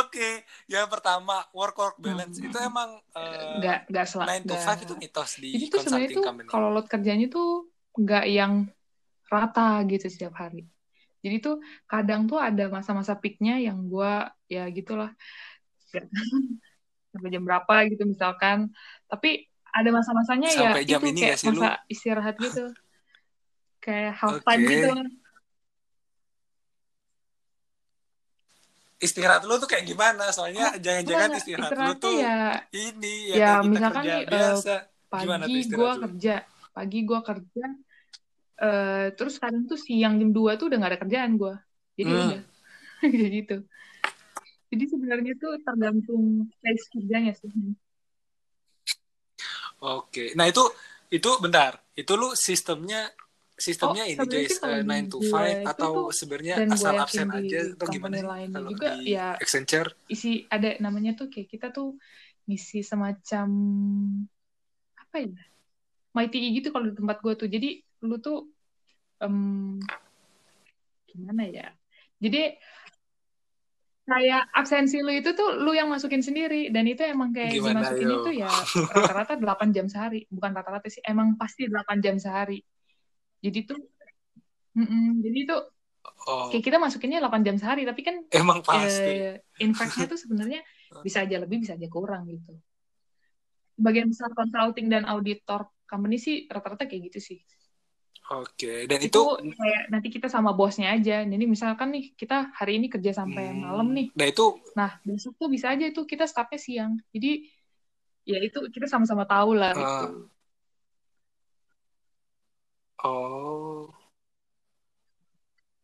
Oke, 0.00 0.44
yang 0.64 0.88
pertama 0.88 1.44
work 1.52 1.76
work 1.76 1.96
balance 2.00 2.40
Hmm. 2.40 2.48
itu 2.48 2.56
emang 2.56 2.90
eh, 3.16 3.56
nggak 3.60 3.78
nggak 3.92 4.06
sel 4.08 4.24
9 4.24 4.42
to 4.48 4.54
5 4.56 4.80
itu 4.80 4.94
mitos 4.96 5.30
di 5.36 5.50
tuh 5.68 5.78
sebenarnya 5.84 6.08
tuh 6.16 6.24
company. 6.24 6.48
kalau 6.48 6.68
load 6.72 6.86
kerjanya 6.88 7.26
tuh 7.28 7.68
nggak 7.92 8.24
yang 8.32 8.52
rata 9.28 9.84
gitu 9.88 10.06
setiap 10.08 10.34
hari 10.40 10.64
jadi 11.20 11.36
tuh 11.44 11.60
kadang 11.84 12.24
tuh 12.30 12.40
ada 12.40 12.72
masa-masa 12.72 13.12
peaknya 13.20 13.60
yang 13.60 13.84
gua 13.92 14.32
ya 14.48 14.64
gitulah 14.72 15.12
sampai 17.12 17.28
jam 17.28 17.44
berapa 17.44 17.74
gitu 17.92 18.08
misalkan 18.08 18.72
tapi 19.04 19.51
ada 19.72 19.88
masa-masanya 19.88 20.48
ya 20.52 20.70
jam 20.84 21.00
itu 21.00 21.08
ini 21.10 21.20
kayak 21.24 21.36
sih 21.40 21.48
lu? 21.48 21.60
masa 21.64 21.80
istirahat 21.88 22.36
gitu 22.36 22.64
kayak 23.80 24.12
half 24.20 24.36
time 24.44 24.62
Oke. 24.62 24.72
gitu 24.76 24.88
Istirahat 29.02 29.42
lu 29.42 29.58
tuh 29.58 29.66
kayak 29.66 29.82
gimana? 29.82 30.30
Soalnya 30.30 30.78
jangan-jangan 30.78 31.26
Enggak, 31.26 31.40
istirahat 31.42 31.72
lu 31.74 31.92
tuh 31.98 32.18
ya 32.22 32.38
ini 32.70 33.14
ya 33.26 33.34
ya 33.34 33.46
kayak 33.50 33.58
kita 33.58 33.66
misalkan 33.66 34.04
kerja 34.06 34.14
nih, 34.14 34.22
eh, 34.22 34.30
biasa. 34.30 34.74
Gimana 35.18 35.42
tuh 35.42 35.50
pagi 35.50 35.58
istirahat 35.58 35.74
gua 35.74 35.90
lu? 35.90 36.02
kerja 36.06 36.34
pagi 36.72 36.98
gua 37.02 37.20
kerja 37.26 37.64
eh 38.62 39.06
terus 39.18 39.34
kadang 39.42 39.64
tuh 39.66 39.78
siang 39.80 40.14
jam 40.22 40.30
2 40.30 40.54
tuh 40.54 40.70
udah 40.70 40.78
gak 40.78 40.90
ada 40.94 41.00
kerjaan 41.02 41.32
gua 41.34 41.54
jadi 41.98 42.10
Hmm. 42.14 42.22
udah 42.30 42.40
kayak 43.12 43.30
gitu 43.42 43.56
jadi 44.70 44.84
sebenarnya 44.86 45.32
tuh 45.42 45.52
tergantung 45.66 46.46
pace 46.62 46.86
kerjanya 46.94 47.32
sih 47.34 47.50
Oke. 49.82 50.30
Nah, 50.38 50.46
itu 50.46 50.62
itu 51.10 51.30
bentar. 51.42 51.82
Itu 51.98 52.14
lu 52.14 52.32
sistemnya 52.38 53.10
sistemnya 53.52 54.02
Oh, 54.08 54.12
ini 54.12 54.26
Joyce 54.26 54.58
kalau 54.58 54.76
eh, 54.80 54.82
di 54.82 54.90
9 54.90 55.04
to 55.12 55.18
gue 55.20 55.28
5 55.28 55.42
itu 55.52 55.68
atau 55.70 55.92
sebenarnya 56.10 56.56
asal 56.66 56.94
absen 56.98 57.28
di 57.28 57.38
aja 57.38 57.60
atau 57.76 57.86
gimana 57.94 58.16
lainnya 58.18 58.58
kalau 58.58 58.70
juga, 58.74 58.88
di 58.98 59.12
ya 59.12 59.26
Accenture? 59.38 59.88
isi 60.08 60.32
ada 60.48 60.70
namanya 60.82 61.12
tuh 61.14 61.28
kayak 61.28 61.48
kita 61.52 61.68
tuh 61.70 61.94
ngisi 62.48 62.82
semacam 62.82 63.48
apa 64.98 65.16
ya 65.22 65.30
my 66.16 66.26
TI 66.26 66.48
gitu 66.58 66.74
kalau 66.74 66.90
di 66.90 66.96
tempat 66.96 67.22
gue 67.22 67.34
tuh 67.38 67.48
jadi 67.48 67.70
lu 68.02 68.16
tuh 68.18 68.50
em, 69.22 69.78
gimana 71.06 71.42
ya 71.46 71.70
jadi 72.18 72.58
kayak 74.02 74.42
absensi 74.50 74.98
lu 74.98 75.10
itu 75.14 75.30
tuh 75.38 75.48
lu 75.62 75.70
yang 75.78 75.86
masukin 75.86 76.22
sendiri 76.26 76.74
dan 76.74 76.84
itu 76.90 77.02
emang 77.06 77.30
kayak 77.30 77.54
Gimana 77.54 77.86
dimasukinnya 77.86 78.16
yo? 78.18 78.24
tuh 78.26 78.34
ya 78.34 78.50
rata-rata 78.90 79.32
8 79.38 79.68
jam 79.70 79.86
sehari 79.86 80.26
bukan 80.26 80.50
rata-rata 80.58 80.86
sih 80.90 81.02
emang 81.06 81.38
pasti 81.38 81.70
8 81.70 81.98
jam 82.02 82.16
sehari 82.18 82.58
jadi 83.38 83.58
tuh 83.68 83.78
mm-mm, 84.78 85.22
jadi 85.22 85.40
tuh 85.50 85.60
Oh, 86.22 86.50
kayak 86.54 86.64
kita 86.66 86.78
masukinnya 86.78 87.18
8 87.22 87.42
jam 87.46 87.56
sehari 87.58 87.82
tapi 87.82 88.00
kan 88.06 88.16
emang 88.30 88.62
pasti. 88.62 89.10
eh, 89.10 89.42
impact-nya 89.62 90.06
tuh 90.10 90.18
sebenarnya 90.18 90.60
bisa 91.06 91.18
aja 91.26 91.36
lebih 91.42 91.62
bisa 91.62 91.74
aja 91.78 91.88
kurang 91.90 92.26
gitu 92.30 92.52
bagian 93.78 94.06
besar 94.10 94.30
consulting 94.38 94.86
dan 94.90 95.02
auditor 95.06 95.66
company 95.90 96.16
sih 96.18 96.46
rata-rata 96.46 96.86
kayak 96.86 97.10
gitu 97.10 97.18
sih 97.18 97.38
Oke. 98.32 98.88
Dan 98.88 98.98
itu, 99.04 99.20
itu 99.20 99.52
kayak 99.60 99.82
nanti 99.92 100.08
kita 100.08 100.28
sama 100.32 100.56
bosnya 100.56 100.88
aja 100.96 101.20
jadi 101.20 101.44
misalkan 101.44 101.92
nih 101.92 102.04
kita 102.16 102.48
hari 102.56 102.80
ini 102.80 102.88
kerja 102.88 103.12
sampai 103.12 103.52
Hmm, 103.52 103.60
malam 103.60 103.88
nih 103.92 104.08
Nah, 104.16 104.26
itu 104.28 104.46
nah 104.72 104.90
besok 105.04 105.36
tuh 105.36 105.48
bisa 105.52 105.68
aja 105.76 105.84
itu 105.84 106.00
kita 106.08 106.24
startnya 106.24 106.56
siang 106.56 106.92
jadi 107.12 107.44
ya 108.24 108.38
itu 108.40 108.58
kita 108.72 108.86
sama-sama 108.88 109.28
tahu 109.28 109.52
lah 109.58 109.76
gitu 109.76 110.32
Ah. 113.02 113.08
oh. 113.08 114.01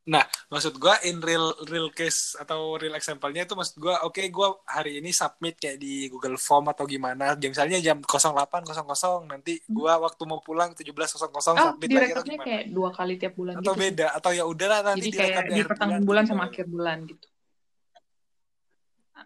Nah, 0.08 0.24
maksud 0.48 0.80
gua 0.80 0.96
in 1.04 1.20
real 1.20 1.52
real 1.68 1.92
case 1.92 2.32
atau 2.40 2.80
real 2.80 2.96
example-nya 2.96 3.44
itu 3.44 3.52
maksud 3.52 3.76
gua 3.76 4.00
oke 4.08 4.24
gua 4.32 4.56
hari 4.64 5.04
ini 5.04 5.12
submit 5.12 5.60
kayak 5.60 5.76
di 5.76 6.08
Google 6.08 6.40
Form 6.40 6.72
atau 6.72 6.88
gimana. 6.88 7.36
Jam 7.36 7.52
misalnya 7.52 7.76
jam 7.76 8.00
08.00 8.00 9.28
nanti 9.28 9.60
gua 9.68 10.00
waktu 10.00 10.22
mau 10.24 10.40
pulang 10.40 10.72
17.00 10.72 11.28
oh 11.28 11.44
submit 11.44 11.92
lagi 11.92 12.16
atau 12.16 12.24
direkturnya 12.24 12.24
gimana? 12.40 12.46
kayak 12.48 12.64
dua 12.72 12.88
kali 12.96 13.14
tiap 13.20 13.34
bulan 13.36 13.54
Atau 13.60 13.72
gitu? 13.76 13.82
beda 13.84 14.06
atau 14.16 14.30
ya 14.32 14.44
udahlah 14.48 14.80
nanti 14.80 15.00
jadi 15.04 15.10
kayak 15.12 15.44
di 15.52 15.62
pertengahan 15.68 16.00
atau 16.00 16.08
bulan 16.08 16.24
sama 16.24 16.42
akhir 16.48 16.64
bulan 16.72 16.98
gitu. 17.04 17.26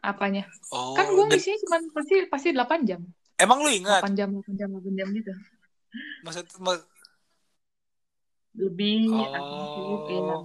Apanya? 0.03 0.45
Oh, 0.75 0.99
kan 0.99 1.07
gue 1.15 1.25
ngisinya 1.31 1.59
cuma 1.63 1.77
pasti 1.95 2.15
pasti 2.27 2.49
8 2.51 2.89
jam. 2.89 3.01
Emang 3.39 3.63
lu 3.63 3.71
ingat? 3.71 4.03
8 4.03 4.19
jam 4.19 4.35
8 4.35 4.59
jam 4.59 4.69
8 4.73 4.99
jam 4.99 5.09
gitu. 5.15 5.33
Maksud 6.27 6.47
ma- 6.59 6.83
lebih 8.53 9.09
atau 9.09 9.65
ya 10.09 10.37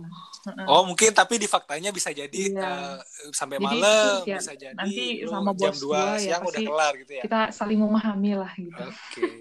Oh. 0.47 0.79
Oh, 0.79 0.83
mungkin 0.87 1.11
tapi 1.11 1.35
di 1.35 1.43
faktanya 1.43 1.91
bisa 1.91 2.07
jadi 2.15 2.31
Iya. 2.31 3.03
eh, 3.03 3.31
sampai 3.35 3.59
Jadi 3.59 3.67
malam, 3.67 4.21
ya, 4.23 4.39
bisa 4.39 4.55
jadi 4.55 4.75
nanti 4.79 5.27
sama 5.27 5.51
jam 5.59 5.75
bos 5.75 5.83
2 5.83 5.91
gua 5.91 6.15
ya 6.15 6.19
siang 6.23 6.43
udah 6.47 6.61
kelar 6.63 6.93
gitu 7.03 7.11
ya. 7.19 7.23
kita 7.27 7.41
saling 7.51 7.79
memahami 7.83 8.31
lah 8.39 8.51
gitu 8.55 8.83
Oke. 8.87 9.31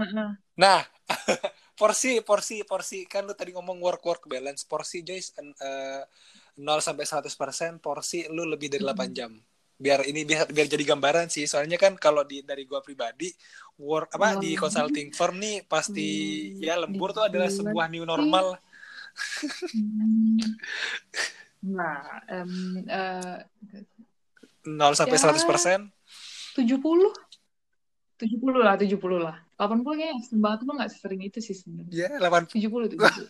Heeh. 0.00 0.30
Nah, 0.56 0.80
porsi 1.80 2.24
porsi 2.24 2.64
porsi 2.64 3.04
kan 3.04 3.28
lu 3.28 3.36
tadi 3.36 3.52
ngomong 3.52 3.76
work 3.84 4.00
work 4.04 4.22
balance 4.24 4.64
porsi 4.64 5.04
Joyce 5.04 5.36
eh, 5.36 6.02
0 6.56 6.80
sampai 6.80 7.04
100% 7.04 7.80
porsi 7.80 8.24
lu 8.32 8.48
lebih 8.48 8.72
dari 8.72 8.80
8 8.84 8.96
Mm-mm. 8.96 9.12
jam. 9.16 9.32
Biar 9.80 10.04
ini 10.04 10.28
biar, 10.28 10.44
biar 10.52 10.68
jadi 10.68 10.84
gambaran 10.84 11.32
sih. 11.32 11.48
Soalnya 11.48 11.80
kan 11.80 11.96
kalau 11.96 12.20
di 12.28 12.44
dari 12.44 12.68
gua 12.68 12.84
pribadi 12.84 13.32
work 13.80 14.12
apa 14.12 14.36
di 14.36 14.52
Wah. 14.52 14.68
consulting 14.68 15.08
firm 15.08 15.40
nih 15.40 15.64
pasti 15.64 16.08
Hmm, 16.52 16.60
ya 16.60 16.74
lembur 16.76 17.16
tuh 17.16 17.24
adalah 17.24 17.48
di 17.48 17.56
sebuah 17.56 17.86
new 17.88 18.04
normal. 18.04 18.60
Hmm. 19.72 20.36
Nah, 21.60 22.24
em, 22.24 22.80
eh, 22.88 23.36
0 24.64 24.96
sampai 24.96 25.20
Ya. 25.20 25.28
100%. 25.28 25.92
70 26.56 27.12
70 28.16 28.64
lah 28.64 28.80
70 28.80 29.20
lah 29.20 29.36
80 29.60 29.92
kayaknya 29.96 30.16
ekstrim 30.16 30.40
banget 30.40 30.64
gue 30.64 30.74
gak 30.76 30.92
sering 30.92 31.20
itu 31.20 31.38
sih 31.40 31.52
sebenarnya 31.52 31.92
Ya, 31.92 32.08
80. 32.16 32.56
70 32.56 32.96
70 32.96 33.28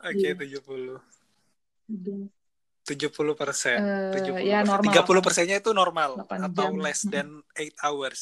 Oke, 0.00 0.24
Iya. 0.24 0.32
70. 0.32 0.96
Udah. 1.92 2.20
70 2.90 3.34
persen. 3.38 3.78
Eh, 3.78 4.42
ya, 4.42 4.58
normal. 4.66 4.84
Tiga 4.90 5.02
puluh 5.06 5.22
persennya 5.22 5.56
itu 5.62 5.70
normal 5.70 6.10
8 6.26 6.50
atau 6.50 6.66
jam. 6.74 6.82
less 6.82 7.00
than 7.06 7.26
8 7.54 7.70
hours. 7.86 8.20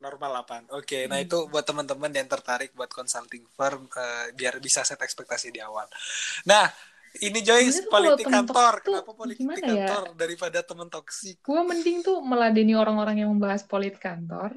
Normal 0.00 0.32
8. 0.40 0.64
Oke, 0.72 1.04
nah 1.04 1.20
Hmm. 1.20 1.26
itu 1.28 1.38
buat 1.52 1.60
teman-teman 1.60 2.08
yang 2.10 2.24
tertarik 2.24 2.72
buat 2.72 2.88
consulting 2.88 3.44
firm 3.52 3.84
eh, 3.92 4.32
biar 4.32 4.56
bisa 4.56 4.80
set 4.80 4.96
ekspektasi 4.96 5.52
di 5.52 5.60
awal. 5.60 5.84
Nah, 6.48 6.64
ini 7.20 7.44
Joyce 7.44 7.84
Sebenarnya 7.84 7.84
tuh 7.84 7.92
politik 7.92 8.26
kantor. 8.32 8.72
tuh 8.80 8.84
Kenapa 8.96 9.12
politik 9.12 9.44
gimana 9.44 9.60
ya? 9.60 9.86
kantor 9.92 10.02
daripada 10.16 10.58
teman 10.64 10.88
toksik? 10.88 11.36
gue 11.44 11.60
mending 11.60 11.98
tuh 12.00 12.16
meladeni 12.24 12.72
orang-orang 12.72 13.16
yang 13.20 13.30
membahas 13.34 13.60
politik 13.66 14.00
kantor 14.00 14.56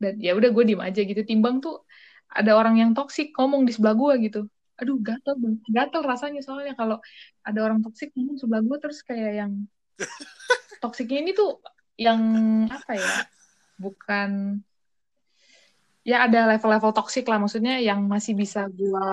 dan 0.00 0.14
ya 0.18 0.32
udah 0.32 0.50
gue 0.50 0.64
diem 0.64 0.80
aja 0.80 1.00
gitu 1.04 1.20
timbang 1.22 1.60
tuh 1.60 1.84
ada 2.32 2.56
orang 2.56 2.80
yang 2.80 2.90
toksik 2.96 3.36
ngomong 3.36 3.68
di 3.68 3.76
sebelah 3.76 3.92
gue 3.92 4.12
gitu 4.24 4.40
aduh 4.82 4.98
gatel 4.98 5.34
banget. 5.38 5.60
Gatel 5.70 6.02
rasanya 6.02 6.40
soalnya 6.42 6.74
kalau 6.74 6.98
ada 7.46 7.60
orang 7.62 7.78
toksik 7.86 8.10
ngomong 8.18 8.36
sebelah 8.42 8.62
gue 8.66 8.78
terus 8.82 8.98
kayak 9.06 9.32
yang 9.46 9.52
toksiknya 10.82 11.18
ini 11.22 11.32
tuh 11.32 11.62
yang 11.94 12.20
apa 12.66 12.92
ya? 12.98 13.12
Bukan 13.78 14.58
ya 16.02 16.26
ada 16.26 16.50
level-level 16.50 16.90
toksik 16.90 17.30
lah. 17.30 17.38
Maksudnya 17.38 17.78
yang 17.78 18.02
masih 18.10 18.34
bisa 18.34 18.66
gue 18.66 19.08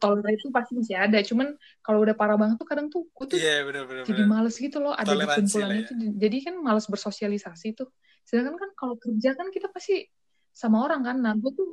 tolerate 0.00 0.40
itu 0.40 0.48
pasti 0.50 0.72
masih 0.74 0.96
ada. 0.98 1.20
Cuman 1.22 1.54
kalau 1.84 2.02
udah 2.02 2.16
parah 2.16 2.34
banget 2.34 2.56
tuh 2.58 2.66
kadang 2.66 2.88
tuh 2.88 3.06
gue 3.06 3.26
tuh 3.30 3.38
Iya, 3.38 3.62
benar-benar. 3.62 4.02
jadi 4.08 4.22
males 4.24 4.56
gitu 4.56 4.80
loh. 4.82 4.96
Ada 4.96 5.12
di 5.12 5.20
Toleransi 5.20 5.38
kumpulan 5.38 5.68
lah 5.68 5.76
ya. 5.76 5.82
itu 5.84 5.92
jadi 6.16 6.36
kan 6.48 6.54
males 6.64 6.86
bersosialisasi 6.88 7.68
tuh. 7.76 7.88
Sedangkan 8.26 8.56
kan 8.58 8.70
kalau 8.74 8.96
kerja 8.98 9.36
kan 9.38 9.52
kita 9.54 9.70
pasti 9.70 10.02
sama 10.50 10.82
orang 10.82 11.04
kan. 11.04 11.16
Nah 11.20 11.36
gue 11.36 11.52
tuh 11.52 11.68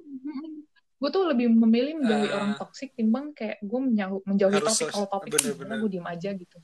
gue 1.04 1.12
tuh 1.12 1.28
lebih 1.28 1.52
memilih 1.52 2.00
menjauhi 2.00 2.26
Ah. 2.26 2.34
orang 2.34 2.52
toksik 2.56 2.96
timbang 2.96 3.36
kayak 3.36 3.60
gue 3.60 3.80
menjauh, 3.82 4.24
menjauhi 4.24 4.56
Harus 4.56 4.72
topik 4.72 4.88
kalau 4.90 5.08
topik 5.12 5.32
bener-bener. 5.36 5.76
gue 5.78 5.90
diem 5.92 6.08
aja 6.08 6.30
gitu 6.32 6.58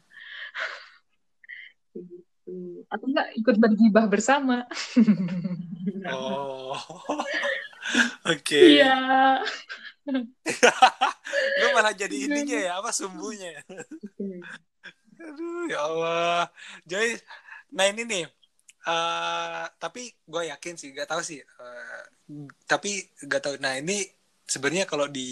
gitu 2.00 2.56
atau 2.88 3.06
enggak 3.06 3.28
ikut 3.36 3.56
bergibah 3.58 4.06
bersama 4.08 4.64
Oh. 6.08 6.72
Oke. 8.32 8.80
iya 8.80 9.42
Lu 11.60 11.68
malah 11.72 11.92
jadi 11.92 12.16
ininya 12.24 12.58
ya, 12.58 12.72
apa 12.78 12.90
sumbunya? 12.90 13.62
Aduh, 15.20 15.66
ya 15.68 15.80
Allah. 15.84 16.42
Joy, 16.84 17.14
nah 17.70 17.86
ini 17.86 18.02
nih. 18.04 18.26
eh 18.82 19.66
tapi 19.78 20.10
gue 20.24 20.44
yakin 20.48 20.76
sih, 20.76 20.90
gak 20.92 21.10
tahu 21.10 21.22
sih. 21.22 21.42
eh, 21.42 22.02
tapi 22.64 22.90
gak 23.22 23.42
tahu. 23.44 23.56
Nah 23.58 23.76
ini 23.76 24.02
sebenarnya 24.54 24.86
kalau 24.92 25.08
di 25.18 25.30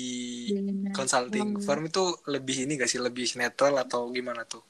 consulting 0.97 1.47
Hmm. 1.55 1.63
firm 1.65 1.84
itu 1.91 2.03
lebih 2.34 2.55
ini 2.65 2.72
gak 2.82 2.89
sih, 2.93 3.01
lebih 3.07 3.28
netral 3.41 3.74
atau 3.84 4.01
gimana 4.18 4.41
tuh? 4.53 4.63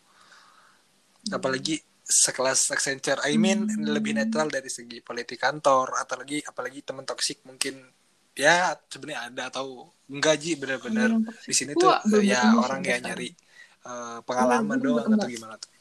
Apalagi 1.27 1.75
sekelas 2.07 2.71
Accenture, 2.71 3.19
I 3.27 3.35
mean 3.35 3.67
Hmm. 3.67 3.83
lebih 3.83 4.15
netral 4.15 4.47
dari 4.47 4.71
segi 4.71 5.03
politik 5.03 5.43
kantor, 5.43 5.91
atau 5.99 6.15
lagi 6.23 6.39
apalagi 6.39 6.79
teman 6.87 7.03
toksik 7.03 7.43
mungkin 7.43 7.83
ya 8.31 8.71
sebenarnya 8.87 9.21
ada 9.27 9.43
atau 9.51 9.91
enggak 10.07 10.35
ji 10.39 10.55
benar-benar 10.55 11.11
di 11.43 11.53
sini 11.59 11.75
tuh 11.75 11.91
ya 12.23 12.55
orang 12.63 12.79
ya 12.87 12.95
sekarang. 12.99 13.03
nyari 13.03 13.27
eh, 13.87 14.19
pengalaman 14.27 14.79
doang 14.79 15.09
atau 15.11 15.27
gimana 15.27 15.59
tuh? 15.59 15.71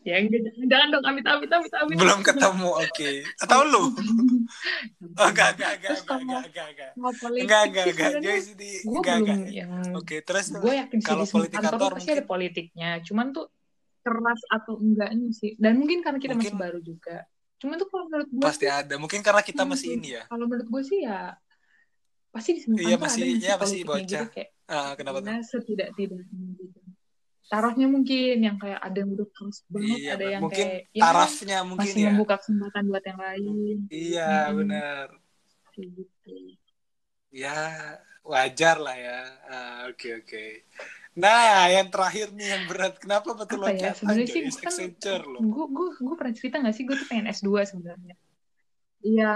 Ya 0.00 0.16
enggak, 0.16 0.40
jangan, 0.64 0.88
dong 0.90 1.04
amit 1.04 1.24
amit 1.28 1.50
amit 1.52 1.72
amit 1.76 1.96
Belum 1.96 2.24
ketemu, 2.24 2.68
oke. 2.72 3.10
Atau 3.36 3.60
lu? 3.64 3.84
Oh, 5.20 5.28
enggak, 5.28 5.54
enggak, 5.54 5.72
enggak, 5.76 5.92
Terus 5.92 6.02
enggak, 6.02 6.20
enggak, 6.20 6.42
enggak, 6.48 6.66
enggak. 6.72 6.90
Enggak, 7.36 7.62
enggak, 7.68 7.84
sih 7.84 8.40
sini 8.42 8.70
gue 8.80 8.96
enggak, 8.96 9.16
enggak. 9.18 9.38
yang 9.50 9.72
Oke, 9.92 10.16
terus 10.20 10.46
gue 10.50 10.72
yakin 10.74 10.98
sih 10.98 11.04
kalau 11.04 11.24
di 11.24 11.30
politik 11.30 11.56
kantor, 11.58 11.70
kantor 11.70 11.90
pasti 11.94 12.10
ada 12.10 12.24
politiknya 12.24 12.90
cuman 13.02 13.26
tuh 13.30 13.46
keras 14.00 14.40
atau 14.48 14.74
enggaknya 14.76 15.28
sih 15.30 15.52
dan 15.56 15.76
mungkin 15.76 16.00
karena 16.00 16.16
kita 16.16 16.32
Mungkin- 16.32 16.56
masih 16.56 16.64
baru 16.64 16.80
juga 16.80 17.16
cuman 17.60 17.76
tuh 17.76 17.86
kalau 17.86 18.04
menurut 18.08 18.28
gue 18.30 18.40
pasti 18.42 18.66
ada. 18.66 18.94
Mungkin 18.96 19.20
karena 19.20 19.42
kita 19.44 19.62
masih 19.62 19.88
ini 19.94 20.08
ya. 20.16 20.24
kalau 20.26 20.48
menurut 20.48 20.64
gue 20.66 20.82
sih 20.82 21.04
ya 21.04 21.36
pasti 22.30 22.50
di 22.56 22.60
semua 22.62 22.80
Iya, 22.80 22.96
masih- 22.96 23.24
ada 23.26 23.44
ya, 23.44 23.54
masih 23.54 23.78
politiknya 23.84 23.84
gitu 23.84 23.84
bocah. 23.84 24.26
kayak 24.32 24.48
Ah, 24.66 24.92
kenapa 24.96 25.16
tuh? 25.18 25.28
ya 25.28 25.38
setidak-tidaknya 25.44 26.46
gitu 26.56 26.79
taruhnya 27.50 27.86
mungkin 27.94 28.34
yang 28.46 28.56
kayak 28.62 28.80
ada 28.86 28.96
yang 29.02 29.10
udah 29.16 29.28
keras 29.34 29.58
banget 29.74 29.98
Iya, 30.00 30.12
ada 30.14 30.24
yang 30.34 30.42
mungkin 30.44 30.66
kayak 30.66 30.80
ya, 30.94 31.02
tarafnya 31.02 31.56
mungkin 31.66 31.80
masih 31.82 32.00
ya. 32.00 32.08
membuka 32.08 32.34
kesempatan 32.40 32.84
buat 32.90 33.04
yang 33.10 33.20
lain 33.26 33.76
Iya, 33.90 34.22
Hmm, 34.26 34.56
benar. 34.58 35.08
gitu 35.74 36.30
Ya, 37.30 37.54
wajar 38.26 38.76
lah 38.86 38.96
ya. 39.06 39.18
Ah, 39.50 39.76
Oke, 39.90 40.08
oke. 40.18 40.44
Nah, 41.18 41.66
yang 41.74 41.88
terakhir 41.90 42.26
nih 42.38 42.48
yang 42.54 42.62
berat. 42.70 42.94
Kenapa 43.02 43.28
betul 43.34 43.60
apa 43.66 43.70
ya 43.74 43.90
sebenarnya 43.98 44.26
sih 44.30 44.40
gue 44.46 44.60
kan 44.62 44.74
Accenture 44.78 45.24
loh. 45.26 45.42
gue 45.54 45.64
gue 45.76 45.88
gue 46.06 46.16
pernah 46.18 46.34
cerita 46.38 46.54
gak 46.62 46.74
sih 46.76 46.84
gue 46.86 46.96
tuh 47.00 47.08
pengen 47.10 47.26
S2 47.34 47.62
sebenarnya 47.66 48.14
iya 49.02 49.26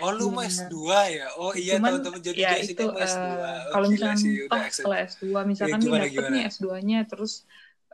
Oh, 0.00 0.10
lu 0.12 0.28
mau 0.28 0.44
Iya. 0.44 0.50
S2 0.52 0.76
ya? 1.08 1.26
Oh 1.40 1.52
iya, 1.56 1.72
Cuman 1.76 1.88
teman-teman 1.96 2.20
jadi 2.20 2.40
ya 2.40 2.50
Joyce 2.52 2.70
itu 2.72 2.84
ini 2.84 2.92
mau 2.92 3.00
S2. 3.00 3.24
eh, 3.24 3.56
Oh, 3.56 3.70
kalau 3.72 3.86
misalkan 3.92 4.18
sih, 4.20 4.32
toh 4.50 4.62
setelah 4.76 4.98
S2 5.08 5.38
misalkan 5.44 5.78
Ya, 5.80 5.84
gimana, 5.84 6.04
nih 6.04 6.10
dapet 6.12 6.24
nih 6.32 6.42
S2-nya 6.52 6.98
terus 7.10 7.32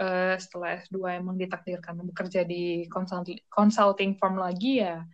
eh, 0.03 0.35
setelah 0.43 0.69
S2 0.83 0.97
emang 1.21 1.37
ditakdirkan 1.39 1.95
bekerja 2.11 2.41
di 2.43 2.63
consulting 2.91 3.39
consulting 3.51 4.11
firm 4.19 4.35
lagi 4.39 4.83
ya 4.83 5.07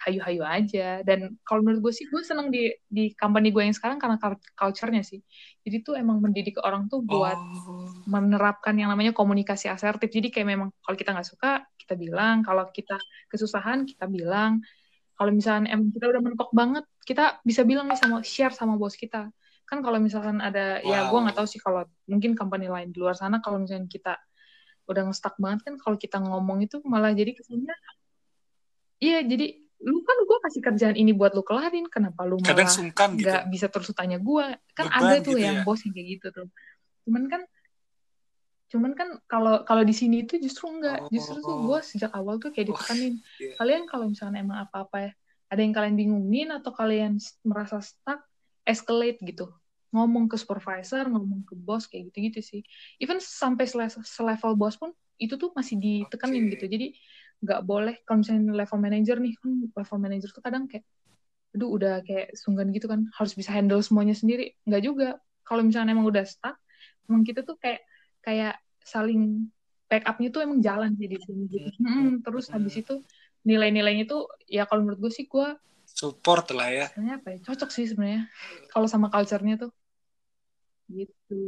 hayu-hayu 0.00 0.40
aja 0.40 1.04
dan 1.04 1.36
kalau 1.44 1.60
menurut 1.60 1.80
gue 1.84 1.92
sih 1.92 2.08
gue 2.08 2.22
seneng 2.24 2.48
di 2.48 2.72
di 2.88 3.12
company 3.20 3.52
gue 3.52 3.68
yang 3.68 3.76
sekarang 3.76 4.00
karena 4.00 4.16
cul- 4.16 4.40
culture-nya 4.56 5.04
sih 5.04 5.20
jadi 5.60 5.84
tuh 5.84 6.00
emang 6.00 6.24
mendidik 6.24 6.56
orang 6.64 6.88
tuh 6.88 7.04
buat 7.04 7.36
Oh, 7.36 7.84
menerapkan 8.08 8.74
yang 8.80 8.88
namanya 8.90 9.12
komunikasi 9.12 9.68
asertif. 9.70 10.08
Jadi 10.10 10.32
kayak 10.32 10.48
memang 10.56 10.68
kalau 10.82 10.96
kita 10.96 11.12
nggak 11.14 11.28
suka, 11.30 11.62
kita 11.78 11.94
bilang. 12.00 12.40
Kalau 12.42 12.64
kita 12.72 12.96
kesusahan, 13.28 13.84
kita 13.86 14.08
bilang. 14.08 14.64
Kalau 15.20 15.36
misalnya 15.36 15.68
emang 15.76 15.92
kita 15.92 16.08
udah 16.08 16.22
mentok 16.24 16.48
banget, 16.56 16.88
kita 17.04 17.44
bisa 17.44 17.60
bilang 17.68 17.92
nih 17.92 18.00
sama 18.00 18.24
share 18.24 18.56
sama 18.56 18.80
bos 18.80 18.96
kita. 18.96 19.28
Kan 19.68 19.84
kalau 19.84 20.00
misalkan 20.00 20.40
ada, 20.40 20.80
ya 20.80 21.12
gue 21.12 21.12
Wow. 21.12 21.28
nggak 21.28 21.36
tahu 21.36 21.44
sih 21.44 21.60
kalau 21.60 21.84
mungkin 22.08 22.32
company 22.32 22.72
lain 22.72 22.88
di 22.88 23.04
luar 23.04 23.12
sana, 23.12 23.44
kalau 23.44 23.60
misalnya 23.60 23.84
kita 23.84 24.16
udah 24.88 25.12
nge-stuck 25.12 25.36
banget 25.36 25.60
kan, 25.68 25.74
kalau 25.76 26.00
kita 26.00 26.16
ngomong 26.24 26.64
itu 26.64 26.80
malah 26.88 27.12
jadi 27.12 27.36
kesannya, 27.36 27.76
iya 29.04 29.20
jadi 29.20 29.60
lu 29.84 30.00
kan 30.04 30.16
gue 30.24 30.38
kasih 30.48 30.60
kerjaan 30.64 30.96
ini 30.96 31.12
buat 31.12 31.36
lu 31.36 31.44
kelarin, 31.44 31.84
kenapa 31.92 32.24
lu 32.24 32.40
malah 32.40 32.64
gitu. 32.68 33.28
nggak 33.28 33.44
bisa 33.52 33.66
terus 33.68 33.92
tanya 33.92 34.16
gue 34.16 34.46
kan 34.76 34.86
Beban 34.88 35.04
ada 35.04 35.16
tuh 35.20 35.36
gitu 35.36 35.44
yang 35.44 35.56
ya. 35.60 35.64
bos 35.68 35.80
yang 35.84 35.92
kayak 35.96 36.08
gitu 36.16 36.26
tuh 36.32 36.46
cuman 37.08 37.22
kan 37.32 37.42
cuman 38.70 38.94
kan 38.94 39.18
kalau 39.26 39.66
kalau 39.66 39.82
di 39.82 39.90
sini 39.90 40.22
itu 40.22 40.38
justru 40.38 40.70
enggak. 40.70 41.10
Justru 41.10 41.42
tuh 41.42 41.50
Oh. 41.50 41.66
gue 41.74 41.78
sejak 41.82 42.14
awal 42.14 42.38
tuh 42.38 42.54
kayak 42.54 42.70
ditekanin 42.70 43.18
iya. 43.42 43.58
kalian 43.58 43.82
kalau 43.90 44.06
misalnya 44.06 44.38
emang 44.40 44.62
apa-apa 44.62 45.10
ya 45.10 45.12
ada 45.50 45.60
yang 45.60 45.74
kalian 45.74 45.98
bingungin 45.98 46.48
atau 46.54 46.70
kalian 46.70 47.18
merasa 47.42 47.82
stuck 47.82 48.22
escalate 48.62 49.18
gitu. 49.26 49.50
Ngomong 49.90 50.30
ke 50.30 50.38
supervisor 50.38 51.02
ngomong 51.10 51.42
ke 51.42 51.58
bos 51.58 51.90
kayak 51.90 52.14
gitu-gitu 52.14 52.38
sih. 52.38 52.60
Even 53.02 53.18
sampai 53.18 53.66
sele- 53.66 53.90
selevel 54.06 54.54
bos 54.54 54.78
pun 54.78 54.94
itu 55.18 55.34
tuh 55.34 55.50
masih 55.50 55.74
ditekanin 55.82 56.46
Oke. 56.46 56.54
gitu. 56.54 56.64
Jadi 56.70 56.86
nggak 57.42 57.60
boleh. 57.66 57.98
Kalau 58.06 58.22
misalnya 58.22 58.54
level 58.54 58.78
manager 58.78 59.16
nih 59.18 59.34
kan 59.34 59.50
level 59.74 59.98
manager 59.98 60.30
tuh 60.30 60.42
kadang 60.46 60.70
kayak 60.70 60.86
aduh 61.50 61.66
udah 61.74 62.06
kayak 62.06 62.38
sungkan 62.38 62.70
gitu 62.70 62.86
kan 62.86 63.10
harus 63.18 63.34
bisa 63.34 63.50
handle 63.50 63.82
semuanya 63.82 64.14
sendiri. 64.14 64.54
Nggak 64.62 64.82
juga. 64.86 65.08
Kalau 65.42 65.66
misalnya 65.66 65.90
emang 65.98 66.06
udah 66.06 66.22
stuck 66.22 66.54
emang 67.10 67.26
kita 67.26 67.42
tuh 67.42 67.58
kayak 67.58 67.82
kayak 68.20 68.60
saling 68.84 69.48
backupnya 69.90 70.28
tuh 70.30 70.40
emang 70.46 70.60
jalan 70.62 70.94
sih 70.94 71.08
di 71.10 71.18
sini 71.18 71.44
gitu. 71.50 71.68
Hmm, 71.82 72.22
terus 72.22 72.46
habis 72.52 72.78
itu 72.78 73.02
nilai-nilainya 73.42 74.04
tuh 74.06 74.30
ya 74.46 74.68
kalau 74.68 74.84
menurut 74.86 75.08
gue 75.08 75.12
sih 75.12 75.26
gue 75.26 75.48
Support 75.90 76.54
lah 76.54 76.70
ya. 76.70 76.86
sebenarnya 76.94 77.14
apa 77.18 77.28
ya? 77.34 77.38
Cocok 77.44 77.70
sih 77.74 77.84
sebenarnya. 77.90 78.30
Kalau 78.70 78.86
sama 78.86 79.10
culture-nya 79.10 79.58
tuh. 79.58 79.72
Gitu. 80.86 81.42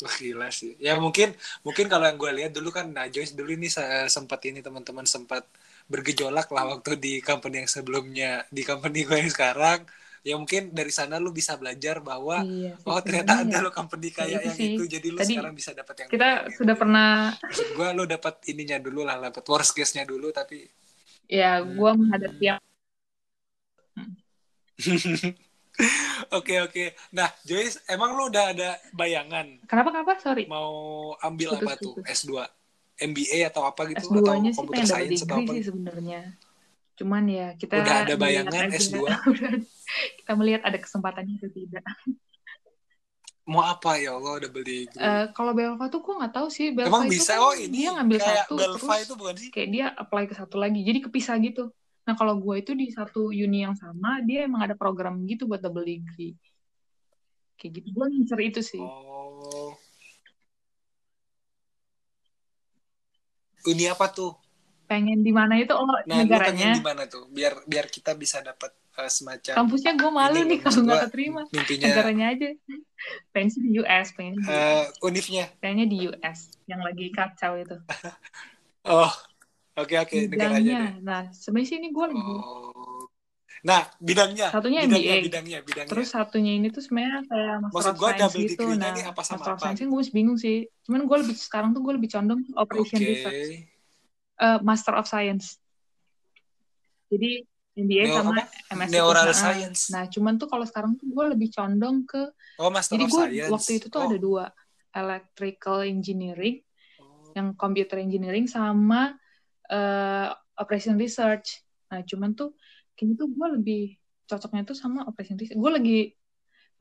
Wah 0.00 0.16
gila 0.16 0.48
sih. 0.52 0.76
Ya 0.80 0.96
mungkin 0.96 1.36
mungkin 1.60 1.88
kalau 1.88 2.08
yang 2.08 2.16
gue 2.16 2.30
lihat 2.32 2.52
dulu 2.56 2.72
kan 2.72 2.92
nah 2.92 3.08
Joyce 3.08 3.36
dulu 3.36 3.52
ini 3.52 3.68
sempat 4.08 4.40
ini 4.48 4.64
teman-teman 4.64 5.04
sempat 5.04 5.44
bergejolak 5.90 6.48
lah 6.54 6.76
waktu 6.76 6.96
di 6.96 7.12
company 7.20 7.64
yang 7.64 7.70
sebelumnya 7.70 8.30
di 8.48 8.62
company 8.64 9.04
gue 9.08 9.16
yang 9.16 9.32
sekarang. 9.32 9.84
Ya 10.20 10.36
mungkin 10.36 10.68
dari 10.70 10.92
sana 10.92 11.16
lu 11.16 11.32
bisa 11.32 11.56
belajar 11.56 11.96
bahwa 12.04 12.44
iya 12.44 12.76
sih, 12.76 12.84
oh 12.84 13.00
ternyata 13.00 13.40
ada 13.40 13.56
ya. 13.56 13.64
lo 13.64 13.72
company 13.72 14.12
Ya, 14.12 14.16
kayak 14.20 14.40
yang 14.44 14.58
sih. 14.58 14.76
itu 14.76 14.82
jadi 14.84 15.08
lu 15.08 15.16
Tadi 15.16 15.32
sekarang 15.32 15.54
bisa 15.56 15.70
dapat 15.72 15.94
yang 15.96 16.08
kita 16.12 16.28
lain 16.44 16.52
sudah 16.52 16.74
gitu. 16.76 16.82
pernah 16.84 17.08
Maksud 17.40 17.68
gue 17.72 17.88
lu 17.96 18.04
dapat 18.04 18.34
ininya 18.46 18.78
dulu 18.78 19.00
lah 19.00 19.16
dapat 19.18 19.44
worst 19.46 19.72
case-nya 19.72 20.04
dulu 20.04 20.28
tapi 20.28 20.68
ya 21.24 21.58
Hmm. 21.58 21.72
gue 21.72 21.90
menghadapi 21.96 22.44
yang 22.44 22.60
Oke 26.30 26.60
oke. 26.60 26.84
Nah 27.10 27.32
Joyce 27.40 27.80
emang 27.88 28.12
lu 28.12 28.28
udah 28.28 28.52
ada 28.52 28.70
bayangan 28.92 29.56
kenapa 29.64 29.88
kenapa 29.88 30.12
sorry 30.20 30.44
mau 30.44 30.68
ambil 31.18 31.56
Putus, 31.56 31.64
apa 31.64 31.72
tuh 31.80 31.92
putus. 31.96 32.20
S2 32.20 32.32
MBA 33.00 33.48
atau 33.48 33.64
apa 33.64 33.88
gitu 33.88 34.12
S2-nya 34.12 34.52
atau 34.52 34.60
computer 34.60 34.84
double 34.84 34.92
science 34.92 35.22
atau 35.24 35.36
apa 35.38 35.48
sih 35.48 35.56
gitu? 35.56 35.68
sebenarnya. 35.72 36.20
Cuman 37.00 37.24
ya 37.32 37.56
kita 37.56 37.80
Udah 37.80 38.04
ada 38.04 38.14
bayangan 38.20 38.68
aja. 38.68 38.76
S2? 38.76 39.00
kita 40.20 40.32
melihat 40.36 40.68
ada 40.68 40.76
kesempatannya 40.76 41.40
atau 41.40 41.48
tidak. 41.48 41.80
Mau 43.48 43.64
apa 43.64 43.96
ya 43.96 44.20
Allah 44.20 44.44
double 44.44 44.60
degree? 44.60 45.00
Eh, 45.00 45.26
kalau 45.32 45.56
Belva 45.56 45.88
tuh 45.88 46.04
gue 46.04 46.12
nggak 46.12 46.34
tahu 46.36 46.52
sih. 46.52 46.76
Belva 46.76 46.92
Emang 46.92 47.08
itu 47.08 47.16
bisa? 47.16 47.40
kan 47.40 47.48
Oh 47.48 47.54
ini 47.56 47.72
dia 47.72 47.90
ngambil 47.96 48.18
kayak 48.20 48.36
satu 48.44 48.52
Belva 48.52 48.76
terus 48.76 49.00
itu 49.00 49.14
bukan 49.16 49.34
sih? 49.40 49.48
kayak 49.48 49.68
dia 49.72 49.86
apply 49.96 50.24
ke 50.28 50.34
satu 50.36 50.56
lagi. 50.60 50.80
Jadi 50.84 50.98
kepisah 51.08 51.40
gitu. 51.40 51.72
Nah 52.04 52.14
kalau 52.20 52.36
gue 52.36 52.54
itu 52.60 52.76
di 52.76 52.92
satu 52.92 53.32
uni 53.32 53.64
yang 53.64 53.72
sama 53.80 54.20
dia 54.20 54.44
emang 54.44 54.60
ada 54.68 54.76
program 54.76 55.24
gitu 55.24 55.48
buat 55.48 55.64
double 55.64 55.88
degree. 55.88 56.36
Kayak 57.56 57.80
gitu. 57.80 57.86
Gue 57.96 58.06
ngincer 58.12 58.40
itu 58.44 58.60
sih. 58.60 58.84
Oh. 58.84 59.72
Uni 63.64 63.88
apa 63.88 64.04
tuh? 64.12 64.36
Pengen 64.90 65.22
di 65.22 65.30
mana 65.30 65.54
itu? 65.54 65.70
Oh 65.70 65.86
Nah, 65.86 66.02
pengen 66.02 66.26
negaranya. 66.26 66.70
di 66.74 66.82
mana 66.82 67.02
tuh? 67.06 67.30
Biar 67.30 67.62
biar 67.62 67.86
kita 67.86 68.18
bisa 68.18 68.42
dapat 68.42 68.74
eh, 68.98 69.06
semacam 69.06 69.54
Kampusnya 69.62 69.92
gue 69.94 70.10
malu 70.10 70.34
Ini 70.42 70.50
nih 70.50 70.58
kalau 70.66 70.80
nggak 70.82 70.98
gua, 70.98 71.06
keterima. 71.06 71.42
mimpinya 71.54 71.86
Negaranya 71.86 72.26
aja. 72.34 72.48
Pengen 73.30 73.48
sih 73.54 73.60
di 73.62 73.70
US, 73.78 74.06
pengen 74.18 74.34
di 74.34 74.44
eh, 74.50 74.84
unifnya. 75.06 75.46
Kayaknya 75.62 75.86
di 75.86 75.96
US 76.10 76.38
yang 76.66 76.82
lagi 76.82 77.06
kacau 77.14 77.54
itu. 77.54 77.76
Oh, 78.80 79.12
oke 79.76 79.92
oke 79.92 80.16
negaranya 80.24 80.24
deh. 80.24 80.32
Bidangnya. 80.32 80.80
Nah, 81.04 81.22
sebenarnya 81.36 81.68
sih 81.68 81.76
ini 81.84 81.88
gue 81.92 82.04
lagi. 82.08 82.16
Oh. 82.16 83.04
Nah, 83.60 83.84
bidangnya, 84.00 84.48
Satunya 84.48 84.88
bidangnya, 84.88 85.14
MBA. 85.20 85.26
bidangnya, 85.28 85.58
bidangnya. 85.60 85.90
Terus 85.92 86.08
satunya 86.16 86.52
ini 86.56 86.72
tuh 86.72 86.80
sebenarnya 86.80 87.28
kayak 87.28 87.54
Master 87.60 87.76
Maksud 87.76 87.94
Science 88.00 88.20
double 88.24 88.44
gitu. 88.48 88.64
Nah, 88.72 88.94
apa 88.96 89.20
sama 89.20 89.36
Master 89.36 89.52
apa 89.52 89.60
Science 89.60 89.80
gue 89.84 89.98
masih 90.00 90.14
bingung 90.16 90.38
sih. 90.40 90.56
Cuman 90.88 91.00
gue 91.04 91.16
lebih 91.20 91.36
sekarang 91.36 91.70
tuh 91.76 91.80
gue 91.84 91.92
lebih 92.00 92.08
condong 92.08 92.40
Operation 92.56 92.98
Oke. 93.04 93.10
Research. 93.12 93.48
Eh, 94.40 94.58
Master 94.64 94.96
of 94.96 95.04
Science. 95.04 95.60
Jadi 97.12 97.44
MBA 97.76 98.04
Neo 98.08 98.16
sama 98.24 98.32
apa? 98.40 98.44
MSc 98.72 98.88
itu. 98.88 98.94
Neural 98.96 99.26
Nah, 99.28 99.36
Science. 99.36 99.80
Nah, 99.92 100.04
cuman 100.08 100.34
tuh 100.40 100.48
kalau 100.48 100.64
sekarang 100.64 100.96
tuh 100.96 101.06
gue 101.12 101.24
lebih 101.36 101.48
condong 101.52 102.08
ke 102.08 102.32
Oh, 102.56 102.72
Master 102.72 102.96
Jadi 102.96 103.04
of 103.04 103.10
gue 103.12 103.20
Science. 103.20 103.52
waktu 103.52 103.70
itu 103.76 103.86
tuh 103.92 104.00
oh. 104.00 104.06
ada 104.08 104.18
dua, 104.18 104.44
electrical 104.90 105.84
engineering, 105.84 106.64
Oh. 106.98 107.30
yang 107.36 107.52
computer 107.54 108.00
engineering 108.00 108.48
sama 108.48 109.14
eh, 109.70 110.28
operation 110.58 110.98
research. 110.98 111.62
Nah, 111.94 112.02
cuman 112.02 112.34
tuh 112.34 112.58
kayaknya 112.98 113.22
tuh 113.22 113.28
gue 113.30 113.48
lebih 113.54 113.82
cocoknya 114.26 114.62
tuh 114.66 114.74
sama 114.74 115.06
operation 115.06 115.38
research. 115.38 115.58
Gue 115.58 115.70
lagi 115.70 115.98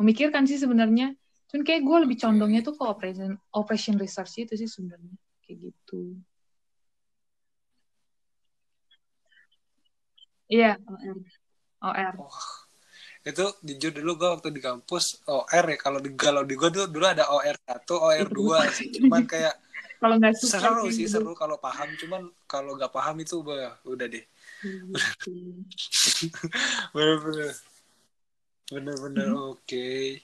memikirkan 0.01 0.47
sih 0.49 0.57
sebenarnya, 0.57 1.14
cuman 1.51 1.62
kayak 1.68 1.82
gue 1.86 1.97
lebih 2.07 2.18
condongnya 2.18 2.62
tuh 2.66 2.74
ke 2.74 2.84
operation 2.88 3.36
operation 3.53 3.95
research 3.99 4.41
itu 4.41 4.53
sih 4.57 4.70
sebenarnya 4.70 5.12
kayak 5.45 5.70
gitu. 5.70 6.18
Iya, 10.50 10.82
OR. 10.82 11.18
OR. 11.86 12.14
Wah, 12.18 12.50
itu 13.22 13.45
jujur 13.62 13.91
dulu 14.02 14.12
gue 14.18 14.30
waktu 14.34 14.50
di 14.50 14.62
kampus 14.66 15.22
OR 15.30 15.66
ya 15.70 15.78
kalau 15.78 16.00
di 16.02 16.10
kalau 16.18 16.41
di 16.41 16.58
gue 16.58 16.70
dulu, 16.74 16.86
dulu 16.89 17.06
ada 17.06 17.30
OR 17.30 17.58
1, 17.70 17.93
OR 17.95 18.28
2 18.28 18.58
sih. 18.74 18.89
Cuman 18.97 19.30
kayak 19.30 19.56
Kalau 20.00 20.16
nggak 20.16 20.32
suka 20.32 20.64
seru 20.64 20.88
sih 20.88 21.12
gitu. 21.12 21.20
seru 21.20 21.36
kalau 21.36 21.60
paham 21.60 21.91
cuman 22.00 22.32
kalau 22.47 22.80
nggak 22.80 22.88
paham 22.88 23.20
itu 23.20 23.43
bah, 23.43 23.76
udah 23.84 24.08
deh. 24.08 24.24
Gitu. 24.64 25.32
Bener-bener. 26.95 27.52
Bener-bener 28.72 29.28
oke. 29.36 29.76
Eh, 29.76 30.24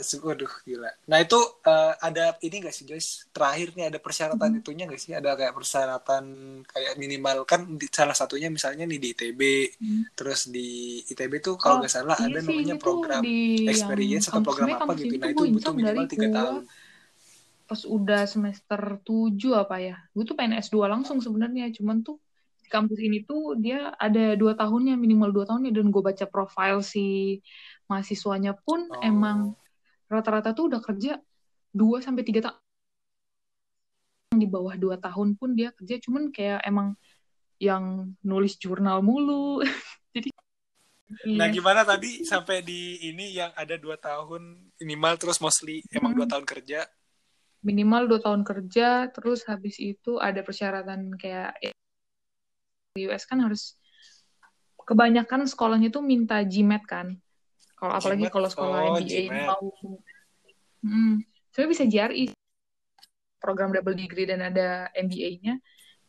su- 0.00 0.24
waduh 0.24 0.48
gila. 0.64 0.88
Nah 1.06 1.18
itu 1.20 1.36
eh, 1.62 1.92
ada 2.00 2.24
ini 2.40 2.56
gak 2.64 2.72
sih 2.72 2.84
Joyce? 2.88 3.28
Terakhir 3.30 3.76
nih 3.76 3.84
ada 3.92 3.98
persyaratan 4.00 4.48
Mhm. 4.48 4.58
itunya 4.60 4.84
gak 4.88 5.00
sih? 5.00 5.12
Ada 5.12 5.30
kayak 5.36 5.54
persyaratan 5.54 6.24
kayak 6.64 6.92
minimal 6.96 7.44
kan 7.44 7.60
di, 7.76 7.86
salah 7.92 8.16
satunya 8.16 8.48
misalnya 8.48 8.84
nih 8.84 8.98
di 8.98 9.08
ITB, 9.12 9.40
Hmm. 9.76 10.02
terus 10.16 10.48
di 10.48 10.68
ITB 11.04 11.32
tuh 11.38 11.54
kalau 11.60 11.76
Oh, 11.76 11.80
nggak 11.80 11.92
salah 11.92 12.16
iya 12.16 12.26
ada 12.32 12.38
sih, 12.40 12.48
namanya 12.48 12.74
program 12.80 13.20
di 13.20 13.68
experience 13.68 14.26
atau 14.26 14.40
program 14.40 14.68
apa 14.74 14.92
gitu. 14.96 15.14
Nah 15.16 15.28
itu 15.28 15.44
butuh 15.52 15.72
minimal 15.72 15.94
dari 15.94 16.04
tiga 16.08 16.28
tahun. 16.32 16.56
pas 17.66 17.82
udah 17.82 18.22
semester 18.30 18.80
7 19.02 19.50
apa 19.58 19.82
ya 19.82 19.98
gue 20.14 20.22
tuh 20.22 20.38
pengen 20.38 20.54
S2 20.54 20.86
langsung 20.86 21.18
sebenarnya 21.18 21.66
cuman 21.74 21.98
tuh 22.06 22.14
di 22.62 22.70
kampus 22.70 22.98
ini 23.02 23.26
tuh 23.26 23.58
dia 23.58 23.90
ada 23.98 24.38
dua 24.38 24.54
tahunnya 24.54 24.94
minimal 24.94 25.34
dua 25.34 25.44
tahunnya 25.50 25.74
dan 25.74 25.90
gue 25.90 25.98
baca 25.98 26.30
profil 26.30 26.78
si 26.86 27.42
mahasiswanya 27.86 28.52
pun 28.54 28.86
Oh. 28.90 29.00
emang 29.02 29.54
rata-rata 30.06 30.54
tuh 30.54 30.70
udah 30.70 30.80
kerja 30.82 31.18
2 31.70 31.98
sampai 32.00 32.22
tiga 32.22 32.50
tahun 32.50 32.58
di 34.36 34.44
bawah 34.44 34.76
dua 34.76 35.00
tahun 35.00 35.32
pun 35.38 35.56
dia 35.56 35.72
kerja 35.72 35.96
cuman 36.02 36.28
kayak 36.28 36.60
emang 36.62 36.92
yang 37.56 38.12
nulis 38.20 38.60
jurnal 38.60 39.00
mulu 39.00 39.62
jadi 40.14 40.28
Nah 41.38 41.46
iya. 41.48 41.54
gimana 41.54 41.86
tadi 41.86 42.26
sampai 42.26 42.66
di 42.66 42.98
ini 43.06 43.30
yang 43.32 43.54
ada 43.54 43.78
dua 43.78 43.94
tahun 43.94 44.58
minimal 44.82 45.14
terus 45.16 45.38
mostly 45.38 45.80
emang 45.94 46.12
Hmm. 46.12 46.18
dua 46.22 46.28
tahun 46.28 46.44
kerja. 46.44 46.80
minimal 47.62 48.06
dua 48.06 48.20
tahun 48.22 48.42
kerja 48.46 49.10
terus 49.10 49.42
habis 49.42 49.78
itu 49.82 50.22
ada 50.22 50.38
persyaratan 50.38 51.14
kayak 51.18 51.54
di 52.94 53.10
US 53.10 53.26
kan 53.26 53.42
harus 53.42 53.74
kebanyakan 54.86 55.50
sekolahnya 55.50 55.90
tuh 55.90 55.98
minta 55.98 56.38
GMAT 56.42 56.84
kan 56.86 57.18
kalau 57.76 57.92
apalagi 57.92 58.26
kalau 58.32 58.48
sekolah 58.48 58.80
Oh, 58.88 58.98
MBA 58.98 59.22
mau. 59.46 59.68
Hmm, 60.80 61.20
sebenarnya 61.52 61.70
bisa 61.72 61.84
GRE 61.84 62.24
program 63.36 63.70
double 63.70 63.94
degree 63.94 64.26
dan 64.26 64.42
ada 64.42 64.88
MBA-nya 64.96 65.60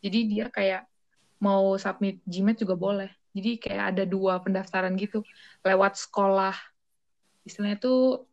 jadi 0.02 0.20
dia 0.30 0.46
kayak 0.54 0.86
mau 1.42 1.78
submit 1.78 2.22
GMAT 2.26 2.66
juga 2.66 2.76
boleh. 2.78 3.10
Jadi 3.34 3.62
kayak 3.62 3.84
ada 3.94 4.04
dua 4.06 4.42
pendaftaran 4.42 4.94
gitu. 4.98 5.22
Lewat 5.62 5.98
sekolah 5.98 6.54
istilahnya 7.46 7.78
tuh 7.80 8.26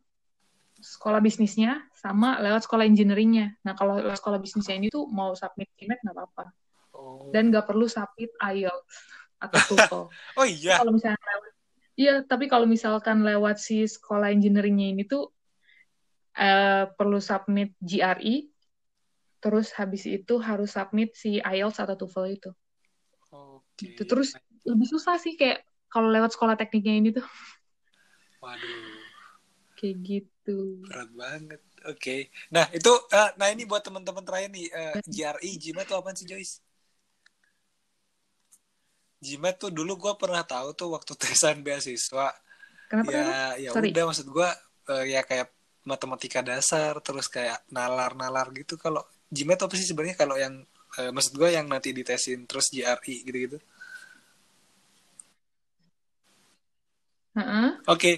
sekolah 0.75 1.23
bisnisnya 1.23 1.87
sama 1.95 2.41
lewat 2.41 2.65
sekolah 2.65 2.85
engineeringnya. 2.85 3.57
Nah 3.65 3.73
kalau 3.77 3.97
lewat 4.01 4.17
sekolah 4.17 4.41
bisnisnya 4.41 4.77
ini 4.77 4.89
tuh 4.89 5.05
mau 5.09 5.33
submit 5.37 5.69
GMAT 5.77 6.01
nggak 6.01 6.15
apa-apa. 6.15 6.45
Oh, 6.95 7.27
dan 7.35 7.51
nggak 7.51 7.67
perlu 7.67 7.91
submit 7.91 8.31
IELTS 8.39 8.95
atau 9.35 9.59
TOEFL. 9.75 10.03
oh 10.39 10.45
iya. 10.47 10.79
kalau 10.79 10.95
misalnya 10.95 11.19
lewat, 11.19 11.53
iya 11.95 12.21
tapi 12.23 12.51
kalau 12.51 12.67
misalkan 12.67 13.23
lewat 13.23 13.59
si 13.59 13.83
sekolah 13.87 14.31
engineeringnya 14.31 14.87
ini 14.95 15.03
tuh 15.07 15.31
eh, 16.35 16.85
perlu 16.91 17.23
submit 17.23 17.75
GRE, 17.79 18.51
terus 19.39 19.71
habis 19.75 20.03
itu 20.03 20.35
harus 20.43 20.75
submit 20.75 21.15
si 21.15 21.39
IELTS 21.39 21.79
atau 21.79 21.95
TOEFL 21.95 22.25
itu. 22.35 22.51
Oke. 23.31 23.95
Gitu. 23.95 24.03
Terus 24.03 24.35
lebih 24.65 24.87
susah 24.89 25.15
sih 25.21 25.37
kayak 25.39 25.63
kalau 25.95 26.11
lewat 26.11 26.35
sekolah 26.35 26.59
tekniknya 26.59 26.95
ini 26.99 27.09
tuh 27.15 27.23
Waduh. 28.43 28.99
kayak 29.79 29.95
gitu. 30.03 30.83
berat 30.85 31.09
banget 31.15 31.61
oke 31.87 32.17
nah 32.51 32.65
itu 32.73 32.91
eh, 33.13 33.29
nah 33.39 33.47
ini 33.49 33.63
buat 33.63 33.81
teman-teman 33.81 34.21
terakhir 34.25 34.49
nih 34.51 34.67
eh, 34.69 34.95
GRE 35.05 35.51
GMAT 35.57 35.85
tuh 35.89 35.97
apaan 35.97 36.17
sih 36.17 36.27
Joyce 36.27 36.64
GMAT 39.25 39.55
tuh 39.57 39.71
dulu 39.73 39.97
gue 39.97 40.13
pernah 40.21 40.45
tahu 40.45 40.77
tuh 40.77 40.89
waktu 40.93 41.13
tesan 41.21 41.65
beasiswa 41.65 42.29
Kenapa? 42.85 43.09
ya 43.09 43.23
kenapa? 43.25 43.61
ya 43.63 43.69
Sorry. 43.73 43.89
udah 43.89 44.03
maksud 44.05 44.27
gue 44.29 44.49
eh, 44.93 45.05
ya 45.17 45.21
kayak 45.25 45.49
matematika 45.85 46.39
dasar 46.45 46.97
terus 47.01 47.29
kayak 47.29 47.61
nalar-nalar 47.73 48.49
gitu 48.53 48.77
kalau 48.77 49.01
GMAT 49.33 49.65
apa 49.65 49.73
sih 49.77 49.85
sebenarnya 49.89 50.17
kalau 50.17 50.37
yang 50.37 50.61
eh, 51.01 51.11
maksud 51.13 51.33
gue 51.33 51.49
yang 51.49 51.65
nanti 51.65 51.89
ditesin 51.93 52.45
terus 52.45 52.69
GRE 52.73 53.15
gitu-gitu 53.25 53.57
Heeh. 57.35 57.67
oke 57.89 58.11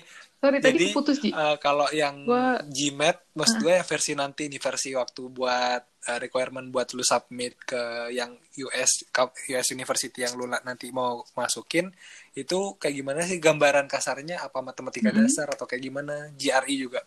Sorry, 0.47 0.63
tadi 0.63 0.79
Jadi, 0.79 0.85
keputus, 0.87 1.17
Ji. 1.19 1.29
Eh, 1.29 1.57
kalau 1.59 1.91
yang 1.91 2.23
Gua- 2.23 2.63
GMAT, 2.63 3.35
maksud 3.35 3.59
Ah. 3.59 3.61
gue 3.61 3.73
yang 3.75 3.83
versi 3.85 4.11
nanti 4.15 4.43
nih 4.47 4.61
versi 4.63 4.89
waktu 4.95 5.21
buat 5.27 5.83
eh, 6.07 6.19
requirement 6.23 6.71
buat 6.71 6.87
lu 6.95 7.03
submit 7.03 7.59
ke 7.61 7.75
yang 8.15 8.31
US 8.63 9.03
US 9.51 9.67
University 9.69 10.23
yang 10.23 10.39
lu 10.39 10.47
na- 10.47 10.63
nanti 10.63 10.87
mau 10.87 11.19
masukin 11.35 11.91
itu 12.31 12.79
kayak 12.79 12.95
gimana 12.95 13.27
sih 13.27 13.43
gambaran 13.43 13.91
kasarnya 13.91 14.39
apa 14.39 14.63
matematika 14.63 15.11
Mm-mm. 15.11 15.27
dasar 15.27 15.51
atau 15.51 15.67
kayak 15.67 15.83
gimana 15.83 16.31
GRE 16.31 16.71
juga 16.79 17.03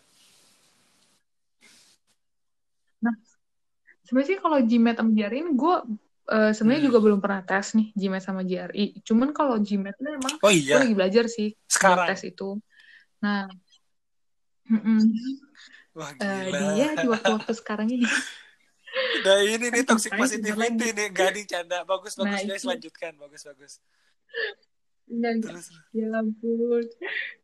Sebenarnya 4.05 4.29
sih 4.29 4.37
kalau 4.37 4.57
GMAT 4.61 4.95
sama 4.97 5.11
GRE 5.11 5.37
ini 5.39 5.51
gue 5.55 5.75
eh, 6.29 6.51
sebenarnya 6.53 6.81
Hmm. 6.85 6.89
juga 6.93 6.99
belum 7.01 7.19
pernah 7.19 7.41
tes 7.41 7.65
nih 7.73 7.87
GMAT 7.91 8.21
sama 8.21 8.41
GRE. 8.45 8.85
Cuman 9.01 9.33
kalau 9.33 9.57
GMAT 9.57 9.97
itu 9.97 10.09
emang 10.13 10.33
oh 10.37 10.45
gue 10.45 10.61
iya 10.61 10.77
lagi 10.77 10.93
belajar 10.93 11.25
sih 11.25 11.57
sekarang 11.65 12.05
tes 12.05 12.21
itu. 12.23 12.61
Nah, 13.21 13.45
mm-mm. 14.65 15.01
wah 15.93 16.09
Eh, 16.17 16.49
gila 16.49 16.59
dia 16.73 16.87
di 16.97 17.07
waktu-waktu 17.07 17.53
sekarang 17.61 17.87
ini. 17.93 18.07
udah 18.91 19.37
ini 19.47 19.71
nih 19.71 19.83
toxic 19.87 20.11
positivity 20.11 20.91
nih 20.91 21.07
gading 21.15 21.47
canda 21.47 21.85
bagus 21.87 22.17
bagus 22.19 22.43
Nah, 22.43 22.49
guys 22.49 22.59
itu. 22.59 22.69
lanjutkan 22.69 23.13
bagus 23.15 23.41
bagus 23.47 23.73
Enggak, 25.11 25.31
enggak. 25.37 25.51
terus 25.55 25.67
Ya 25.91 26.07
ampun. 26.15 26.83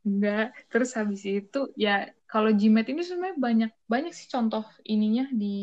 Enggak. 0.03 0.47
Terus 0.71 0.89
habis 0.95 1.21
itu 1.23 1.59
ya 1.75 2.07
kalau 2.28 2.51
GMAT 2.51 2.88
ini 2.91 3.03
sebenarnya 3.03 3.38
banyak 3.39 3.71
banyak 3.88 4.11
sih 4.11 4.28
contoh 4.28 4.63
ininya 4.84 5.28
di 5.32 5.55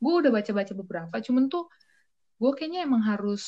gue 0.00 0.12
udah 0.16 0.32
baca-baca 0.32 0.72
beberapa 0.72 1.20
cuman 1.20 1.52
tuh 1.52 1.68
gue 2.40 2.52
kayaknya 2.56 2.88
emang 2.88 3.04
harus 3.04 3.44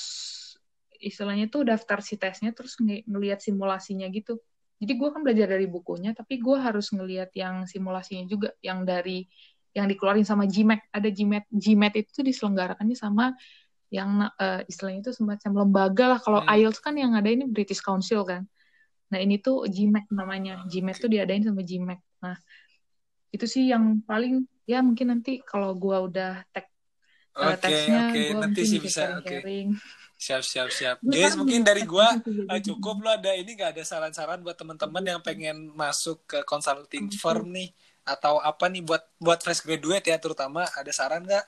istilahnya 1.00 1.48
tuh 1.48 1.64
daftar 1.64 2.04
si 2.04 2.20
tesnya 2.20 2.52
terus 2.52 2.76
ng 2.80 3.08
ngelihat 3.08 3.40
simulasinya 3.40 4.04
gitu. 4.12 4.36
Jadi 4.82 4.98
gue 4.98 5.08
kan 5.14 5.22
belajar 5.22 5.46
dari 5.46 5.70
bukunya, 5.70 6.10
tapi 6.10 6.42
gue 6.42 6.58
harus 6.58 6.90
ngelihat 6.90 7.30
yang 7.38 7.70
simulasinya 7.70 8.26
juga, 8.26 8.50
yang 8.66 8.82
dari 8.82 9.30
yang 9.78 9.86
dikeluarin 9.86 10.26
sama 10.26 10.50
GMAT. 10.50 10.90
Ada 10.90 11.08
GMAT, 11.14 11.46
GMAT 11.54 11.94
itu 12.02 12.20
diselenggarakannya 12.26 12.98
sama 12.98 13.30
yang 13.94 14.26
uh, 14.26 14.60
istilahnya 14.66 15.06
itu 15.06 15.12
semacam 15.14 15.62
lembaga 15.62 16.04
lah. 16.16 16.18
Kalau 16.18 16.42
hmm. 16.42 16.50
IELTS 16.50 16.82
kan 16.82 16.98
yang 16.98 17.14
ada 17.14 17.30
ini 17.30 17.46
British 17.46 17.78
Council 17.78 18.26
kan. 18.26 18.42
Nah 19.12 19.18
ini 19.22 19.38
tuh 19.38 19.68
GMAT 19.70 20.10
namanya. 20.10 20.66
GMAT 20.66 20.98
tuh 20.98 21.12
diadain 21.12 21.46
sama 21.46 21.62
GMAT. 21.62 22.00
Nah 22.24 22.34
itu 23.30 23.46
sih 23.46 23.70
yang 23.70 24.02
paling 24.02 24.48
ya 24.66 24.82
mungkin 24.82 25.14
nanti 25.14 25.44
kalau 25.46 25.78
gue 25.78 25.96
udah 26.10 26.42
tag 26.50 26.71
tesnya, 27.32 28.12
okay. 28.12 28.32
gue 28.32 28.40
nanti 28.40 28.62
sih 28.68 28.78
bisa. 28.78 29.18
Okay. 29.24 29.72
Siap, 30.22 30.42
siap, 30.46 30.68
siap. 30.70 30.96
Joyce, 31.02 31.34
mungkin 31.34 31.66
dari 31.66 31.82
gua 31.82 32.14
uh, 32.14 32.60
cukup 32.62 33.02
lo 33.02 33.10
ada 33.10 33.34
ini 33.34 33.58
gak 33.58 33.74
ada 33.74 33.82
saran-saran 33.82 34.38
buat 34.38 34.54
teman-teman 34.54 35.02
yang 35.02 35.18
pengen 35.18 35.74
masuk 35.74 36.22
ke 36.30 36.38
consulting 36.46 37.10
firm 37.10 37.50
nih 37.50 37.74
atau 38.06 38.38
apa 38.38 38.70
nih 38.70 38.86
buat 38.86 39.02
buat 39.18 39.42
fresh 39.42 39.66
graduate 39.66 40.06
ya 40.06 40.18
terutama 40.22 40.62
ada 40.78 40.92
saran 40.94 41.26
nggak? 41.26 41.46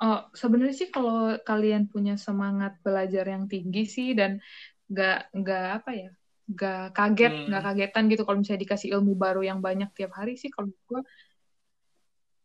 Oh, 0.00 0.20
sebenarnya 0.32 0.76
sih 0.76 0.88
kalau 0.92 1.36
kalian 1.40 1.88
punya 1.88 2.20
semangat 2.20 2.76
belajar 2.84 3.24
yang 3.24 3.48
tinggi 3.48 3.88
sih 3.88 4.12
dan 4.12 4.40
nggak 4.88 5.32
nggak 5.32 5.66
apa 5.80 5.90
ya 5.96 6.10
nggak 6.50 6.96
kaget 6.98 7.34
nggak 7.46 7.62
hmm. 7.62 7.70
kagetan 7.70 8.04
gitu 8.10 8.22
kalau 8.26 8.38
misalnya 8.42 8.62
dikasih 8.66 8.88
ilmu 8.98 9.14
baru 9.14 9.46
yang 9.46 9.62
banyak 9.62 9.90
tiap 9.94 10.10
hari 10.18 10.34
sih 10.34 10.50
kalau 10.50 10.70
gue 10.70 11.00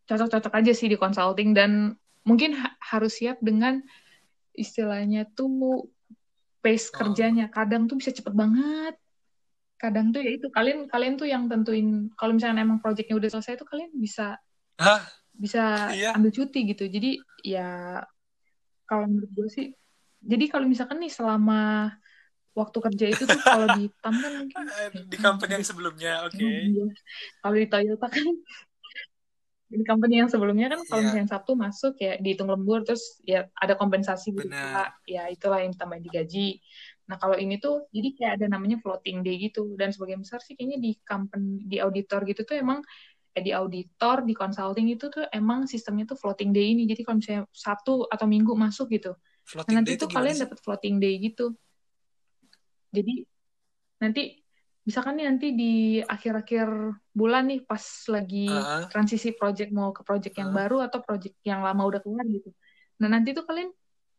cocok-cocok 0.06 0.54
aja 0.54 0.72
sih 0.78 0.86
di 0.86 0.98
consulting 0.98 1.58
dan 1.58 1.98
mungkin 2.22 2.54
ha 2.54 2.78
harus 2.94 3.18
siap 3.18 3.42
dengan 3.42 3.82
istilahnya 4.54 5.26
tuh 5.34 5.90
pace 6.62 6.94
oh. 6.94 7.02
kerjanya 7.02 7.50
kadang 7.50 7.90
tuh 7.90 7.98
bisa 7.98 8.14
cepet 8.14 8.34
banget 8.34 8.94
kadang 9.82 10.14
tuh 10.14 10.22
ya 10.22 10.38
itu 10.38 10.48
kalian 10.54 10.88
kalian 10.88 11.18
tuh 11.18 11.28
yang 11.28 11.50
tentuin 11.50 12.10
kalau 12.16 12.38
misalnya 12.38 12.64
emang 12.64 12.80
proyeknya 12.80 13.18
udah 13.18 13.30
selesai 13.30 13.60
tuh 13.60 13.68
kalian 13.68 13.92
bisa 13.98 14.38
Hah? 14.80 15.02
bisa 15.36 15.92
iya. 15.92 16.16
ambil 16.16 16.32
cuti 16.32 16.64
gitu 16.72 16.88
jadi 16.88 17.20
ya 17.44 18.02
kalau 18.88 19.10
menurut 19.10 19.32
gue 19.36 19.50
sih 19.52 19.68
jadi 20.26 20.46
kalau 20.48 20.66
misalkan 20.66 21.02
nih 21.02 21.12
selama 21.12 21.92
waktu 22.56 22.78
kerja 22.80 23.06
itu 23.12 23.24
tuh 23.28 23.40
kalau 23.44 23.68
di 23.76 23.92
TAM 24.00 24.16
kan 24.16 24.32
mungkin 24.40 24.64
di 25.12 25.18
company 25.20 25.52
yang 25.60 25.68
sebelumnya 25.68 26.14
oke. 26.24 26.40
okay. 26.40 26.72
Iya. 26.72 26.86
kalau 27.44 27.56
di 27.60 27.68
Toyota 27.68 28.08
kan. 28.08 28.28
Di 29.66 29.84
company 29.84 30.24
yang 30.24 30.32
sebelumnya 30.32 30.72
kan 30.72 30.80
kalau 30.88 31.04
yeah. 31.04 31.08
misalnya 31.12 31.30
Sabtu 31.36 31.52
masuk 31.58 31.94
ya 32.00 32.16
dihitung 32.22 32.48
lembur 32.48 32.88
terus 32.88 33.20
ya 33.28 33.50
ada 33.60 33.76
kompensasi 33.76 34.32
gitu 34.32 34.48
ya 35.04 35.28
itulah 35.28 35.60
yang 35.60 35.76
tambahin 35.76 36.06
digaji 36.06 36.64
nah 37.06 37.22
kalau 37.22 37.38
ini 37.38 37.62
tuh 37.62 37.86
jadi 37.94 38.10
kayak 38.18 38.32
ada 38.42 38.46
namanya 38.56 38.82
floating 38.82 39.22
day 39.22 39.38
gitu. 39.38 39.76
Dan 39.78 39.92
sebagian 39.92 40.24
besar 40.24 40.40
sih 40.42 40.56
kayaknya 40.56 40.80
di 40.80 40.92
company 41.06 41.62
di 41.66 41.78
auditor 41.78 42.24
gitu 42.26 42.42
tuh 42.48 42.56
emang 42.58 42.82
eh, 43.36 43.44
di 43.44 43.52
auditor 43.54 44.26
di 44.26 44.34
consulting 44.34 44.90
itu 44.90 45.12
tuh 45.12 45.28
emang 45.30 45.70
sistemnya 45.70 46.10
tuh 46.10 46.18
floating 46.18 46.50
day 46.50 46.72
ini. 46.74 46.90
Jadi 46.90 47.06
kalau 47.06 47.22
misalnya 47.22 47.44
Sabtu 47.54 48.10
atau 48.10 48.26
Minggu 48.26 48.58
masuk 48.58 48.90
gitu. 48.90 49.14
Nah, 49.54 49.66
nanti 49.70 49.94
tuh 50.02 50.10
kalian 50.10 50.42
dapat 50.42 50.58
floating 50.58 50.98
day 50.98 51.22
gitu 51.22 51.54
jadi 52.96 53.28
nanti 54.00 54.40
misalkan 54.86 55.18
nih 55.18 55.26
nanti 55.28 55.48
di 55.52 55.74
akhir-akhir 56.00 56.68
bulan 57.12 57.50
nih 57.50 57.66
pas 57.66 57.82
lagi 58.08 58.48
uh-huh. 58.48 58.88
transisi 58.88 59.34
project 59.34 59.74
mau 59.74 59.92
ke 59.92 60.06
project 60.06 60.38
yang 60.38 60.54
uh-huh. 60.54 60.62
baru 60.62 60.78
atau 60.86 61.02
project 61.02 61.36
yang 61.44 61.66
lama 61.66 61.84
udah 61.84 62.00
keluar 62.00 62.24
gitu. 62.30 62.54
Nah 63.02 63.12
nanti 63.12 63.34
tuh 63.34 63.44
kalian 63.44 63.74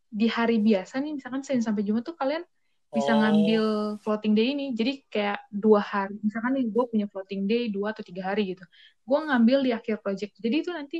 di 0.07 0.27
hari 0.27 0.59
biasa 0.61 0.99
nih 1.01 1.17
misalkan 1.17 1.41
Senin 1.41 1.63
sampai 1.63 1.81
Jumat 1.87 2.03
tuh 2.03 2.15
kalian 2.19 2.43
bisa 2.87 3.11
oh. 3.15 3.19
ngambil 3.19 3.63
floating 4.03 4.33
day 4.35 4.55
ini. 4.55 4.71
Jadi 4.75 5.07
kayak 5.07 5.47
dua 5.51 5.83
hari. 5.83 6.19
Misalkan 6.23 6.55
nih 6.55 6.67
gue 6.71 6.83
punya 6.87 7.07
floating 7.11 7.43
day 7.47 7.67
dua 7.67 7.91
atau 7.91 8.03
tiga 8.03 8.31
hari 8.31 8.55
gitu. 8.55 8.63
Gue 9.03 9.19
ngambil 9.23 9.67
di 9.67 9.71
akhir 9.75 9.99
project. 10.03 10.35
Jadi 10.39 10.55
itu 10.63 10.71
nanti 10.71 10.99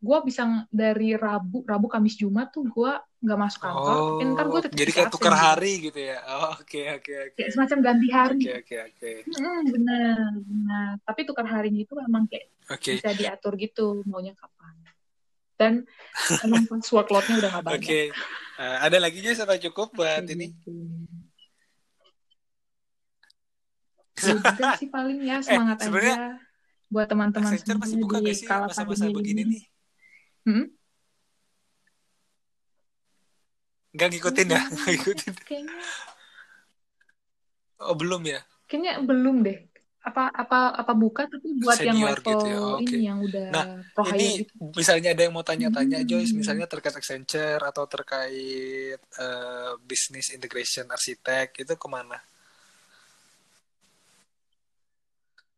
gue 0.00 0.18
bisa 0.24 0.64
dari 0.72 1.12
Rabu, 1.12 1.60
Rabu, 1.68 1.86
Kamis, 1.92 2.16
Jumat 2.16 2.48
tuh 2.48 2.64
gue 2.64 2.92
nggak 3.20 3.38
masuk 3.38 3.60
kantor. 3.60 3.92
Oh, 3.92 4.08
tapi 4.16 4.22
ntar 4.32 4.46
gue 4.48 4.60
tetap 4.64 4.78
jadi 4.80 4.92
kayak 4.96 5.12
tukar 5.12 5.36
hari 5.36 5.72
gitu 5.84 6.00
ya. 6.00 6.18
Oh, 6.24 6.56
oke 6.56 6.80
oke 6.96 7.12
oke. 7.12 7.36
Kayak 7.36 7.50
semacam 7.52 7.78
ganti 7.84 8.08
hari. 8.08 8.40
Oke 8.40 8.52
oke 8.64 8.76
oke. 8.80 9.10
Hmm, 9.28 9.60
benar 9.68 10.30
benar. 10.40 10.90
Tapi 11.04 11.20
tukar 11.28 11.46
harinya 11.52 11.80
itu 11.84 11.92
memang 11.92 12.24
kayak 12.32 12.48
okay. 12.72 12.96
bisa 12.96 13.12
diatur 13.12 13.60
gitu 13.60 14.00
maunya 14.08 14.32
kapan. 14.32 14.74
Dan 15.60 15.72
emang 16.48 16.64
pas 16.64 16.88
workloadnya 16.88 17.36
udah 17.44 17.50
gak 17.60 17.64
banyak. 17.68 17.80
Oke. 17.84 17.84
Okay. 17.84 18.04
Uh, 18.56 18.64
eh, 18.64 18.76
ada 18.88 18.96
lagi 19.04 19.18
aja 19.20 19.44
sampai 19.44 19.60
cukup 19.60 19.92
buat 19.92 20.24
okay, 20.24 20.32
ini. 20.32 20.46
Udah 24.16 24.80
sih 24.80 24.88
paling 24.88 25.20
ya 25.28 25.36
eh, 25.40 25.44
semangat 25.44 25.78
eh, 25.84 25.92
aja 25.92 26.40
buat 26.90 27.06
teman-teman 27.06 27.54
masih 27.54 27.96
buka 28.02 28.18
di 28.18 28.34
masa-masa 28.48 29.06
begini 29.12 29.44
nih? 29.46 29.62
Hmm? 30.48 30.66
Gak 33.90 34.08
ngikutin 34.14 34.48
ya? 34.54 34.62
Gak 34.62 34.88
ngikutin. 34.94 35.34
Kayaknya... 35.42 35.82
Oh 37.80 37.96
belum 37.96 38.22
ya? 38.28 38.40
Kayaknya 38.70 38.92
belum 39.02 39.36
deh. 39.42 39.58
Apa 40.00 40.32
apa 40.32 40.72
apa 40.80 40.92
buka 40.96 41.28
tapi 41.28 41.60
buat 41.60 41.76
Senior 41.76 41.92
yang 41.92 42.00
level 42.08 42.24
gitu 42.24 42.46
ya. 42.48 42.56
oh, 42.56 42.76
okay. 42.80 42.96
ini 42.96 43.04
yang 43.04 43.18
udah 43.20 43.46
Nah 43.52 43.64
ini 44.16 44.28
gitu. 44.40 44.72
misalnya 44.72 45.12
ada 45.12 45.22
yang 45.28 45.34
mau 45.36 45.44
tanya-tanya 45.44 46.00
hmm. 46.00 46.08
Joyce, 46.08 46.32
misalnya 46.32 46.64
terkait 46.64 46.96
Accenture 46.96 47.60
atau 47.60 47.84
terkait 47.84 49.00
uh, 49.20 49.76
business 49.84 50.32
integration 50.32 50.88
arsitek 50.88 51.52
itu 51.60 51.74
ke 51.76 51.88
mana? 51.92 52.16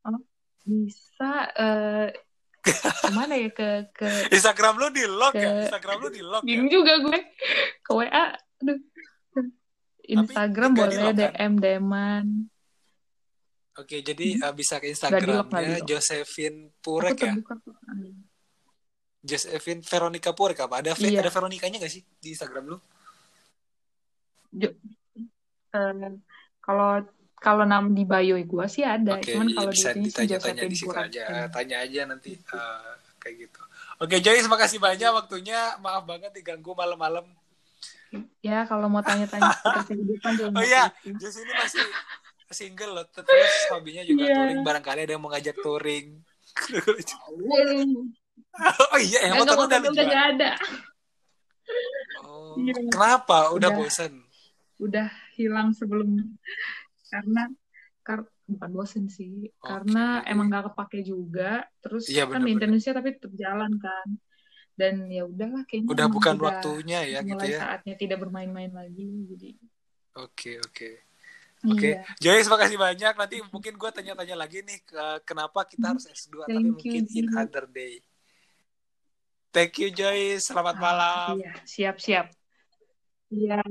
Oh, 0.02 0.18
bisa. 0.66 1.32
Uh, 1.54 2.10
ke 2.62 2.72
mana 3.10 3.34
ya 3.34 3.50
ke 3.50 3.90
ke 3.90 4.08
Instagram 4.30 4.78
lu 4.78 4.88
di 4.94 5.04
lock 5.04 5.34
ya? 5.34 5.42
ke, 5.42 5.48
ya 5.50 5.62
Instagram 5.66 5.96
lu 5.98 6.08
di 6.14 6.22
lock 6.22 6.42
bingung 6.46 6.70
ya? 6.70 6.74
juga 6.78 6.92
gue 7.02 7.18
ke 7.82 7.90
WA 7.90 8.24
aduh 8.62 8.80
Instagram 10.02 10.70
boleh 10.74 11.14
DM 11.14 11.34
kan? 11.34 11.52
DM-an 11.58 12.26
Oke, 13.72 14.04
jadi 14.04 14.36
hmm. 14.36 14.44
uh, 14.44 14.52
bisa 14.52 14.76
ke 14.76 14.92
Instagramnya 14.92 15.80
Josephine 15.88 16.76
Purek 16.84 17.16
ya? 17.16 17.32
Josephine 19.24 19.80
Veronica 19.80 20.36
Purek 20.36 20.60
apa? 20.60 20.84
Ada 20.84 20.92
iya. 21.00 21.24
ada 21.24 21.32
Veronicanya 21.32 21.80
gak 21.80 21.88
sih 21.88 22.04
di 22.20 22.36
Instagram 22.36 22.76
lu? 22.76 22.78
Jo, 24.52 24.76
uh, 25.72 26.12
kalau 26.60 27.00
kalau 27.42 27.66
nama 27.66 27.90
di 27.90 28.06
bio 28.06 28.38
gue 28.38 28.66
sih 28.70 28.86
ada, 28.86 29.18
okay, 29.18 29.34
cuman 29.34 29.50
kalau 29.50 29.74
bisa 29.74 29.90
di 29.90 30.06
ditanya-tanya 30.06 30.62
di 30.62 30.76
situ 30.78 30.94
aja, 30.94 31.22
ya. 31.26 31.50
tanya 31.50 31.82
aja 31.82 32.00
nanti 32.06 32.38
uh, 32.54 32.94
kayak 33.18 33.50
gitu. 33.50 33.60
Oke, 33.98 34.14
okay, 34.14 34.18
Joyce 34.22 34.46
makasih 34.46 34.78
banyak 34.78 35.10
waktunya. 35.10 35.74
Maaf 35.82 36.06
banget 36.06 36.30
diganggu 36.30 36.70
malam-malam. 36.78 37.26
Ya, 38.46 38.62
kalau 38.70 38.86
mau 38.86 39.02
tanya-tanya 39.02 39.50
seputar 39.58 39.82
kehidupan 39.90 40.32
Oh 40.58 40.62
iya, 40.62 40.94
Joyce 41.02 41.42
ini 41.42 41.52
masih 41.58 41.82
single 42.54 42.94
loh, 42.94 43.06
terus 43.10 43.54
hobinya 43.74 44.06
juga 44.06 44.22
yeah. 44.22 44.38
touring. 44.38 44.62
Barangkali 44.62 45.00
ada 45.02 45.12
yang 45.18 45.22
mau 45.26 45.34
ngajak 45.34 45.58
touring. 45.58 46.22
oh 48.94 49.00
iya, 49.02 49.18
yang 49.26 49.42
motor 49.42 49.66
udah 49.66 49.82
ada. 49.82 50.50
Oh, 52.22 52.54
iya. 52.54 52.74
Kenapa? 52.86 53.50
Udah, 53.50 53.72
udah 53.72 53.82
bosan? 53.82 54.12
Udah 54.78 55.08
hilang 55.34 55.72
sebelum 55.72 56.36
karena 57.12 57.52
kar 58.00 58.24
bukan 58.48 58.70
bosen 58.74 59.06
sih 59.06 59.46
okay. 59.46 59.62
karena 59.62 60.24
emang 60.26 60.50
gak 60.50 60.72
kepake 60.72 61.06
juga 61.06 61.62
terus 61.78 62.10
iya, 62.10 62.26
kan 62.26 62.42
maintenance-nya 62.42 62.98
tapi 62.98 63.14
tetap 63.14 63.32
jalan 63.36 63.72
kan 63.78 64.08
dan 64.72 65.06
ya 65.12 65.28
udahlah 65.28 65.62
kayaknya 65.68 65.92
udah 65.92 66.06
bukan 66.08 66.34
udah 66.40 66.44
waktunya 66.48 67.00
ya 67.06 67.18
gitu 67.20 67.44
ya 67.44 67.58
saatnya 67.60 67.94
tidak 67.94 68.18
bermain-main 68.24 68.72
lagi 68.72 69.28
jadi 69.30 69.50
oke 70.18 70.32
okay, 70.32 70.56
oke 70.58 70.72
okay. 70.72 70.94
Oke, 71.62 71.78
okay. 71.78 71.94
iya. 71.94 72.02
Joyce 72.18 72.50
makasih 72.50 72.74
banyak. 72.74 73.14
Nanti 73.14 73.36
mungkin 73.54 73.78
gue 73.78 73.90
tanya-tanya 73.94 74.34
lagi 74.34 74.66
nih 74.66 74.82
kenapa 75.22 75.62
kita 75.62 75.94
harus 75.94 76.10
S2 76.10 76.42
Thank 76.42 76.50
tapi 76.50 76.58
you, 76.58 76.74
mungkin 76.74 77.02
in 77.06 77.26
other 77.38 77.70
day. 77.70 78.02
Thank 79.54 79.78
you 79.78 79.94
Joyce, 79.94 80.50
selamat 80.50 80.74
ah, 80.74 80.82
malam. 80.82 81.34
Iya, 81.38 81.52
siap-siap. 81.62 82.26
Iya. 83.30 83.62